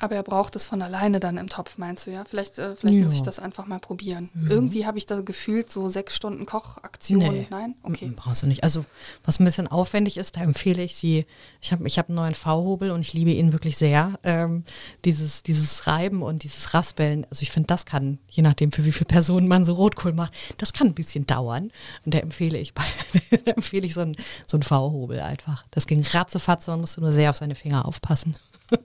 Aber 0.00 0.14
er 0.14 0.22
braucht 0.22 0.54
es 0.54 0.64
von 0.64 0.80
alleine 0.80 1.18
dann 1.18 1.36
im 1.38 1.48
Topf, 1.48 1.76
meinst 1.76 2.06
du, 2.06 2.12
ja? 2.12 2.24
Vielleicht, 2.24 2.58
äh, 2.58 2.76
vielleicht 2.76 2.98
Ja. 2.98 3.04
muss 3.04 3.12
ich 3.14 3.22
das 3.22 3.40
einfach 3.40 3.66
mal 3.66 3.80
probieren. 3.80 4.30
Irgendwie 4.48 4.86
habe 4.86 4.96
ich 4.96 5.06
da 5.06 5.20
gefühlt 5.22 5.68
so 5.70 5.88
sechs 5.90 6.14
Stunden 6.14 6.46
Kochaktion. 6.46 7.18
Nee. 7.18 7.46
Nein? 7.50 7.74
Okay. 7.82 8.06
Mm, 8.06 8.14
Brauchst 8.14 8.42
du 8.42 8.46
nicht. 8.46 8.62
Also 8.62 8.84
was 9.24 9.40
ein 9.40 9.44
bisschen 9.44 9.66
aufwendig 9.66 10.16
ist, 10.16 10.36
da 10.36 10.40
empfehle 10.42 10.82
ich 10.84 10.94
sie. 10.94 11.26
Ich 11.60 11.72
habe 11.72 11.86
ich 11.88 11.98
hab 11.98 12.08
einen 12.08 12.16
neuen 12.16 12.36
V-Hobel 12.36 12.92
und 12.92 13.00
ich 13.00 13.12
liebe 13.12 13.32
ihn 13.32 13.52
wirklich 13.52 13.76
sehr. 13.76 14.18
Ähm, 14.22 14.62
dieses, 15.04 15.42
dieses 15.42 15.88
Reiben 15.88 16.22
und 16.22 16.44
dieses 16.44 16.74
Raspeln. 16.74 17.26
Also 17.30 17.42
ich 17.42 17.50
finde, 17.50 17.66
das 17.66 17.84
kann, 17.84 18.18
je 18.30 18.44
nachdem 18.44 18.70
für 18.70 18.84
wie 18.84 18.92
viele 18.92 19.06
Personen 19.06 19.48
man 19.48 19.64
so 19.64 19.74
Rotkohl 19.74 20.12
macht, 20.12 20.32
das 20.58 20.72
kann 20.72 20.86
ein 20.86 20.94
bisschen 20.94 21.26
dauern. 21.26 21.72
Und 22.04 22.14
da 22.14 22.18
empfehle 22.18 22.58
ich 22.58 22.72
bei, 22.72 22.84
da 23.44 23.50
empfehle 23.52 23.84
ich 23.86 23.94
so 23.94 24.02
einen 24.02 24.14
so 24.46 24.56
einen 24.56 24.62
V-Hobel 24.62 25.18
einfach. 25.20 25.64
Das 25.72 25.86
ging 25.88 26.04
ratzefatze, 26.04 26.70
man 26.70 26.80
musste 26.82 27.00
nur 27.00 27.10
sehr 27.10 27.30
auf 27.30 27.36
seine 27.36 27.56
Finger 27.56 27.84
aufpassen. 27.84 28.36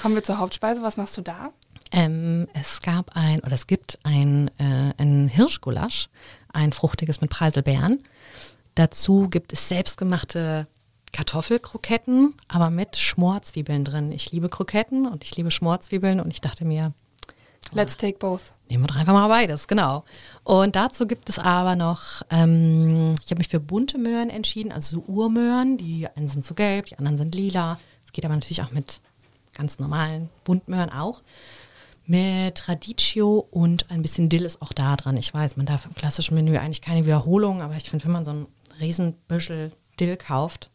Kommen 0.00 0.14
wir 0.14 0.22
zur 0.22 0.38
Hauptspeise. 0.38 0.82
Was 0.82 0.96
machst 0.96 1.16
du 1.16 1.22
da? 1.22 1.50
Ähm, 1.92 2.48
es 2.52 2.82
gab 2.82 3.16
ein, 3.16 3.40
oder 3.40 3.54
es 3.54 3.66
gibt 3.66 3.98
ein, 4.02 4.50
äh, 4.58 4.92
ein 4.98 5.28
Hirschgulasch, 5.28 6.08
ein 6.52 6.72
fruchtiges 6.72 7.20
mit 7.20 7.30
Preiselbeeren. 7.30 8.02
Dazu 8.74 9.28
gibt 9.30 9.52
es 9.52 9.68
selbstgemachte 9.68 10.66
Kartoffelkroketten, 11.12 12.34
aber 12.48 12.70
mit 12.70 12.96
Schmorzwiebeln 12.96 13.84
drin. 13.84 14.12
Ich 14.12 14.32
liebe 14.32 14.48
Kroketten 14.48 15.06
und 15.06 15.24
ich 15.24 15.34
liebe 15.36 15.50
Schmorzwiebeln 15.50 16.20
und 16.20 16.32
ich 16.32 16.40
dachte 16.40 16.64
mir, 16.64 16.92
Let's 17.72 17.96
take 17.96 18.18
both. 18.18 18.52
nehmen 18.68 18.84
wir 18.84 18.88
doch 18.88 18.96
einfach 18.96 19.12
mal 19.12 19.28
beides, 19.28 19.66
genau. 19.66 20.04
Und 20.44 20.76
dazu 20.76 21.06
gibt 21.06 21.28
es 21.28 21.38
aber 21.38 21.74
noch, 21.74 22.22
ähm, 22.30 23.16
ich 23.24 23.30
habe 23.30 23.38
mich 23.38 23.48
für 23.48 23.58
bunte 23.58 23.98
Möhren 23.98 24.30
entschieden, 24.30 24.70
also 24.70 25.00
so 25.00 25.12
Urmöhren. 25.12 25.76
Die 25.78 26.06
einen 26.14 26.28
sind 26.28 26.44
so 26.44 26.54
gelb, 26.54 26.86
die 26.86 26.98
anderen 26.98 27.18
sind 27.18 27.34
lila. 27.34 27.78
Es 28.04 28.12
geht 28.12 28.24
aber 28.24 28.34
natürlich 28.34 28.62
auch 28.62 28.70
mit 28.70 29.00
ganz 29.56 29.78
normalen 29.78 30.28
Buntmöhren 30.44 30.90
auch. 30.90 31.22
Mit 32.08 32.68
Radicchio 32.68 33.48
und 33.50 33.90
ein 33.90 34.02
bisschen 34.02 34.28
Dill 34.28 34.44
ist 34.44 34.62
auch 34.62 34.72
da 34.72 34.94
dran. 34.94 35.16
Ich 35.16 35.34
weiß, 35.34 35.56
man 35.56 35.66
darf 35.66 35.86
im 35.86 35.94
klassischen 35.94 36.34
Menü 36.36 36.56
eigentlich 36.56 36.80
keine 36.82 37.04
Wiederholung, 37.04 37.62
aber 37.62 37.74
ich 37.76 37.90
finde, 37.90 38.04
wenn 38.04 38.12
man 38.12 38.24
so 38.24 38.30
einen 38.30 38.46
riesen 38.80 39.14
Büschel 39.26 39.72
Dill 39.98 40.16
kauft, 40.16 40.70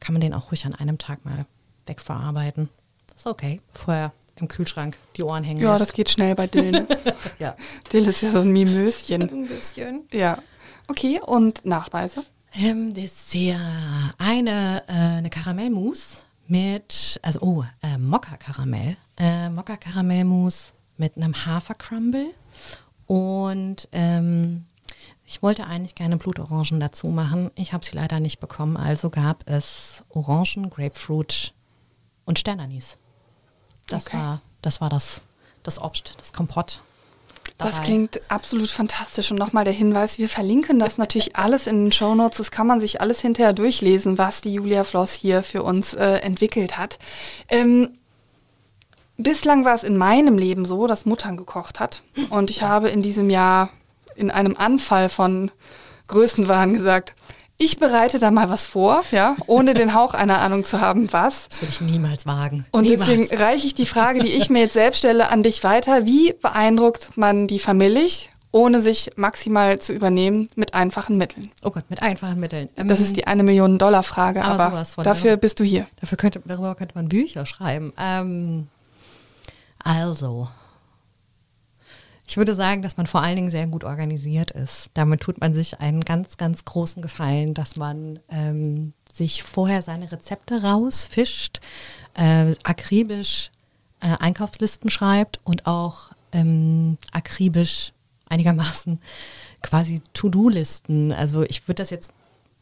kann 0.00 0.12
man 0.12 0.20
den 0.20 0.34
auch 0.34 0.50
ruhig 0.50 0.66
an 0.66 0.74
einem 0.74 0.98
Tag 0.98 1.24
mal 1.24 1.46
wegverarbeiten. 1.86 2.68
Das 3.08 3.20
ist 3.20 3.26
okay, 3.26 3.60
bevor 3.72 3.94
er 3.94 4.12
im 4.38 4.48
Kühlschrank 4.48 4.98
die 5.16 5.22
Ohren 5.22 5.44
hängen 5.44 5.62
Ja, 5.62 5.70
lässt. 5.70 5.82
das 5.82 5.92
geht 5.94 6.10
schnell 6.10 6.34
bei 6.34 6.46
Dill. 6.46 6.72
Ne? 6.72 6.86
ja. 7.38 7.56
Dill 7.90 8.06
ist 8.06 8.20
ja 8.20 8.30
so 8.30 8.40
ein 8.40 8.50
Mimöschen. 8.52 9.22
Ein 9.30 9.48
bisschen. 9.48 10.06
Ja. 10.12 10.42
Okay, 10.88 11.20
und 11.24 11.64
Nachspeise? 11.64 12.22
Ähm, 12.52 12.92
Dessert. 12.92 13.58
Eine, 14.18 14.82
äh, 14.88 14.92
eine 14.92 15.30
Karamellmousse 15.30 16.18
mit, 16.48 17.18
also 17.22 17.40
oh, 17.40 17.64
äh, 17.82 17.98
Mokka-Karamell. 17.98 18.96
Äh, 19.18 19.48
Mokka-Karamellmousse 19.50 20.72
mit 20.96 21.16
einem 21.16 21.34
Hafercrumble. 21.46 22.28
Und 23.06 23.88
ähm, 23.92 24.66
ich 25.24 25.42
wollte 25.42 25.66
eigentlich 25.66 25.94
gerne 25.94 26.16
Blutorangen 26.16 26.80
dazu 26.80 27.08
machen. 27.08 27.50
Ich 27.54 27.72
habe 27.72 27.84
sie 27.84 27.96
leider 27.96 28.20
nicht 28.20 28.40
bekommen. 28.40 28.76
Also 28.76 29.10
gab 29.10 29.48
es 29.48 30.04
Orangen, 30.10 30.70
Grapefruit 30.70 31.52
und 32.24 32.38
Sternanis. 32.38 32.98
Das 33.88 34.06
Okay. 34.06 34.16
war 34.16 34.42
das, 34.62 34.80
war 34.80 34.88
das, 34.88 35.22
das 35.62 35.80
Obst, 35.80 36.14
das 36.18 36.32
Kompott. 36.32 36.80
Das 37.58 37.72
dabei. 37.72 37.84
klingt 37.84 38.20
absolut 38.28 38.70
fantastisch. 38.70 39.30
Und 39.30 39.38
nochmal 39.38 39.64
der 39.64 39.72
Hinweis, 39.72 40.18
wir 40.18 40.28
verlinken 40.28 40.78
das 40.78 40.98
natürlich 40.98 41.36
alles 41.36 41.66
in 41.66 41.84
den 41.84 41.92
Shownotes. 41.92 42.38
Das 42.38 42.50
kann 42.50 42.66
man 42.66 42.80
sich 42.80 43.00
alles 43.00 43.20
hinterher 43.20 43.52
durchlesen, 43.52 44.18
was 44.18 44.40
die 44.40 44.54
Julia 44.54 44.84
Floss 44.84 45.14
hier 45.14 45.42
für 45.42 45.62
uns 45.62 45.94
äh, 45.94 46.16
entwickelt 46.16 46.76
hat. 46.76 46.98
Ähm, 47.48 47.90
bislang 49.16 49.64
war 49.64 49.74
es 49.74 49.84
in 49.84 49.96
meinem 49.96 50.36
Leben 50.36 50.64
so, 50.64 50.86
dass 50.86 51.06
Muttern 51.06 51.36
gekocht 51.36 51.80
hat. 51.80 52.02
Und 52.30 52.50
ich 52.50 52.62
habe 52.62 52.88
in 52.88 53.02
diesem 53.02 53.30
Jahr 53.30 53.70
in 54.14 54.30
einem 54.30 54.56
Anfall 54.56 55.08
von 55.08 55.50
Größenwahn 56.08 56.74
gesagt, 56.74 57.14
ich 57.58 57.78
bereite 57.78 58.18
da 58.18 58.30
mal 58.30 58.50
was 58.50 58.66
vor, 58.66 59.02
ja, 59.10 59.36
ohne 59.46 59.72
den 59.74 59.94
Hauch 59.94 60.14
einer 60.14 60.40
Ahnung 60.40 60.64
zu 60.64 60.80
haben, 60.80 61.12
was. 61.12 61.48
Das 61.48 61.62
würde 61.62 61.72
ich 61.72 61.80
niemals 61.80 62.26
wagen. 62.26 62.66
Und 62.70 62.82
niemals. 62.82 63.08
deswegen 63.08 63.34
reiche 63.42 63.66
ich 63.66 63.74
die 63.74 63.86
Frage, 63.86 64.20
die 64.20 64.32
ich 64.32 64.50
mir 64.50 64.60
jetzt 64.60 64.74
selbst 64.74 64.98
stelle, 64.98 65.30
an 65.30 65.42
dich 65.42 65.64
weiter. 65.64 66.04
Wie 66.04 66.34
beeindruckt 66.34 67.16
man 67.16 67.46
die 67.46 67.58
Familie, 67.58 68.08
ohne 68.52 68.80
sich 68.82 69.10
maximal 69.16 69.78
zu 69.78 69.92
übernehmen, 69.94 70.48
mit 70.54 70.74
einfachen 70.74 71.16
Mitteln? 71.16 71.50
Oh 71.64 71.70
Gott, 71.70 71.84
mit 71.88 72.02
einfachen 72.02 72.38
Mitteln. 72.40 72.68
Ähm, 72.76 72.88
Das 72.88 73.00
ist 73.00 73.16
die 73.16 73.26
eine 73.26 73.42
Million 73.42 73.78
Dollar 73.78 74.02
Frage, 74.02 74.44
Aber 74.44 74.66
aber, 74.66 74.84
von, 74.84 75.04
dafür 75.04 75.30
ja. 75.30 75.36
bist 75.36 75.58
du 75.58 75.64
hier. 75.64 75.86
Dafür 76.00 76.18
könnte, 76.18 76.42
darüber 76.44 76.74
könnte 76.74 76.94
man 76.94 77.08
Bücher 77.08 77.46
schreiben. 77.46 77.92
Ähm, 77.98 78.68
also, 79.82 80.48
ich 82.28 82.36
würde 82.36 82.54
sagen, 82.54 82.82
dass 82.82 82.96
man 82.96 83.06
vor 83.06 83.22
allen 83.22 83.36
Dingen 83.36 83.50
sehr 83.50 83.66
gut 83.66 83.84
organisiert 83.84 84.50
ist. 84.50 84.90
Damit 84.94 85.20
tut 85.20 85.40
man 85.40 85.54
sich 85.54 85.80
einen 85.80 86.04
ganz, 86.04 86.36
ganz 86.36 86.64
großen 86.64 87.02
Gefallen, 87.02 87.54
dass 87.54 87.76
man 87.76 88.18
ähm, 88.28 88.92
sich 89.12 89.42
vorher 89.42 89.82
seine 89.82 90.10
Rezepte 90.10 90.62
rausfischt, 90.62 91.60
äh, 92.14 92.54
akribisch 92.64 93.50
äh, 94.00 94.16
Einkaufslisten 94.18 94.90
schreibt 94.90 95.40
und 95.44 95.66
auch 95.66 96.10
ähm, 96.32 96.98
akribisch 97.12 97.92
einigermaßen 98.28 99.00
quasi 99.62 100.00
To-Do-Listen. 100.12 101.12
Also 101.12 101.42
ich 101.42 101.66
würde 101.68 101.82
das 101.82 101.90
jetzt 101.90 102.12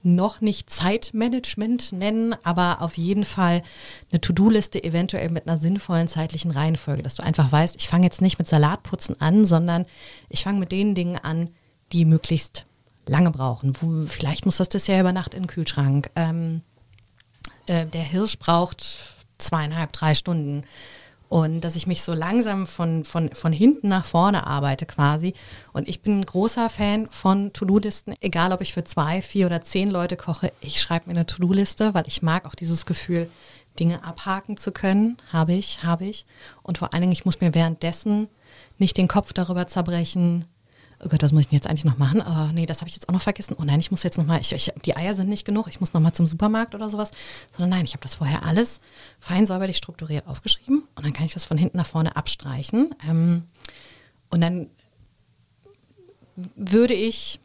noch 0.05 0.41
nicht 0.41 0.71
Zeitmanagement 0.71 1.93
nennen, 1.93 2.35
aber 2.45 2.83
auf 2.83 2.97
jeden 2.99 3.25
Fall 3.25 3.63
eine 4.11 4.21
To-Do-Liste 4.21 4.83
eventuell 4.85 5.31
mit 5.31 5.49
einer 5.49 5.59
sinnvollen 5.59 6.09
zeitlichen 6.09 6.51
Reihenfolge, 6.51 7.03
dass 7.03 7.17
du 7.17 7.23
einfach 7.23 7.51
weißt, 7.51 7.77
ich 7.77 7.89
fange 7.89 8.05
jetzt 8.05 8.21
nicht 8.21 8.39
mit 8.39 8.47
Salatputzen 8.47 9.21
an, 9.21 9.47
sondern 9.47 9.87
ich 10.29 10.43
fange 10.43 10.59
mit 10.59 10.73
den 10.73 10.95
Dingen 10.95 11.17
an, 11.17 11.51
die 11.93 12.05
möglichst 12.05 12.67
lange 13.07 13.31
brauchen. 13.31 13.73
Wo, 13.81 14.07
vielleicht 14.07 14.47
muss 14.47 14.59
das 14.59 14.69
Dessert 14.69 15.01
über 15.01 15.13
Nacht 15.13 15.35
in 15.35 15.43
den 15.43 15.49
Kühlschrank. 15.49 16.11
Ähm, 16.17 16.63
äh, 17.67 17.87
der 17.87 18.03
Hirsch 18.03 18.39
braucht 18.39 18.99
zweieinhalb, 19.39 19.93
drei 19.93 20.15
Stunden. 20.15 20.65
Und 21.35 21.63
dass 21.63 21.75
ich 21.75 21.89
mich 21.89 22.05
so 22.05 22.13
langsam 22.13 22.65
von, 22.65 23.03
von, 23.03 23.35
von 23.35 23.53
hinten 23.53 23.89
nach 23.89 24.05
vorne 24.05 24.47
arbeite 24.47 24.87
quasi. 24.87 25.35
Und 25.73 25.89
ich 25.89 26.01
bin 26.01 26.21
ein 26.21 26.25
großer 26.25 26.71
Fan 26.71 27.09
von 27.11 27.53
To-Do-Listen, 27.53 28.15
egal 28.21 28.53
ob 28.53 28.61
ich 28.61 28.73
für 28.73 28.85
zwei, 28.85 29.21
vier 29.21 29.47
oder 29.47 29.61
zehn 29.61 29.91
Leute 29.91 30.17
koche. 30.17 30.53
Ich 30.61 30.81
schreibe 30.81 31.07
mir 31.07 31.17
eine 31.17 31.27
To-Do-Liste, 31.27 31.93
weil 31.93 32.05
ich 32.07 32.23
mag 32.23 32.47
auch 32.47 32.55
dieses 32.55 32.87
Gefühl, 32.87 33.29
Dinge 33.81 34.05
abhaken 34.05 34.57
zu 34.57 34.71
können. 34.71 35.17
Habe 35.33 35.55
ich, 35.55 35.83
habe 35.83 36.05
ich. 36.05 36.25
Und 36.63 36.79
vor 36.79 36.93
allen 36.93 37.01
Dingen, 37.01 37.13
ich 37.13 37.25
muss 37.25 37.41
mir 37.41 37.53
währenddessen 37.53 38.29
nicht 38.79 38.97
den 38.97 39.09
Kopf 39.09 39.33
darüber 39.33 39.67
zerbrechen, 39.67 40.45
oh 41.05 41.09
Gott, 41.09 41.23
das 41.23 41.33
muss 41.33 41.47
ich 41.47 41.53
jetzt 41.53 41.67
eigentlich 41.67 41.85
noch 41.85 41.99
machen? 41.99 42.23
Oh 42.27 42.53
nee, 42.53 42.67
das 42.67 42.81
habe 42.81 42.89
ich 42.89 42.95
jetzt 42.95 43.09
auch 43.09 43.13
noch 43.13 43.23
vergessen. 43.23 43.57
Oh 43.59 43.65
nein, 43.65 43.81
ich 43.81 43.91
muss 43.91 44.03
jetzt 44.03 44.17
noch 44.17 44.25
mal, 44.25 44.41
ich, 44.41 44.53
ich, 44.53 44.73
die 44.85 44.97
Eier 44.97 45.15
sind 45.15 45.29
nicht 45.29 45.45
genug, 45.45 45.69
ich 45.69 45.81
muss 45.81 45.93
noch 45.93 46.01
mal 46.01 46.13
zum 46.13 46.27
Supermarkt 46.27 46.75
oder 46.75 46.89
sowas. 46.89 47.11
Sondern 47.53 47.71
nein, 47.71 47.85
ich 47.85 47.93
habe 47.93 48.03
das 48.03 48.17
vorher 48.17 48.45
alles 48.45 48.81
fein 49.19 49.47
säuberlich 49.47 49.77
strukturiert 49.77 50.27
aufgeschrieben 50.27 50.85
und 50.95 51.05
dann 51.05 51.13
kann 51.13 51.27
ich 51.27 51.35
das 51.35 51.45
von 51.45 51.59
hinten 51.59 51.77
nach 51.77 51.87
vorne 51.87 52.17
abstreichen. 52.17 52.95
Ähm, 53.09 53.45
und 54.31 54.41
dann 54.41 54.71
würde 56.57 56.95
ich, 56.95 57.39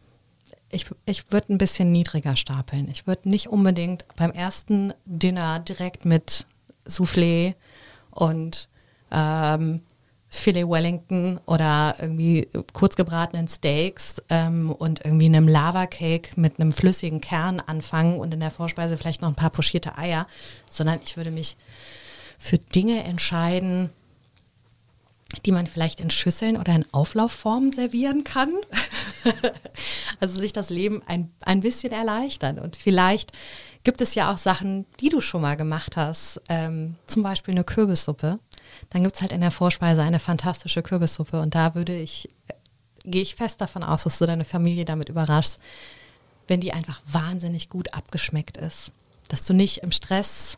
ich, 0.69 0.85
ich 1.05 1.31
würde 1.31 1.53
ein 1.53 1.57
bisschen 1.57 1.91
niedriger 1.91 2.35
stapeln. 2.35 2.89
Ich 2.89 3.07
würde 3.07 3.29
nicht 3.29 3.49
unbedingt 3.49 4.05
beim 4.15 4.31
ersten 4.31 4.93
Dinner 5.05 5.59
direkt 5.59 6.05
mit 6.05 6.47
Soufflé 6.87 7.55
und 8.11 8.69
ähm, 9.11 9.81
Filet 10.31 10.69
Wellington 10.69 11.39
oder 11.45 11.95
irgendwie 11.99 12.47
kurz 12.73 12.95
gebratenen 12.95 13.47
Steaks 13.47 14.21
ähm, 14.29 14.71
und 14.71 15.03
irgendwie 15.03 15.25
einem 15.25 15.47
Lava-Cake 15.47 16.39
mit 16.39 16.59
einem 16.59 16.71
flüssigen 16.71 17.19
Kern 17.19 17.59
anfangen 17.59 18.19
und 18.19 18.33
in 18.33 18.39
der 18.39 18.51
Vorspeise 18.51 18.95
vielleicht 18.95 19.21
noch 19.21 19.29
ein 19.29 19.35
paar 19.35 19.49
pochierte 19.49 19.97
Eier, 19.97 20.27
sondern 20.69 20.99
ich 21.03 21.17
würde 21.17 21.31
mich 21.31 21.57
für 22.37 22.59
Dinge 22.59 23.03
entscheiden, 23.03 23.89
die 25.45 25.51
man 25.51 25.67
vielleicht 25.67 25.99
in 25.99 26.09
Schüsseln 26.09 26.57
oder 26.57 26.73
in 26.73 26.85
Auflaufformen 26.91 27.71
servieren 27.71 28.23
kann. 28.23 28.51
also 30.19 30.39
sich 30.39 30.53
das 30.53 30.69
Leben 30.69 31.01
ein, 31.05 31.31
ein 31.41 31.59
bisschen 31.59 31.91
erleichtern. 31.91 32.59
Und 32.59 32.75
vielleicht 32.75 33.31
gibt 33.83 34.01
es 34.01 34.15
ja 34.15 34.33
auch 34.33 34.37
Sachen, 34.37 34.85
die 34.99 35.09
du 35.09 35.21
schon 35.21 35.41
mal 35.41 35.55
gemacht 35.55 35.97
hast. 35.97 36.41
Ähm, 36.49 36.95
zum 37.05 37.23
Beispiel 37.23 37.53
eine 37.53 37.63
Kürbissuppe. 37.63 38.39
Dann 38.89 39.03
gibt 39.03 39.15
es 39.15 39.21
halt 39.21 39.31
in 39.31 39.41
der 39.41 39.51
Vorspeise 39.51 40.01
eine 40.01 40.19
fantastische 40.19 40.81
Kürbissuppe. 40.81 41.39
Und 41.39 41.55
da 41.55 41.75
würde 41.75 41.95
ich, 41.95 42.29
gehe 43.03 43.21
ich 43.21 43.35
fest 43.35 43.61
davon 43.61 43.83
aus, 43.83 44.03
dass 44.03 44.19
du 44.19 44.25
deine 44.25 44.45
Familie 44.45 44.85
damit 44.85 45.09
überraschst, 45.09 45.59
wenn 46.47 46.59
die 46.59 46.73
einfach 46.73 47.01
wahnsinnig 47.05 47.69
gut 47.69 47.93
abgeschmeckt 47.93 48.57
ist. 48.57 48.91
Dass 49.27 49.45
du 49.45 49.53
nicht 49.53 49.77
im 49.77 49.91
Stress 49.91 50.57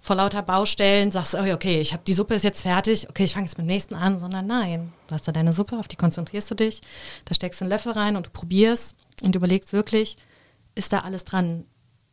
vor 0.00 0.16
lauter 0.16 0.42
Baustellen 0.42 1.10
sagst, 1.10 1.34
oh, 1.34 1.52
okay, 1.52 1.80
ich 1.80 1.92
habe 1.92 2.02
die 2.06 2.12
Suppe 2.12 2.34
ist 2.34 2.44
jetzt 2.44 2.62
fertig, 2.62 3.08
okay, 3.08 3.24
ich 3.24 3.32
fange 3.32 3.46
jetzt 3.46 3.58
mit 3.58 3.64
dem 3.64 3.68
nächsten 3.68 3.94
an, 3.94 4.20
sondern 4.20 4.46
nein, 4.46 4.92
du 5.08 5.14
hast 5.14 5.26
da 5.26 5.32
deine 5.32 5.52
Suppe, 5.52 5.78
auf 5.78 5.88
die 5.88 5.96
konzentrierst 5.96 6.50
du 6.50 6.54
dich, 6.54 6.80
da 7.24 7.34
steckst 7.34 7.60
du 7.60 7.64
einen 7.64 7.70
Löffel 7.70 7.92
rein 7.92 8.16
und 8.16 8.26
du 8.26 8.30
probierst 8.30 8.94
und 9.24 9.34
überlegst 9.34 9.72
wirklich, 9.72 10.16
ist 10.74 10.92
da 10.92 11.00
alles 11.00 11.24
dran? 11.24 11.64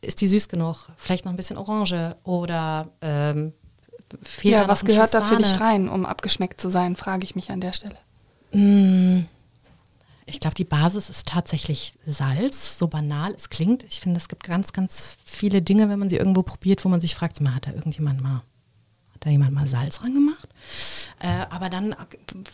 Ist 0.01 0.21
die 0.21 0.27
süß 0.27 0.49
genug? 0.49 0.89
Vielleicht 0.97 1.25
noch 1.25 1.31
ein 1.31 1.37
bisschen 1.37 1.57
Orange 1.57 2.15
oder 2.23 2.89
ähm, 3.01 3.53
fehlt 4.23 4.53
ja, 4.53 4.61
da 4.61 4.67
was 4.67 4.85
gehört 4.85 5.13
da 5.13 5.21
für 5.21 5.37
dich 5.37 5.59
rein, 5.59 5.89
um 5.89 6.05
abgeschmeckt 6.05 6.61
zu 6.61 6.69
sein, 6.69 6.95
frage 6.95 7.23
ich 7.23 7.35
mich 7.35 7.51
an 7.51 7.61
der 7.61 7.73
Stelle. 7.73 7.97
Ich 10.27 10.39
glaube, 10.39 10.55
die 10.55 10.63
Basis 10.63 11.09
ist 11.09 11.27
tatsächlich 11.27 11.93
Salz, 12.05 12.79
so 12.79 12.87
banal 12.87 13.33
es 13.33 13.49
klingt. 13.49 13.83
Ich 13.83 13.99
finde, 13.99 14.17
es 14.17 14.27
gibt 14.27 14.43
ganz, 14.43 14.73
ganz 14.73 15.17
viele 15.23 15.61
Dinge, 15.61 15.89
wenn 15.89 15.99
man 15.99 16.09
sie 16.09 16.17
irgendwo 16.17 16.41
probiert, 16.41 16.83
wo 16.85 16.89
man 16.89 17.01
sich 17.01 17.15
fragt, 17.15 17.39
mal, 17.41 17.53
hat 17.53 17.67
da 17.67 17.71
irgendjemand 17.71 18.21
mal, 18.21 18.41
hat 19.13 19.21
da 19.21 19.29
jemand 19.29 19.53
mal 19.53 19.67
Salz 19.67 20.01
rangemacht? 20.01 20.49
Äh, 21.19 21.45
aber 21.49 21.69
dann 21.69 21.95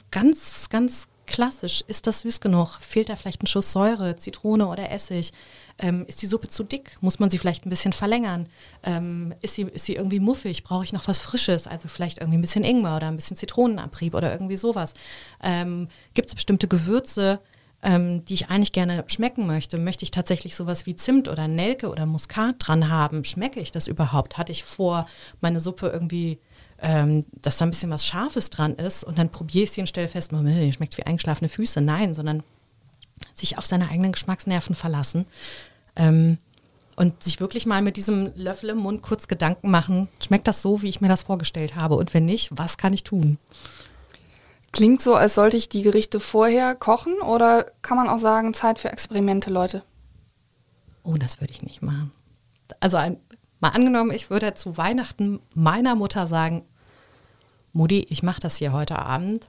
ganz, 0.10 0.70
ganz 0.70 1.08
klassisch, 1.32 1.84
ist 1.88 2.06
das 2.08 2.20
süß 2.20 2.40
genug? 2.42 2.78
Fehlt 2.80 3.10
da 3.10 3.16
vielleicht 3.16 3.42
ein 3.42 3.48
Schuss 3.48 3.72
Säure, 3.72 4.18
Zitrone 4.18 4.68
oder 4.68 4.92
Essig? 4.92 5.32
Ähm, 5.80 6.06
ist 6.08 6.22
die 6.22 6.28
Suppe 6.28 6.48
zu 6.48 6.64
dick? 6.64 6.98
Muss 7.02 7.20
man 7.20 7.30
sie 7.30 7.38
vielleicht 7.38 7.66
ein 7.66 7.70
bisschen 7.70 7.94
verlängern? 7.94 8.48
Ähm, 8.84 9.34
ist, 9.42 9.56
sie, 9.56 9.64
ist 9.64 9.86
sie 9.86 9.96
irgendwie 9.96 10.20
muffig? 10.20 10.64
Brauche 10.64 10.84
ich 10.84 10.94
noch 10.94 11.08
was 11.08 11.20
Frisches? 11.20 11.66
Also 11.66 11.88
vielleicht 11.88 12.20
irgendwie 12.20 12.38
ein 12.38 12.42
bisschen 12.42 12.64
Ingwer 12.64 12.98
oder 12.98 13.08
ein 13.08 13.16
bisschen 13.16 13.38
Zitronenabrieb 13.38 14.14
oder 14.14 14.32
irgendwie 14.32 14.58
sowas. 14.58 14.94
Ähm, 15.42 15.88
Gibt 16.14 16.28
es 16.28 16.36
bestimmte 16.36 16.68
Gewürze, 16.68 17.40
ähm, 17.82 18.24
die 18.26 18.36
ich 18.36 18.50
eigentlich 18.50 18.74
gerne 18.74 19.04
schmecken 19.08 19.48
möchte? 19.48 19.78
Möchte 19.78 20.04
ich 20.04 20.12
tatsächlich 20.12 20.56
sowas 20.56 20.86
wie 20.86 20.96
Zimt 20.96 21.28
oder 21.28 21.48
Nelke 21.48 21.90
oder 21.90 22.06
Muskat 22.06 22.56
dran 22.60 22.90
haben? 22.90 23.24
Schmecke 23.24 23.60
ich 23.60 23.72
das 23.72 23.88
überhaupt? 23.88 24.38
Hatte 24.38 24.52
ich 24.52 24.64
vor, 24.64 25.06
meine 25.40 25.60
Suppe 25.60 25.88
irgendwie, 25.88 26.40
ähm, 26.82 27.26
dass 27.42 27.58
da 27.58 27.66
ein 27.66 27.72
bisschen 27.72 27.92
was 27.92 28.06
Scharfes 28.06 28.50
dran 28.50 28.76
ist 28.76 29.04
und 29.04 29.18
dann 29.18 29.30
probiere 29.30 29.64
ich 29.64 29.72
sie 29.72 29.82
und 29.82 29.88
stelle 29.88 30.08
fest, 30.08 30.32
die 30.32 30.74
schmeckt 30.74 30.98
wie 30.98 31.04
eingeschlafene 31.04 31.50
Füße. 31.50 31.80
Nein, 31.82 32.14
sondern 32.14 32.44
sich 33.36 33.58
auf 33.58 33.66
seine 33.66 33.90
eigenen 33.90 34.12
Geschmacksnerven 34.12 34.76
verlassen. 34.76 35.26
Ähm, 35.96 36.38
und 36.96 37.24
sich 37.24 37.40
wirklich 37.40 37.66
mal 37.66 37.82
mit 37.82 37.98
diesem 37.98 38.32
Löffel 38.36 38.70
im 38.70 38.78
Mund 38.78 39.02
kurz 39.02 39.28
Gedanken 39.28 39.72
machen, 39.72 40.08
schmeckt 40.24 40.48
das 40.48 40.62
so, 40.62 40.82
wie 40.82 40.90
ich 40.90 41.02
mir 41.02 41.08
das 41.08 41.24
vorgestellt 41.24 41.76
habe? 41.76 41.96
Und 41.96 42.14
wenn 42.14 42.26
nicht, 42.26 42.50
was 42.52 42.78
kann 42.78 42.94
ich 42.94 43.04
tun? 43.04 43.38
Klingt 44.72 45.02
so, 45.02 45.16
als 45.16 45.36
sollte 45.36 45.58
ich 45.58 45.68
die 45.68 45.82
Gerichte 45.82 46.20
vorher 46.20 46.76
kochen 46.76 47.20
oder 47.22 47.66
kann 47.82 47.98
man 47.98 48.08
auch 48.08 48.20
sagen, 48.20 48.54
Zeit 48.54 48.80
für 48.80 48.92
Experimente, 48.92 49.50
Leute? 49.50 49.84
Oh, 51.04 51.16
das 51.16 51.42
würde 51.42 51.54
ich 51.54 51.62
nicht 51.62 51.82
machen. 51.82 52.12
Also 52.80 52.98
ein, 52.98 53.18
mal 53.60 53.70
angenommen, 53.70 54.12
ich 54.12 54.30
würde 54.30 54.54
zu 54.54 54.78
Weihnachten 54.78 55.40
meiner 55.54 55.96
Mutter 55.96 56.28
sagen, 56.28 56.64
Mutti, 57.74 58.06
ich 58.10 58.24
mache 58.24 58.42
das 58.42 58.58
hier 58.58 58.74
heute 58.74 59.00
Abend, 59.00 59.48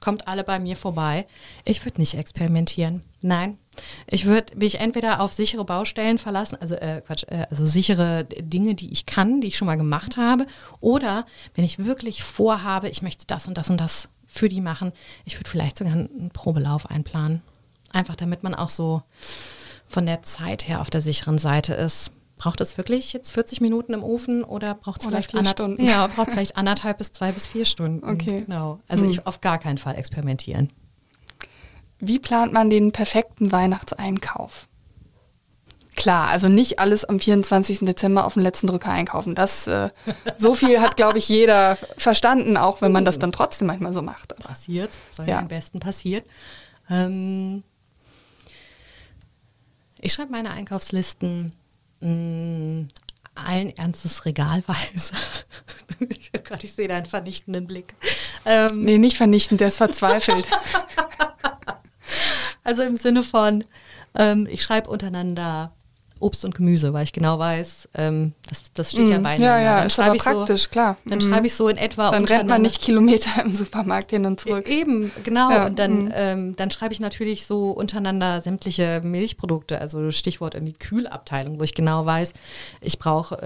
kommt 0.00 0.26
alle 0.26 0.44
bei 0.44 0.58
mir 0.58 0.76
vorbei. 0.76 1.26
Ich 1.64 1.84
würde 1.84 2.00
nicht 2.00 2.14
experimentieren. 2.14 3.02
Nein, 3.20 3.58
ich 4.06 4.24
würde 4.24 4.56
mich 4.56 4.80
entweder 4.80 5.20
auf 5.20 5.32
sichere 5.32 5.64
Baustellen 5.64 6.18
verlassen, 6.18 6.56
also 6.60 6.74
äh, 6.74 7.02
Quatsch, 7.06 7.24
äh, 7.28 7.46
also 7.50 7.64
sichere 7.66 8.24
Dinge, 8.24 8.74
die 8.74 8.90
ich 8.92 9.06
kann, 9.06 9.40
die 9.40 9.48
ich 9.48 9.56
schon 9.56 9.66
mal 9.66 9.76
gemacht 9.76 10.16
habe, 10.16 10.46
oder 10.80 11.26
wenn 11.54 11.64
ich 11.64 11.84
wirklich 11.84 12.22
vorhabe, 12.22 12.88
ich 12.88 13.02
möchte 13.02 13.26
das 13.26 13.46
und 13.46 13.58
das 13.58 13.70
und 13.70 13.78
das 13.78 14.08
für 14.26 14.48
die 14.48 14.60
machen, 14.60 14.92
ich 15.24 15.36
würde 15.36 15.50
vielleicht 15.50 15.78
sogar 15.78 15.92
einen 15.92 16.30
Probelauf 16.32 16.90
einplanen. 16.90 17.42
Einfach 17.92 18.16
damit 18.16 18.42
man 18.42 18.54
auch 18.54 18.70
so 18.70 19.02
von 19.86 20.06
der 20.06 20.22
Zeit 20.22 20.68
her 20.68 20.80
auf 20.80 20.90
der 20.90 21.00
sicheren 21.00 21.38
Seite 21.38 21.74
ist. 21.74 22.12
Braucht 22.42 22.62
es 22.62 22.78
wirklich 22.78 23.12
jetzt 23.12 23.32
40 23.32 23.60
Minuten 23.60 23.92
im 23.92 24.02
Ofen 24.02 24.44
oder 24.44 24.74
braucht 24.74 25.02
es 25.02 25.06
vielleicht, 25.06 25.34
anderth- 25.34 25.58
Stunden. 25.58 25.84
Ja, 25.84 26.06
braucht 26.06 26.30
vielleicht 26.30 26.56
anderthalb 26.56 26.96
bis 26.96 27.12
zwei 27.12 27.32
bis 27.32 27.46
vier 27.46 27.66
Stunden. 27.66 28.02
Okay. 28.08 28.44
Genau. 28.46 28.80
Also 28.88 29.04
Hm. 29.04 29.10
ich 29.10 29.26
auf 29.26 29.42
gar 29.42 29.58
keinen 29.58 29.76
Fall 29.76 29.94
experimentieren. 29.96 30.72
Wie 31.98 32.18
plant 32.18 32.54
man 32.54 32.70
den 32.70 32.92
perfekten 32.92 33.52
Weihnachtseinkauf? 33.52 34.68
Klar, 35.96 36.28
also 36.28 36.48
nicht 36.48 36.78
alles 36.78 37.04
am 37.04 37.20
24. 37.20 37.80
Dezember 37.80 38.24
auf 38.24 38.32
den 38.32 38.42
letzten 38.42 38.68
Drücker 38.68 38.90
einkaufen. 38.90 39.34
Das, 39.34 39.66
äh, 39.66 39.90
so 40.38 40.54
viel 40.54 40.80
hat, 40.80 40.96
glaube 40.96 41.18
ich, 41.18 41.28
jeder 41.28 41.76
verstanden, 41.98 42.56
auch 42.56 42.80
wenn 42.80 42.90
man 42.90 43.04
das 43.04 43.18
dann 43.18 43.32
trotzdem 43.32 43.66
manchmal 43.66 43.92
so 43.92 44.00
macht. 44.00 44.32
Aber 44.38 44.48
Passiert, 44.48 44.92
soll 45.10 45.26
Ja. 45.26 45.32
ja 45.34 45.38
am 45.40 45.48
besten 45.48 45.78
passiert. 45.78 46.24
Ähm, 46.88 47.64
ich 50.00 50.14
schreibe 50.14 50.32
meine 50.32 50.52
Einkaufslisten 50.52 51.52
mh, 52.00 52.86
allen 53.34 53.76
Ernstes 53.76 54.24
regalweise. 54.24 55.14
oh 56.00 56.40
Gott, 56.48 56.64
ich 56.64 56.72
sehe 56.72 56.88
da 56.88 56.94
einen 56.94 57.06
vernichtenden 57.06 57.66
Blick. 57.66 57.94
Ähm, 58.44 58.84
Nee, 58.84 58.98
nicht 58.98 59.16
vernichtend, 59.16 59.60
der 59.60 59.68
ist 59.68 59.78
verzweifelt. 59.78 60.48
Also 62.62 62.82
im 62.82 62.96
Sinne 62.96 63.22
von, 63.22 63.64
ähm, 64.14 64.46
ich 64.50 64.62
schreibe 64.62 64.90
untereinander 64.90 65.72
Obst 66.20 66.44
und 66.44 66.54
Gemüse, 66.54 66.92
weil 66.92 67.04
ich 67.04 67.12
genau 67.12 67.38
weiß, 67.38 67.88
ähm, 67.94 68.32
das, 68.48 68.64
das 68.74 68.90
steht 68.92 69.08
ja 69.08 69.18
Mm, 69.18 69.22
beieinander. 69.22 69.58
ja, 69.58 69.62
ja, 69.62 69.76
Dann 69.78 69.86
ist 69.88 69.94
schreibe 69.94 70.06
aber 70.08 70.16
ich 70.16 70.22
praktisch, 70.22 70.62
so, 70.64 70.68
klar. 70.70 70.96
Dann 71.06 71.18
Mm. 71.18 71.22
schreibe 71.22 71.46
ich 71.46 71.54
so 71.54 71.68
in 71.68 71.76
etwa 71.76 72.10
Dann 72.10 72.24
rennt 72.24 72.48
man 72.48 72.62
nicht 72.62 72.80
Kilometer 72.80 73.42
im 73.44 73.54
Supermarkt 73.54 74.10
hin 74.10 74.26
und 74.26 74.40
zurück. 74.40 74.68
Eben, 74.68 75.10
genau. 75.24 75.50
Ja, 75.50 75.66
und 75.66 75.78
dann, 75.78 76.04
mhm. 76.04 76.12
ähm, 76.14 76.56
dann 76.56 76.70
schreibe 76.70 76.92
ich 76.94 77.00
natürlich 77.00 77.46
so 77.46 77.70
untereinander 77.70 78.40
sämtliche 78.40 79.00
Milchprodukte, 79.02 79.80
also 79.80 80.10
Stichwort 80.10 80.54
irgendwie 80.54 80.74
Kühlabteilung, 80.74 81.58
wo 81.58 81.64
ich 81.64 81.74
genau 81.74 82.04
weiß, 82.06 82.32
ich 82.80 82.98
brauche 82.98 83.40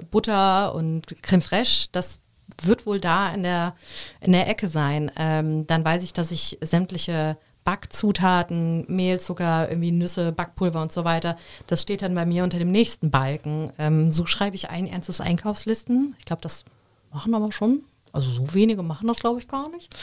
äh, 0.00 0.04
Butter 0.10 0.74
und 0.74 1.04
Creme 1.22 1.42
fraiche. 1.42 1.88
Das 1.92 2.18
wird 2.62 2.84
wohl 2.86 3.00
da 3.00 3.32
in 3.32 3.42
der, 3.44 3.74
in 4.20 4.32
der 4.32 4.48
Ecke 4.48 4.68
sein. 4.68 5.10
Ähm, 5.16 5.66
dann 5.66 5.84
weiß 5.84 6.02
ich, 6.02 6.12
dass 6.12 6.30
ich 6.30 6.58
sämtliche 6.60 7.36
Backzutaten, 7.64 8.84
Mehl, 8.88 9.20
Zucker, 9.20 9.68
irgendwie 9.68 9.92
Nüsse, 9.92 10.32
Backpulver 10.32 10.80
und 10.80 10.92
so 10.92 11.04
weiter, 11.04 11.36
das 11.66 11.82
steht 11.82 12.02
dann 12.02 12.14
bei 12.14 12.26
mir 12.26 12.44
unter 12.44 12.58
dem 12.58 12.70
nächsten 12.70 13.10
Balken. 13.10 13.72
Ähm, 13.78 14.12
so 14.12 14.26
schreibe 14.26 14.56
ich 14.56 14.70
ein 14.70 14.86
ernstes 14.86 15.20
Einkaufslisten. 15.20 16.14
Ich 16.18 16.24
glaube, 16.24 16.42
das 16.42 16.64
machen 17.12 17.34
aber 17.34 17.52
schon. 17.52 17.82
Also 18.12 18.30
so 18.30 18.54
wenige 18.54 18.82
machen 18.82 19.08
das, 19.08 19.20
glaube 19.20 19.40
ich, 19.40 19.48
gar 19.48 19.68
nicht. 19.70 19.94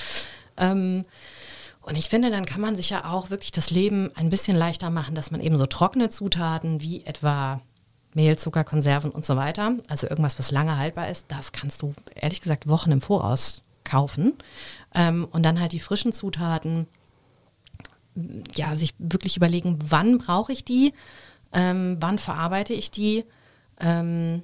Ähm, 0.57 1.03
und 1.81 1.95
ich 1.95 2.09
finde, 2.09 2.29
dann 2.29 2.45
kann 2.45 2.61
man 2.61 2.75
sich 2.75 2.89
ja 2.89 3.05
auch 3.05 3.29
wirklich 3.29 3.51
das 3.51 3.69
Leben 3.69 4.11
ein 4.15 4.29
bisschen 4.29 4.57
leichter 4.57 4.89
machen, 4.89 5.15
dass 5.15 5.31
man 5.31 5.41
eben 5.41 5.57
so 5.57 5.65
trockene 5.65 6.09
Zutaten 6.09 6.81
wie 6.81 7.05
etwa 7.05 7.61
Mehl, 8.13 8.37
Zucker, 8.37 8.63
Konserven 8.63 9.11
und 9.11 9.25
so 9.25 9.37
weiter, 9.37 9.73
also 9.87 10.07
irgendwas, 10.07 10.39
was 10.39 10.51
lange 10.51 10.77
haltbar 10.77 11.07
ist, 11.09 11.25
das 11.29 11.51
kannst 11.51 11.81
du 11.81 11.93
ehrlich 12.15 12.41
gesagt 12.41 12.67
Wochen 12.67 12.91
im 12.91 12.99
Voraus 12.99 13.61
kaufen. 13.83 14.33
Ähm, 14.93 15.27
und 15.31 15.43
dann 15.43 15.59
halt 15.59 15.71
die 15.71 15.79
frischen 15.79 16.11
Zutaten, 16.11 16.87
ja, 18.55 18.76
sich 18.76 18.93
wirklich 18.99 19.38
überlegen, 19.38 19.80
wann 19.82 20.18
brauche 20.18 20.51
ich 20.51 20.65
die, 20.65 20.93
ähm, 21.53 21.97
wann 21.99 22.20
verarbeite 22.20 22.74
ich 22.74 22.91
die. 22.91 23.26
Ähm, 23.80 24.43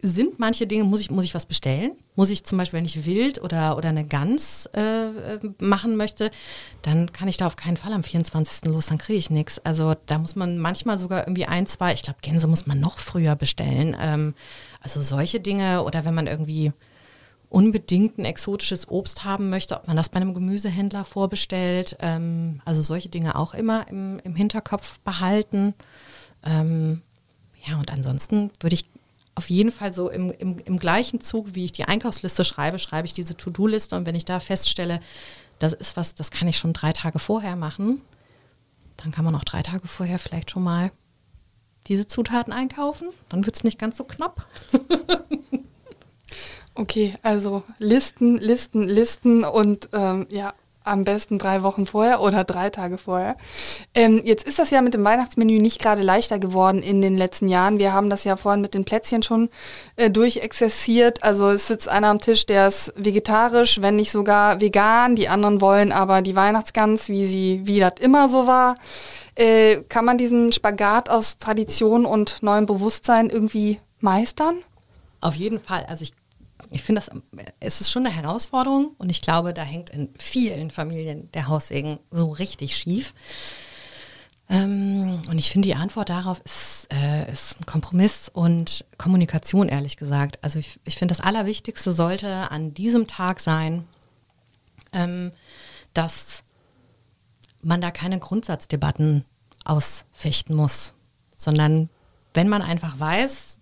sind 0.00 0.38
manche 0.38 0.66
Dinge, 0.66 0.84
muss 0.84 1.00
ich, 1.00 1.10
muss 1.10 1.24
ich 1.24 1.34
was 1.34 1.44
bestellen? 1.44 1.92
Muss 2.14 2.30
ich 2.30 2.44
zum 2.44 2.56
Beispiel, 2.56 2.78
wenn 2.78 2.86
ich 2.86 3.04
wild 3.04 3.42
oder, 3.42 3.76
oder 3.76 3.90
eine 3.90 4.06
Gans 4.06 4.66
äh, 4.74 4.80
äh, 4.80 5.40
machen 5.58 5.96
möchte, 5.96 6.30
dann 6.82 7.12
kann 7.12 7.28
ich 7.28 7.36
da 7.36 7.46
auf 7.46 7.56
keinen 7.56 7.76
Fall 7.76 7.92
am 7.92 8.02
24. 8.02 8.64
los, 8.64 8.86
dann 8.86 8.98
kriege 8.98 9.18
ich 9.18 9.28
nichts. 9.28 9.58
Also 9.58 9.94
da 10.06 10.18
muss 10.18 10.36
man 10.36 10.58
manchmal 10.58 10.96
sogar 10.96 11.26
irgendwie 11.26 11.44
ein, 11.44 11.66
zwei, 11.66 11.92
ich 11.92 12.02
glaube 12.02 12.20
Gänse 12.22 12.46
muss 12.46 12.66
man 12.66 12.80
noch 12.80 12.98
früher 12.98 13.36
bestellen. 13.36 13.94
Ähm, 14.00 14.34
also 14.80 15.02
solche 15.02 15.40
Dinge 15.40 15.84
oder 15.84 16.06
wenn 16.06 16.14
man 16.14 16.26
irgendwie 16.28 16.72
unbedingt 17.54 18.18
ein 18.18 18.24
exotisches 18.24 18.88
Obst 18.88 19.22
haben 19.22 19.48
möchte, 19.48 19.76
ob 19.76 19.86
man 19.86 19.96
das 19.96 20.08
bei 20.08 20.16
einem 20.16 20.34
Gemüsehändler 20.34 21.04
vorbestellt. 21.04 21.96
Ähm, 22.00 22.60
also 22.64 22.82
solche 22.82 23.08
Dinge 23.08 23.36
auch 23.36 23.54
immer 23.54 23.86
im, 23.86 24.18
im 24.24 24.34
Hinterkopf 24.34 24.98
behalten. 25.00 25.72
Ähm, 26.44 27.00
ja, 27.64 27.78
und 27.78 27.92
ansonsten 27.92 28.50
würde 28.58 28.74
ich 28.74 28.86
auf 29.36 29.50
jeden 29.50 29.70
Fall 29.70 29.92
so 29.92 30.10
im, 30.10 30.32
im, 30.32 30.58
im 30.58 30.80
gleichen 30.80 31.20
Zug, 31.20 31.54
wie 31.54 31.64
ich 31.64 31.70
die 31.70 31.84
Einkaufsliste 31.84 32.44
schreibe, 32.44 32.80
schreibe 32.80 33.06
ich 33.06 33.12
diese 33.12 33.36
To-Do-Liste 33.36 33.94
und 33.94 34.04
wenn 34.04 34.16
ich 34.16 34.24
da 34.24 34.40
feststelle, 34.40 34.98
das 35.60 35.74
ist 35.74 35.96
was, 35.96 36.16
das 36.16 36.32
kann 36.32 36.48
ich 36.48 36.58
schon 36.58 36.72
drei 36.72 36.92
Tage 36.92 37.20
vorher 37.20 37.54
machen, 37.54 38.00
dann 38.96 39.12
kann 39.12 39.24
man 39.24 39.36
auch 39.36 39.44
drei 39.44 39.62
Tage 39.62 39.86
vorher 39.86 40.18
vielleicht 40.18 40.50
schon 40.50 40.64
mal 40.64 40.90
diese 41.86 42.08
Zutaten 42.08 42.52
einkaufen. 42.52 43.10
Dann 43.28 43.46
wird 43.46 43.54
es 43.54 43.62
nicht 43.62 43.78
ganz 43.78 43.96
so 43.96 44.02
knapp. 44.02 44.48
Okay, 46.74 47.14
also 47.22 47.62
Listen, 47.78 48.36
Listen, 48.38 48.88
Listen 48.88 49.44
und 49.44 49.88
ähm, 49.92 50.26
ja, 50.30 50.54
am 50.84 51.04
besten 51.04 51.38
drei 51.38 51.62
Wochen 51.62 51.86
vorher 51.86 52.20
oder 52.20 52.44
drei 52.44 52.68
Tage 52.68 52.98
vorher. 52.98 53.36
Ähm, 53.94 54.20
jetzt 54.22 54.46
ist 54.46 54.58
das 54.58 54.70
ja 54.70 54.82
mit 54.82 54.92
dem 54.92 55.02
Weihnachtsmenü 55.02 55.58
nicht 55.58 55.80
gerade 55.80 56.02
leichter 56.02 56.38
geworden 56.38 56.82
in 56.82 57.00
den 57.00 57.16
letzten 57.16 57.48
Jahren. 57.48 57.78
Wir 57.78 57.94
haben 57.94 58.10
das 58.10 58.24
ja 58.24 58.36
vorhin 58.36 58.60
mit 58.60 58.74
den 58.74 58.84
Plätzchen 58.84 59.22
schon 59.22 59.48
äh, 59.96 60.10
durchexerziert. 60.10 61.22
Also 61.24 61.48
es 61.50 61.68
sitzt 61.68 61.88
einer 61.88 62.08
am 62.08 62.20
Tisch, 62.20 62.44
der 62.44 62.68
ist 62.68 62.92
vegetarisch, 62.96 63.80
wenn 63.80 63.96
nicht 63.96 64.10
sogar 64.10 64.60
vegan. 64.60 65.16
Die 65.16 65.28
anderen 65.28 65.62
wollen 65.62 65.90
aber 65.90 66.20
die 66.20 66.36
Weihnachtsgans, 66.36 67.08
wie 67.08 67.24
sie, 67.24 67.62
wie 67.64 67.80
das 67.80 67.94
immer 68.00 68.28
so 68.28 68.46
war. 68.46 68.74
Äh, 69.36 69.76
kann 69.88 70.04
man 70.04 70.18
diesen 70.18 70.52
Spagat 70.52 71.08
aus 71.08 71.38
Tradition 71.38 72.04
und 72.04 72.42
neuem 72.42 72.66
Bewusstsein 72.66 73.30
irgendwie 73.30 73.80
meistern? 74.00 74.56
Auf 75.22 75.36
jeden 75.36 75.58
Fall. 75.58 75.86
Also 75.88 76.02
ich, 76.02 76.12
ich 76.70 76.82
finde, 76.82 77.00
das 77.00 77.10
es 77.60 77.80
ist 77.80 77.90
schon 77.90 78.06
eine 78.06 78.14
Herausforderung 78.14 78.94
und 78.98 79.10
ich 79.10 79.20
glaube, 79.20 79.54
da 79.54 79.62
hängt 79.62 79.90
in 79.90 80.10
vielen 80.18 80.70
Familien 80.70 81.30
der 81.32 81.48
Haussegen 81.48 81.98
so 82.10 82.30
richtig 82.30 82.76
schief. 82.76 83.14
Ähm, 84.48 85.22
und 85.28 85.38
ich 85.38 85.50
finde, 85.50 85.68
die 85.68 85.74
Antwort 85.74 86.10
darauf 86.10 86.40
ist, 86.44 86.88
äh, 86.92 87.30
ist 87.30 87.60
ein 87.60 87.66
Kompromiss 87.66 88.28
und 88.28 88.84
Kommunikation, 88.98 89.68
ehrlich 89.68 89.96
gesagt. 89.96 90.38
Also 90.42 90.58
ich, 90.58 90.78
ich 90.84 90.96
finde, 90.96 91.14
das 91.14 91.24
Allerwichtigste 91.24 91.92
sollte 91.92 92.50
an 92.50 92.74
diesem 92.74 93.06
Tag 93.06 93.40
sein, 93.40 93.84
ähm, 94.92 95.32
dass 95.94 96.44
man 97.62 97.80
da 97.80 97.90
keine 97.90 98.18
Grundsatzdebatten 98.18 99.24
ausfechten 99.64 100.54
muss, 100.54 100.92
sondern 101.34 101.88
wenn 102.34 102.48
man 102.48 102.60
einfach 102.60 102.98
weiß, 103.00 103.60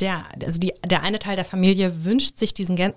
der, 0.00 0.24
also 0.42 0.58
die, 0.58 0.74
der 0.84 1.02
eine 1.02 1.18
Teil 1.18 1.36
der 1.36 1.44
Familie 1.44 2.04
wünscht 2.04 2.36
sich 2.36 2.54
diesen 2.54 2.76
Gän 2.76 2.92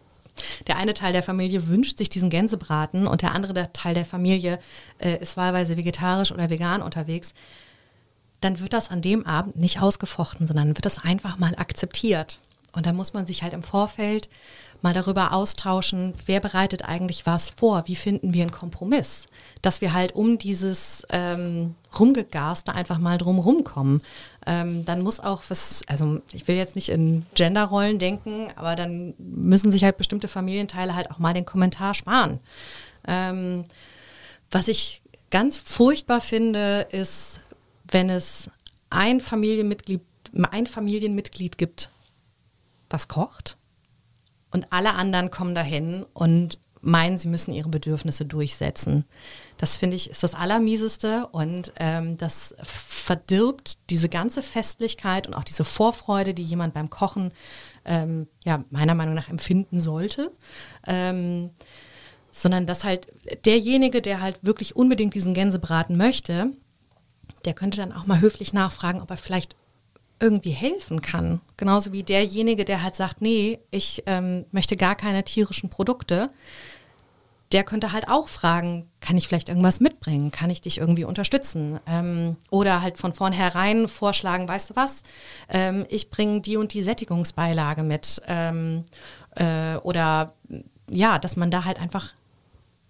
der 0.68 0.78
eine 0.78 0.94
Teil 0.94 1.12
der 1.12 1.24
Familie 1.24 1.68
wünscht 1.68 1.98
sich 1.98 2.08
diesen 2.08 2.30
Gänsebraten 2.30 3.08
und 3.08 3.22
der 3.22 3.34
andere 3.34 3.74
Teil 3.74 3.94
der 3.94 4.06
Familie 4.06 4.60
äh, 5.00 5.18
ist 5.18 5.36
wahlweise 5.36 5.76
vegetarisch 5.76 6.32
oder 6.32 6.50
vegan 6.50 6.82
unterwegs, 6.82 7.34
dann 8.40 8.60
wird 8.60 8.72
das 8.72 8.90
an 8.90 9.02
dem 9.02 9.26
Abend 9.26 9.58
nicht 9.58 9.82
ausgefochten, 9.82 10.48
sondern 10.48 10.70
wird 10.70 10.86
das 10.86 11.00
einfach 11.00 11.38
mal 11.38 11.56
akzeptiert. 11.58 12.40
Und 12.72 12.86
da 12.86 12.94
muss 12.94 13.14
man 13.14 13.26
sich 13.26 13.44
halt 13.44 13.54
im 13.54 13.64
Vorfeld 13.64 14.30
mal 14.82 14.94
darüber 14.94 15.34
austauschen, 15.34 16.14
wer 16.26 16.40
bereitet 16.40 16.86
eigentlich 16.86 17.26
was 17.26 17.50
vor, 17.50 17.84
wie 17.88 17.96
finden 17.96 18.34
wir 18.34 18.44
einen 18.44 18.52
Kompromiss, 18.52 19.26
dass 19.62 19.82
wir 19.82 19.94
halt 19.94 20.14
um 20.14 20.38
dieses 20.38 21.06
ähm, 21.10 21.76
Rumgegaste 21.98 22.74
einfach 22.74 22.98
mal 22.98 23.18
drum 23.18 23.40
rumkommen. 23.40 24.02
Ähm, 24.46 24.86
dann 24.86 25.02
muss 25.02 25.20
auch 25.20 25.44
was, 25.50 25.82
also 25.88 26.22
ich 26.32 26.48
will 26.48 26.56
jetzt 26.56 26.76
nicht 26.76 26.90
in 26.90 27.26
Genderrollen 27.36 28.00
denken, 28.00 28.48
aber 28.56 28.76
dann 28.76 29.14
müssen 29.18 29.72
sich 29.72 29.84
halt 29.84 29.98
bestimmte 29.98 30.28
Familienteile 30.28 30.96
halt 30.96 31.12
auch 31.12 31.20
mal 31.20 31.34
den 31.34 31.46
Kommentar 31.46 31.94
sparen. 31.94 32.40
Ähm, 33.08 33.66
was 34.52 34.68
ich 34.68 35.02
ganz 35.30 35.58
furchtbar 35.58 36.22
finde, 36.22 36.88
ist, 36.92 37.42
wenn 37.92 38.10
es 38.10 38.50
ein 38.90 39.20
Familienmitglied, 39.20 40.02
ein 40.52 40.68
Familienmitglied 40.68 41.58
gibt, 41.58 41.90
was 42.90 43.08
kocht 43.08 43.59
und 44.52 44.68
alle 44.72 44.94
anderen 44.94 45.32
kommen 45.32 45.56
dahin 45.56 46.06
und 46.14 46.60
meinen, 46.82 47.20
sie 47.20 47.28
müssen 47.28 47.54
ihre 47.54 47.70
Bedürfnisse 47.70 48.26
durchsetzen. 48.26 49.06
Das 49.58 49.78
finde 49.78 49.98
ich 49.98 50.10
ist 50.10 50.24
das 50.24 50.34
Allermieseste 50.34 51.28
und 51.32 51.74
ähm, 51.78 52.18
das 52.18 52.56
verdirbt 52.64 53.78
diese 53.90 54.08
ganze 54.08 54.42
Festlichkeit 54.42 55.28
und 55.28 55.34
auch 55.34 55.44
diese 55.44 55.66
Vorfreude, 55.66 56.34
die 56.34 56.44
jemand 56.44 56.74
beim 56.74 56.90
Kochen 56.90 57.32
ähm, 57.86 58.28
ja 58.46 58.64
meiner 58.70 58.96
Meinung 58.96 59.14
nach 59.16 59.30
empfinden 59.30 59.82
sollte. 59.82 60.32
Ähm, 60.88 61.52
sondern 62.32 62.68
dass 62.68 62.84
halt 62.84 63.08
derjenige, 63.46 64.02
der 64.02 64.22
halt 64.22 64.44
wirklich 64.44 64.76
unbedingt 64.76 65.16
diesen 65.16 65.34
Gänsebraten 65.34 65.98
möchte, 65.98 66.52
der 67.44 67.54
könnte 67.54 67.78
dann 67.78 67.92
auch 67.92 68.06
mal 68.06 68.22
höflich 68.22 68.54
nachfragen, 68.54 69.02
ob 69.02 69.10
er 69.10 69.18
vielleicht 69.18 69.56
irgendwie 70.20 70.52
helfen 70.52 71.02
kann. 71.02 71.42
Genauso 71.58 71.92
wie 71.92 72.04
derjenige, 72.04 72.66
der 72.66 72.84
halt 72.84 72.96
sagt, 72.96 73.22
nee, 73.22 73.60
ich 73.72 74.04
ähm, 74.06 74.46
möchte 74.52 74.78
gar 74.78 74.96
keine 74.96 75.24
tierischen 75.24 75.70
Produkte. 75.70 76.30
Der 77.52 77.64
könnte 77.64 77.92
halt 77.92 78.08
auch 78.10 78.30
fragen, 78.30 78.88
kann 79.00 79.18
ich 79.18 79.28
vielleicht 79.28 79.50
irgendwas 79.50 79.80
mitbringen? 79.80 80.30
Kann 80.30 80.52
ich 80.52 80.62
dich 80.62 80.78
irgendwie 80.78 81.06
unterstützen? 81.06 81.80
Ähm, 81.88 82.38
oder 82.52 82.82
halt 82.82 82.98
von 82.98 83.14
vornherein 83.14 83.88
vorschlagen, 83.88 84.48
weißt 84.48 84.72
du 84.72 84.76
was, 84.76 85.02
ähm, 85.50 85.86
ich 85.90 86.10
bringe 86.10 86.42
die 86.42 86.58
und 86.58 86.74
die 86.74 86.84
Sättigungsbeilage 86.84 87.82
mit. 87.82 88.22
Ähm, 88.28 88.84
äh, 89.36 89.78
oder 89.78 90.34
ja, 90.92 91.18
dass 91.18 91.38
man 91.38 91.50
da 91.50 91.66
halt 91.66 91.80
einfach 91.80 92.14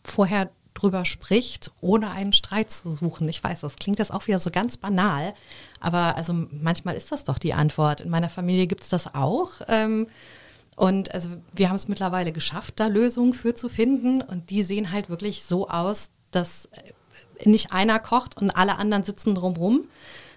vorher 0.03 0.49
drüber 0.73 1.05
spricht, 1.05 1.71
ohne 1.81 2.11
einen 2.11 2.33
Streit 2.33 2.71
zu 2.71 2.91
suchen. 2.91 3.27
Ich 3.29 3.43
weiß, 3.43 3.61
das 3.61 3.75
klingt 3.75 3.99
jetzt 3.99 4.13
auch 4.13 4.27
wieder 4.27 4.39
so 4.39 4.49
ganz 4.49 4.77
banal, 4.77 5.33
aber 5.79 6.15
also 6.15 6.33
manchmal 6.33 6.95
ist 6.95 7.11
das 7.11 7.23
doch 7.23 7.37
die 7.37 7.53
Antwort. 7.53 8.01
In 8.01 8.09
meiner 8.09 8.29
Familie 8.29 8.67
gibt 8.67 8.83
es 8.83 8.89
das 8.89 9.13
auch. 9.13 9.51
Ähm, 9.67 10.07
und 10.75 11.13
also 11.13 11.29
wir 11.53 11.69
haben 11.69 11.75
es 11.75 11.87
mittlerweile 11.87 12.31
geschafft, 12.31 12.79
da 12.79 12.87
Lösungen 12.87 13.33
für 13.33 13.53
zu 13.55 13.69
finden. 13.69 14.21
Und 14.21 14.49
die 14.49 14.63
sehen 14.63 14.91
halt 14.91 15.09
wirklich 15.09 15.43
so 15.43 15.69
aus, 15.69 16.09
dass 16.31 16.65
äh, 16.65 17.49
nicht 17.49 17.71
einer 17.71 17.99
kocht 17.99 18.37
und 18.37 18.51
alle 18.51 18.77
anderen 18.77 19.03
sitzen 19.03 19.35
drumrum, 19.35 19.87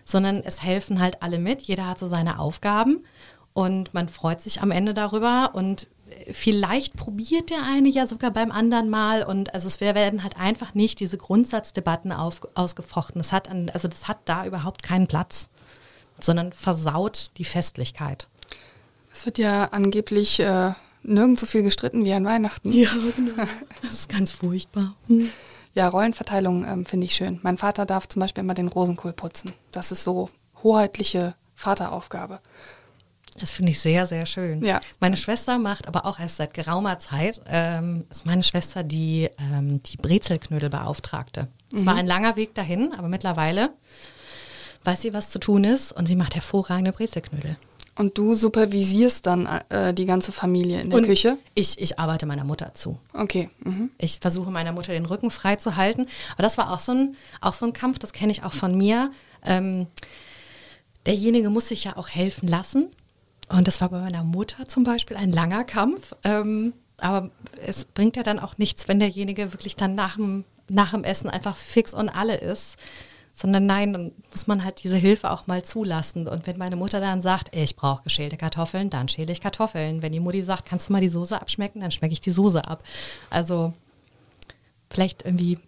sondern 0.04 0.42
es 0.44 0.62
helfen 0.62 1.00
halt 1.00 1.22
alle 1.22 1.38
mit. 1.38 1.62
Jeder 1.62 1.88
hat 1.88 1.98
so 1.98 2.08
seine 2.08 2.38
Aufgaben 2.38 3.04
und 3.52 3.94
man 3.94 4.08
freut 4.08 4.40
sich 4.40 4.62
am 4.62 4.70
Ende 4.70 4.94
darüber 4.94 5.50
und 5.54 5.86
vielleicht 6.32 6.96
probiert 6.96 7.50
der 7.50 7.62
eine 7.64 7.88
ja 7.88 8.06
sogar 8.06 8.30
beim 8.30 8.52
anderen 8.52 8.90
mal 8.90 9.24
und 9.24 9.54
also 9.54 9.68
es 9.68 9.80
werden 9.80 10.22
halt 10.22 10.36
einfach 10.36 10.74
nicht 10.74 11.00
diese 11.00 11.18
Grundsatzdebatten 11.18 12.12
auf, 12.12 12.40
ausgefochten. 12.54 13.20
Das 13.20 13.32
hat 13.32 13.48
an, 13.48 13.70
also 13.70 13.88
das 13.88 14.08
hat 14.08 14.18
da 14.24 14.46
überhaupt 14.46 14.82
keinen 14.82 15.06
Platz, 15.06 15.48
sondern 16.18 16.52
versaut 16.52 17.30
die 17.38 17.44
Festlichkeit. 17.44 18.28
Es 19.12 19.26
wird 19.26 19.38
ja 19.38 19.64
angeblich 19.66 20.40
äh, 20.40 20.72
nirgends 21.02 21.40
so 21.40 21.46
viel 21.46 21.62
gestritten 21.62 22.04
wie 22.04 22.12
an 22.12 22.24
Weihnachten. 22.24 22.72
Ja, 22.72 22.90
genau. 23.16 23.44
Das 23.82 23.92
ist 23.92 24.08
ganz 24.08 24.30
furchtbar. 24.30 24.94
Hm. 25.08 25.30
Ja, 25.74 25.88
Rollenverteilung 25.88 26.64
ähm, 26.64 26.84
finde 26.84 27.06
ich 27.06 27.14
schön. 27.14 27.40
Mein 27.42 27.56
Vater 27.56 27.86
darf 27.86 28.06
zum 28.06 28.20
Beispiel 28.20 28.44
immer 28.44 28.54
den 28.54 28.68
Rosenkohl 28.68 29.12
putzen. 29.12 29.52
Das 29.70 29.90
ist 29.90 30.04
so 30.04 30.28
hoheitliche 30.62 31.34
Vateraufgabe. 31.54 32.40
Das 33.38 33.50
finde 33.50 33.72
ich 33.72 33.80
sehr, 33.80 34.06
sehr 34.06 34.26
schön. 34.26 34.62
Ja. 34.62 34.80
Meine 35.00 35.16
Schwester 35.16 35.58
macht 35.58 35.88
aber 35.88 36.04
auch 36.04 36.18
erst 36.18 36.36
seit 36.36 36.52
geraumer 36.54 36.98
Zeit, 36.98 37.40
ähm, 37.48 38.04
ist 38.10 38.26
meine 38.26 38.42
Schwester 38.42 38.82
die, 38.82 39.30
ähm, 39.38 39.82
die 39.82 39.96
Brezelknödelbeauftragte. 39.96 41.48
Es 41.72 41.80
mhm. 41.80 41.86
war 41.86 41.94
ein 41.94 42.06
langer 42.06 42.36
Weg 42.36 42.54
dahin, 42.54 42.92
aber 42.96 43.08
mittlerweile 43.08 43.70
weiß 44.84 45.02
sie, 45.02 45.14
was 45.14 45.30
zu 45.30 45.38
tun 45.38 45.64
ist 45.64 45.92
und 45.92 46.06
sie 46.06 46.16
macht 46.16 46.34
hervorragende 46.34 46.92
Brezelknödel. 46.92 47.56
Und 47.94 48.16
du 48.16 48.34
supervisierst 48.34 49.26
dann 49.26 49.46
äh, 49.68 49.92
die 49.92 50.06
ganze 50.06 50.32
Familie 50.32 50.80
in 50.80 50.90
der 50.90 50.98
und 50.98 51.06
Küche? 51.06 51.36
Ich, 51.54 51.78
ich 51.78 51.98
arbeite 51.98 52.24
meiner 52.24 52.44
Mutter 52.44 52.74
zu. 52.74 52.98
Okay. 53.12 53.50
Mhm. 53.60 53.90
Ich 53.98 54.18
versuche 54.20 54.50
meiner 54.50 54.72
Mutter 54.72 54.92
den 54.92 55.04
Rücken 55.04 55.30
frei 55.30 55.56
zu 55.56 55.76
halten. 55.76 56.06
Aber 56.32 56.42
das 56.42 56.56
war 56.56 56.72
auch 56.72 56.80
so 56.80 56.92
ein, 56.92 57.16
auch 57.42 57.52
so 57.52 57.66
ein 57.66 57.74
Kampf, 57.74 57.98
das 57.98 58.14
kenne 58.14 58.32
ich 58.32 58.44
auch 58.44 58.54
von 58.54 58.76
mir. 58.76 59.10
Ähm, 59.44 59.88
derjenige 61.04 61.50
muss 61.50 61.68
sich 61.68 61.84
ja 61.84 61.96
auch 61.96 62.08
helfen 62.08 62.48
lassen. 62.48 62.90
Und 63.52 63.68
das 63.68 63.80
war 63.80 63.90
bei 63.90 64.00
meiner 64.00 64.24
Mutter 64.24 64.66
zum 64.66 64.82
Beispiel 64.82 65.16
ein 65.16 65.30
langer 65.30 65.64
Kampf. 65.64 66.14
Ähm, 66.24 66.72
aber 66.98 67.30
es 67.66 67.84
bringt 67.84 68.16
ja 68.16 68.22
dann 68.22 68.38
auch 68.38 68.58
nichts, 68.58 68.88
wenn 68.88 68.98
derjenige 68.98 69.52
wirklich 69.52 69.76
dann 69.76 69.94
nach 69.94 70.16
dem, 70.16 70.44
nach 70.68 70.92
dem 70.92 71.04
Essen 71.04 71.28
einfach 71.28 71.56
fix 71.56 71.92
und 71.92 72.08
alle 72.08 72.36
ist. 72.36 72.76
Sondern 73.34 73.66
nein, 73.66 73.92
dann 73.92 74.12
muss 74.30 74.46
man 74.46 74.62
halt 74.64 74.82
diese 74.84 74.96
Hilfe 74.96 75.30
auch 75.30 75.46
mal 75.46 75.64
zulassen. 75.64 76.28
Und 76.28 76.46
wenn 76.46 76.58
meine 76.58 76.76
Mutter 76.76 77.00
dann 77.00 77.22
sagt, 77.22 77.54
ich 77.54 77.76
brauche 77.76 78.02
geschälte 78.02 78.36
Kartoffeln, 78.36 78.90
dann 78.90 79.08
schäle 79.08 79.32
ich 79.32 79.40
Kartoffeln. 79.40 80.02
Wenn 80.02 80.12
die 80.12 80.20
Mutti 80.20 80.42
sagt, 80.42 80.66
kannst 80.66 80.88
du 80.88 80.92
mal 80.92 81.00
die 81.00 81.08
Soße 81.08 81.40
abschmecken, 81.40 81.80
dann 81.80 81.90
schmecke 81.90 82.12
ich 82.12 82.20
die 82.20 82.30
Soße 82.30 82.66
ab. 82.66 82.82
Also 83.30 83.72
vielleicht 84.90 85.24
irgendwie 85.24 85.58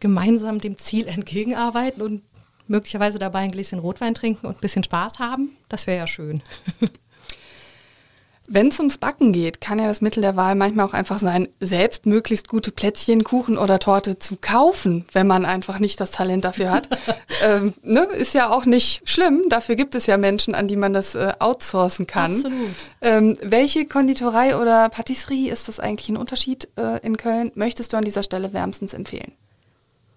gemeinsam 0.00 0.58
dem 0.58 0.78
Ziel 0.78 1.06
entgegenarbeiten 1.06 2.02
und 2.02 2.22
möglicherweise 2.66 3.18
dabei 3.18 3.40
ein 3.40 3.52
Gläschen 3.52 3.78
Rotwein 3.78 4.14
trinken 4.14 4.46
und 4.46 4.56
ein 4.56 4.60
bisschen 4.60 4.84
Spaß 4.84 5.18
haben, 5.18 5.56
das 5.68 5.86
wäre 5.86 5.98
ja 5.98 6.06
schön. 6.06 6.42
Wenn 8.48 8.68
es 8.68 8.78
ums 8.78 8.98
Backen 8.98 9.32
geht, 9.32 9.60
kann 9.60 9.78
ja 9.78 9.86
das 9.86 10.00
Mittel 10.00 10.20
der 10.20 10.34
Wahl 10.34 10.56
manchmal 10.56 10.86
auch 10.86 10.94
einfach 10.94 11.20
sein, 11.20 11.48
selbst 11.60 12.06
möglichst 12.06 12.48
gute 12.48 12.72
Plätzchen, 12.72 13.22
Kuchen 13.22 13.56
oder 13.56 13.78
Torte 13.78 14.18
zu 14.18 14.36
kaufen, 14.36 15.04
wenn 15.12 15.28
man 15.28 15.44
einfach 15.44 15.78
nicht 15.78 16.00
das 16.00 16.10
Talent 16.10 16.44
dafür 16.44 16.70
hat. 16.70 16.88
ähm, 17.44 17.72
ne? 17.82 18.02
Ist 18.02 18.34
ja 18.34 18.50
auch 18.50 18.64
nicht 18.64 19.08
schlimm. 19.08 19.44
Dafür 19.48 19.76
gibt 19.76 19.94
es 19.94 20.06
ja 20.06 20.16
Menschen, 20.16 20.56
an 20.56 20.66
die 20.66 20.76
man 20.76 20.92
das 20.92 21.14
äh, 21.14 21.32
outsourcen 21.38 22.08
kann. 22.08 22.32
Absolut. 22.32 22.70
Ähm, 23.00 23.38
welche 23.42 23.86
Konditorei 23.86 24.56
oder 24.56 24.88
Patisserie 24.88 25.52
ist 25.52 25.68
das 25.68 25.78
eigentlich 25.78 26.08
ein 26.08 26.16
Unterschied 26.16 26.68
äh, 26.76 26.98
in 27.06 27.16
Köln? 27.16 27.52
Möchtest 27.54 27.92
du 27.92 27.96
an 27.96 28.04
dieser 28.04 28.24
Stelle 28.24 28.52
wärmstens 28.52 28.92
empfehlen? 28.92 29.32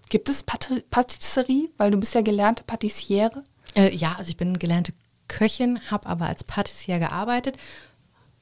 Gibt 0.10 0.30
es 0.30 0.42
Pat 0.42 0.68
Patisserie? 0.90 1.70
Weil 1.78 1.92
du 1.92 2.00
bist 2.00 2.16
ja 2.16 2.22
gelernte 2.22 2.64
Patissiere. 2.64 3.44
Äh, 3.76 3.96
ja, 3.96 4.16
also 4.18 4.30
ich 4.30 4.38
bin 4.38 4.58
gelernte 4.58 4.94
Köchin, 5.28 5.80
habe 5.92 6.08
aber 6.08 6.26
als 6.26 6.44
Patissier 6.44 6.98
gearbeitet 6.98 7.58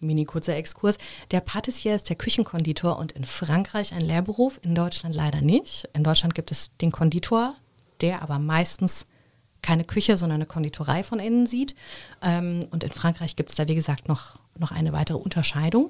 mini 0.04 0.26
kurzer 0.26 0.56
Exkurs. 0.56 0.98
Der 1.32 1.40
Patissier 1.40 1.96
ist 1.96 2.10
der 2.10 2.16
Küchenkonditor 2.16 2.98
und 2.98 3.14
in 3.14 3.26
Frankreich 3.26 3.94
ein 3.94 4.02
Lehrberuf, 4.02 4.60
in 4.64 4.76
Deutschland 4.76 5.16
leider 5.16 5.42
nicht. 5.42 5.90
In 5.94 6.04
Deutschland 6.04 6.36
gibt 6.36 6.52
es 6.52 6.76
den 6.82 6.92
Konditor, 6.92 7.56
der 8.02 8.22
aber 8.22 8.40
meistens 8.40 9.06
keine 9.62 9.86
Küche, 9.86 10.18
sondern 10.18 10.36
eine 10.36 10.46
Konditorei 10.46 11.04
von 11.04 11.20
innen 11.20 11.48
sieht. 11.48 11.74
Ähm, 12.22 12.68
und 12.72 12.84
in 12.84 12.92
Frankreich 12.92 13.36
gibt 13.36 13.50
es 13.50 13.56
da, 13.56 13.68
wie 13.68 13.76
gesagt, 13.76 14.08
noch, 14.08 14.40
noch 14.60 14.72
eine 14.72 14.94
weitere 14.94 15.18
Unterscheidung. 15.18 15.90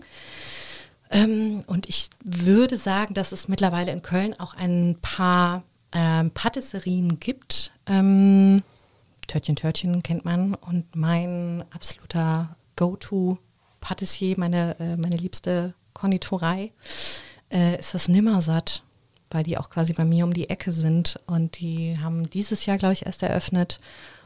Ähm, 1.09 1.63
und 1.67 1.89
ich 1.89 2.09
würde 2.23 2.77
sagen, 2.77 3.13
dass 3.13 3.31
es 3.31 3.47
mittlerweile 3.47 3.91
in 3.91 4.01
Köln 4.01 4.39
auch 4.39 4.53
ein 4.53 4.97
paar 5.01 5.63
ähm, 5.91 6.31
Patisserien 6.31 7.19
gibt. 7.19 7.71
Törtchen 7.85 9.55
Törtchen 9.55 10.03
kennt 10.03 10.25
man 10.25 10.53
und 10.53 10.95
mein 10.95 11.65
absoluter 11.71 12.55
Go-To-Patissier, 13.83 14.35
meine, 14.37 14.75
äh, 14.79 14.97
meine 14.97 15.17
liebste 15.17 15.73
Konditorei, 15.93 16.71
äh, 17.51 17.77
ist 17.79 17.93
das 17.93 18.07
Nimmersatt, 18.07 18.83
weil 19.29 19.43
die 19.43 19.57
auch 19.57 19.69
quasi 19.69 19.93
bei 19.93 20.05
mir 20.05 20.23
um 20.23 20.33
die 20.33 20.49
Ecke 20.49 20.71
sind 20.71 21.19
und 21.27 21.59
die 21.59 21.97
haben 22.01 22.29
dieses 22.29 22.65
Jahr, 22.65 22.77
glaube 22.77 22.93
ich, 22.93 23.05
erst 23.05 23.23
eröffnet. 23.23 23.79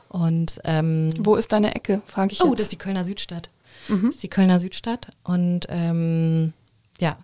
Und 0.10 0.60
ähm, 0.64 1.12
wo 1.20 1.36
ist 1.36 1.51
deine 1.51 1.76
Ecke, 1.76 2.01
frage 2.05 2.34
ich 2.34 2.41
oh, 2.41 2.45
jetzt. 2.45 2.51
Oh, 2.51 2.55
das 2.55 2.64
ist 2.64 2.72
die 2.72 2.78
Kölner 2.78 3.03
Südstadt. 3.03 3.49
Mhm. 3.89 4.03
Das 4.03 4.16
ist 4.16 4.24
die 4.24 4.30
Kölner 4.30 4.60
Südstadt 4.60 5.10
und 5.24 5.68
ähm, 5.70 6.53
ja, 6.99 7.18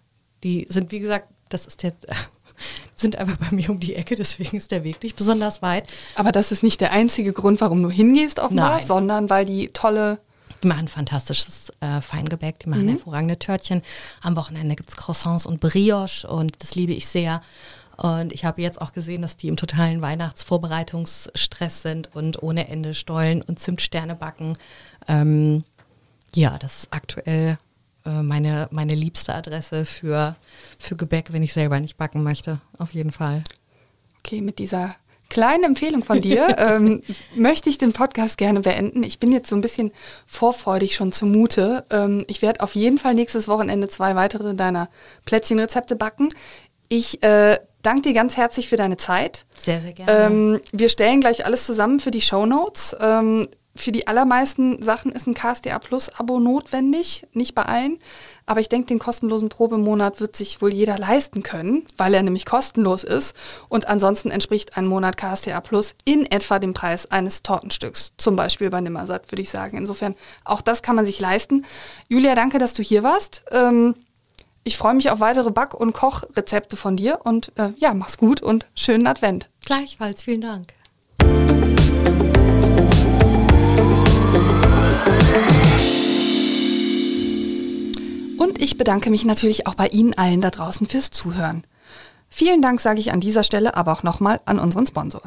die 0.43 0.67
sind 0.69 0.91
wie 0.91 0.99
gesagt, 0.99 1.29
das 1.49 1.65
ist 1.65 1.83
jetzt 1.83 2.05
sind 2.95 3.15
einfach 3.15 3.37
bei 3.37 3.55
mir 3.55 3.69
um 3.69 3.79
die 3.79 3.95
Ecke, 3.95 4.15
deswegen 4.15 4.57
ist 4.57 4.71
der 4.71 4.83
Weg 4.83 5.01
nicht 5.01 5.15
besonders 5.15 5.61
weit. 5.61 5.91
Aber 6.15 6.31
das 6.31 6.51
ist 6.51 6.61
nicht 6.61 6.81
der 6.81 6.91
einzige 6.91 7.31
Grund, 7.31 7.61
warum 7.61 7.81
du 7.81 7.89
hingehst 7.89 8.39
offenbar, 8.39 8.77
Nein. 8.77 8.85
sondern 8.85 9.29
weil 9.29 9.45
die 9.45 9.69
tolle 9.69 10.19
die 10.61 10.67
machen 10.67 10.87
fantastisches 10.87 11.71
äh, 11.79 12.01
Feingebäck, 12.01 12.59
die 12.59 12.69
machen 12.69 12.85
mhm. 12.85 12.89
hervorragende 12.89 13.39
Törtchen. 13.39 13.81
Am 14.21 14.35
Wochenende 14.35 14.75
gibt 14.75 14.89
es 14.89 14.95
Croissants 14.95 15.45
und 15.45 15.59
Brioche 15.59 16.27
und 16.27 16.61
das 16.61 16.75
liebe 16.75 16.93
ich 16.93 17.07
sehr. 17.07 17.41
Und 17.97 18.33
ich 18.33 18.43
habe 18.43 18.61
jetzt 18.61 18.81
auch 18.81 18.91
gesehen, 18.91 19.21
dass 19.21 19.37
die 19.37 19.47
im 19.47 19.55
totalen 19.55 20.01
Weihnachtsvorbereitungsstress 20.01 21.81
sind 21.83 22.15
und 22.15 22.41
ohne 22.41 22.67
Ende 22.67 22.93
Stollen 22.93 23.41
und 23.41 23.59
Zimtsterne 23.59 24.15
backen. 24.15 24.57
Ähm, 25.07 25.63
ja, 26.33 26.57
das 26.57 26.79
ist 26.79 26.87
aktuell 26.93 27.59
äh, 28.05 28.21
meine, 28.23 28.67
meine 28.71 28.95
liebste 28.95 29.35
Adresse 29.35 29.85
für, 29.85 30.35
für 30.79 30.95
Gebäck, 30.95 31.31
wenn 31.31 31.43
ich 31.43 31.53
selber 31.53 31.79
nicht 31.79 31.97
backen 31.97 32.23
möchte. 32.23 32.59
Auf 32.77 32.93
jeden 32.93 33.11
Fall. 33.11 33.43
Okay, 34.19 34.41
mit 34.41 34.57
dieser 34.57 34.95
kleinen 35.33 35.63
Empfehlung 35.63 36.03
von 36.03 36.21
dir 36.21 36.55
ähm, 36.59 37.01
möchte 37.35 37.69
ich 37.69 37.77
den 37.79 37.91
Podcast 37.91 38.37
gerne 38.37 38.61
beenden. 38.61 39.03
Ich 39.03 39.19
bin 39.19 39.31
jetzt 39.31 39.49
so 39.49 39.55
ein 39.55 39.61
bisschen 39.61 39.91
vorfreudig 40.27 40.95
schon 40.95 41.11
zumute. 41.11 41.85
Ähm, 41.89 42.23
ich 42.27 42.41
werde 42.41 42.61
auf 42.61 42.75
jeden 42.75 42.99
Fall 42.99 43.15
nächstes 43.15 43.47
Wochenende 43.47 43.89
zwei 43.89 44.15
weitere 44.15 44.53
deiner 44.53 44.89
Plätzchenrezepte 45.25 45.95
backen. 45.95 46.29
Ich 46.87 47.23
äh, 47.23 47.57
danke 47.81 48.03
dir 48.03 48.13
ganz 48.13 48.37
herzlich 48.37 48.69
für 48.69 48.77
deine 48.77 48.97
Zeit. 48.97 49.45
Sehr, 49.59 49.81
sehr 49.81 49.93
gerne. 49.93 50.11
Ähm, 50.11 50.61
wir 50.71 50.89
stellen 50.89 51.19
gleich 51.19 51.45
alles 51.45 51.65
zusammen 51.65 51.99
für 51.99 52.11
die 52.11 52.21
Show 52.21 52.45
Notes. 52.45 52.95
Ähm, 53.01 53.47
für 53.75 53.91
die 53.91 54.05
allermeisten 54.05 54.83
Sachen 54.83 55.11
ist 55.11 55.25
ein 55.25 55.33
KSDA 55.33 55.79
Plus 55.79 56.09
Abo 56.19 56.39
notwendig, 56.39 57.25
nicht 57.33 57.55
bei 57.55 57.63
allen. 57.63 57.97
Aber 58.45 58.59
ich 58.59 58.69
denke, 58.69 58.87
den 58.87 58.99
kostenlosen 58.99 59.49
Probemonat 59.49 60.19
wird 60.19 60.35
sich 60.35 60.61
wohl 60.61 60.73
jeder 60.73 60.97
leisten 60.97 61.43
können, 61.43 61.85
weil 61.97 62.13
er 62.13 62.23
nämlich 62.23 62.45
kostenlos 62.45 63.03
ist. 63.03 63.35
Und 63.69 63.87
ansonsten 63.87 64.31
entspricht 64.31 64.77
ein 64.77 64.85
Monat 64.85 65.17
KSDA 65.17 65.61
Plus 65.61 65.95
in 66.05 66.29
etwa 66.29 66.59
dem 66.59 66.73
Preis 66.73 67.09
eines 67.09 67.43
Tortenstücks. 67.43 68.13
Zum 68.17 68.35
Beispiel 68.35 68.69
bei 68.69 68.81
Nimmersatt, 68.81 69.31
würde 69.31 69.41
ich 69.41 69.49
sagen. 69.49 69.77
Insofern, 69.77 70.15
auch 70.43 70.61
das 70.61 70.81
kann 70.81 70.95
man 70.95 71.05
sich 71.05 71.19
leisten. 71.19 71.65
Julia, 72.09 72.35
danke, 72.35 72.57
dass 72.57 72.73
du 72.73 72.83
hier 72.83 73.03
warst. 73.03 73.43
Ähm, 73.51 73.95
ich 74.63 74.77
freue 74.77 74.93
mich 74.93 75.09
auf 75.09 75.19
weitere 75.19 75.51
Back- 75.51 75.73
und 75.73 75.93
Kochrezepte 75.93 76.75
von 76.75 76.95
dir. 76.95 77.19
Und 77.23 77.51
äh, 77.57 77.69
ja, 77.77 77.93
mach's 77.93 78.17
gut 78.17 78.41
und 78.41 78.67
schönen 78.75 79.07
Advent. 79.07 79.49
Gleichfalls, 79.65 80.23
vielen 80.23 80.41
Dank. 80.41 80.73
Ich 88.63 88.77
bedanke 88.77 89.09
mich 89.09 89.25
natürlich 89.25 89.67
auch 89.67 89.75
bei 89.75 89.87
Ihnen 89.87 90.13
allen 90.13 90.39
da 90.39 90.49
draußen 90.49 90.87
fürs 90.87 91.09
Zuhören. 91.09 91.63
Vielen 92.29 92.61
Dank 92.61 92.79
sage 92.79 93.01
ich 93.01 93.11
an 93.11 93.19
dieser 93.19 93.43
Stelle 93.43 93.75
aber 93.75 93.91
auch 93.91 94.03
nochmal 94.03 94.39
an 94.45 94.57
unseren 94.57 94.87
Sponsor. 94.87 95.23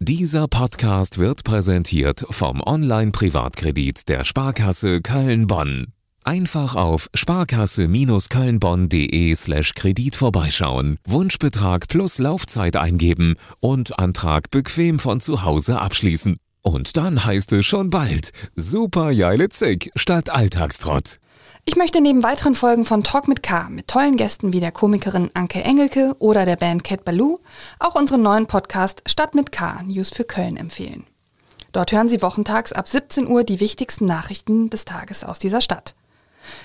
Dieser 0.00 0.48
Podcast 0.48 1.18
wird 1.18 1.44
präsentiert 1.44 2.24
vom 2.30 2.60
Online-Privatkredit 2.60 4.08
der 4.08 4.24
Sparkasse 4.24 5.02
Köln-Bonn. 5.02 5.92
Einfach 6.24 6.74
auf 6.74 7.08
sparkasse-kölnbonn.de 7.14 9.36
slash 9.36 9.74
Kredit 9.74 10.16
vorbeischauen, 10.16 10.96
Wunschbetrag 11.06 11.88
plus 11.88 12.18
Laufzeit 12.18 12.76
eingeben 12.76 13.34
und 13.60 13.98
Antrag 13.98 14.50
bequem 14.50 14.98
von 14.98 15.20
zu 15.20 15.44
Hause 15.44 15.78
abschließen. 15.78 16.38
Und 16.62 16.96
dann 16.96 17.22
heißt 17.24 17.52
es 17.52 17.66
schon 17.66 17.90
bald 17.90 18.30
Super 18.56 19.12
Zick 19.50 19.90
statt 19.96 20.30
Alltagstrott. 20.30 21.18
Ich 21.64 21.76
möchte 21.76 22.00
neben 22.00 22.24
weiteren 22.24 22.56
Folgen 22.56 22.84
von 22.84 23.04
Talk 23.04 23.28
mit 23.28 23.40
K 23.44 23.68
mit 23.68 23.86
tollen 23.86 24.16
Gästen 24.16 24.52
wie 24.52 24.58
der 24.58 24.72
Komikerin 24.72 25.30
Anke 25.34 25.62
Engelke 25.62 26.16
oder 26.18 26.44
der 26.44 26.56
Band 26.56 26.82
Cat 26.82 27.04
Baloo 27.04 27.38
auch 27.78 27.94
unseren 27.94 28.22
neuen 28.22 28.46
Podcast 28.46 29.04
Stadt 29.06 29.36
mit 29.36 29.52
K 29.52 29.80
News 29.84 30.10
für 30.10 30.24
Köln 30.24 30.56
empfehlen. 30.56 31.06
Dort 31.70 31.92
hören 31.92 32.08
Sie 32.08 32.20
wochentags 32.20 32.72
ab 32.72 32.88
17 32.88 33.28
Uhr 33.28 33.44
die 33.44 33.60
wichtigsten 33.60 34.06
Nachrichten 34.06 34.70
des 34.70 34.84
Tages 34.84 35.22
aus 35.22 35.38
dieser 35.38 35.60
Stadt. 35.60 35.94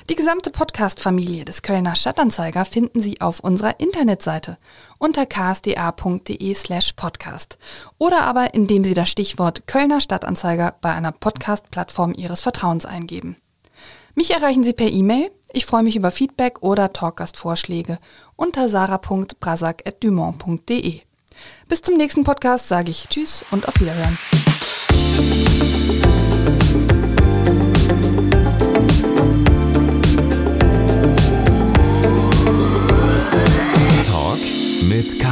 Die 0.09 0.15
gesamte 0.15 0.49
Podcast-Familie 0.49 1.45
des 1.45 1.61
Kölner 1.61 1.93
Stadtanzeiger 1.93 2.65
finden 2.65 2.99
Sie 2.99 3.21
auf 3.21 3.39
unserer 3.39 3.79
Internetseite 3.79 4.57
unter 4.97 5.27
ksda.de 5.27 6.53
slash 6.55 6.93
podcast 6.93 7.59
oder 7.99 8.23
aber 8.23 8.55
indem 8.55 8.83
Sie 8.83 8.95
das 8.95 9.09
Stichwort 9.09 9.67
Kölner 9.67 10.01
Stadtanzeiger 10.01 10.75
bei 10.81 10.91
einer 10.91 11.11
Podcast-Plattform 11.11 12.13
Ihres 12.17 12.41
Vertrauens 12.41 12.87
eingeben. 12.87 13.37
Mich 14.17 14.31
erreichen 14.31 14.63
Sie 14.63 14.73
per 14.73 14.89
E-Mail. 14.89 15.29
Ich 15.53 15.67
freue 15.67 15.83
mich 15.83 15.95
über 15.95 16.09
Feedback 16.09 16.63
oder 16.63 16.91
Talkgastvorschläge 16.91 17.99
unter 18.35 18.67
sarah.brasak.dumont.de. 18.67 21.01
Bis 21.67 21.81
zum 21.83 21.97
nächsten 21.97 22.23
Podcast 22.23 22.67
sage 22.67 22.89
ich 22.89 23.05
Tschüss 23.09 23.45
und 23.51 23.67
auf 23.67 23.79
Wiederhören. 23.79 24.17
Talk 34.03 34.39
mit 34.89 35.19
K 35.19 35.27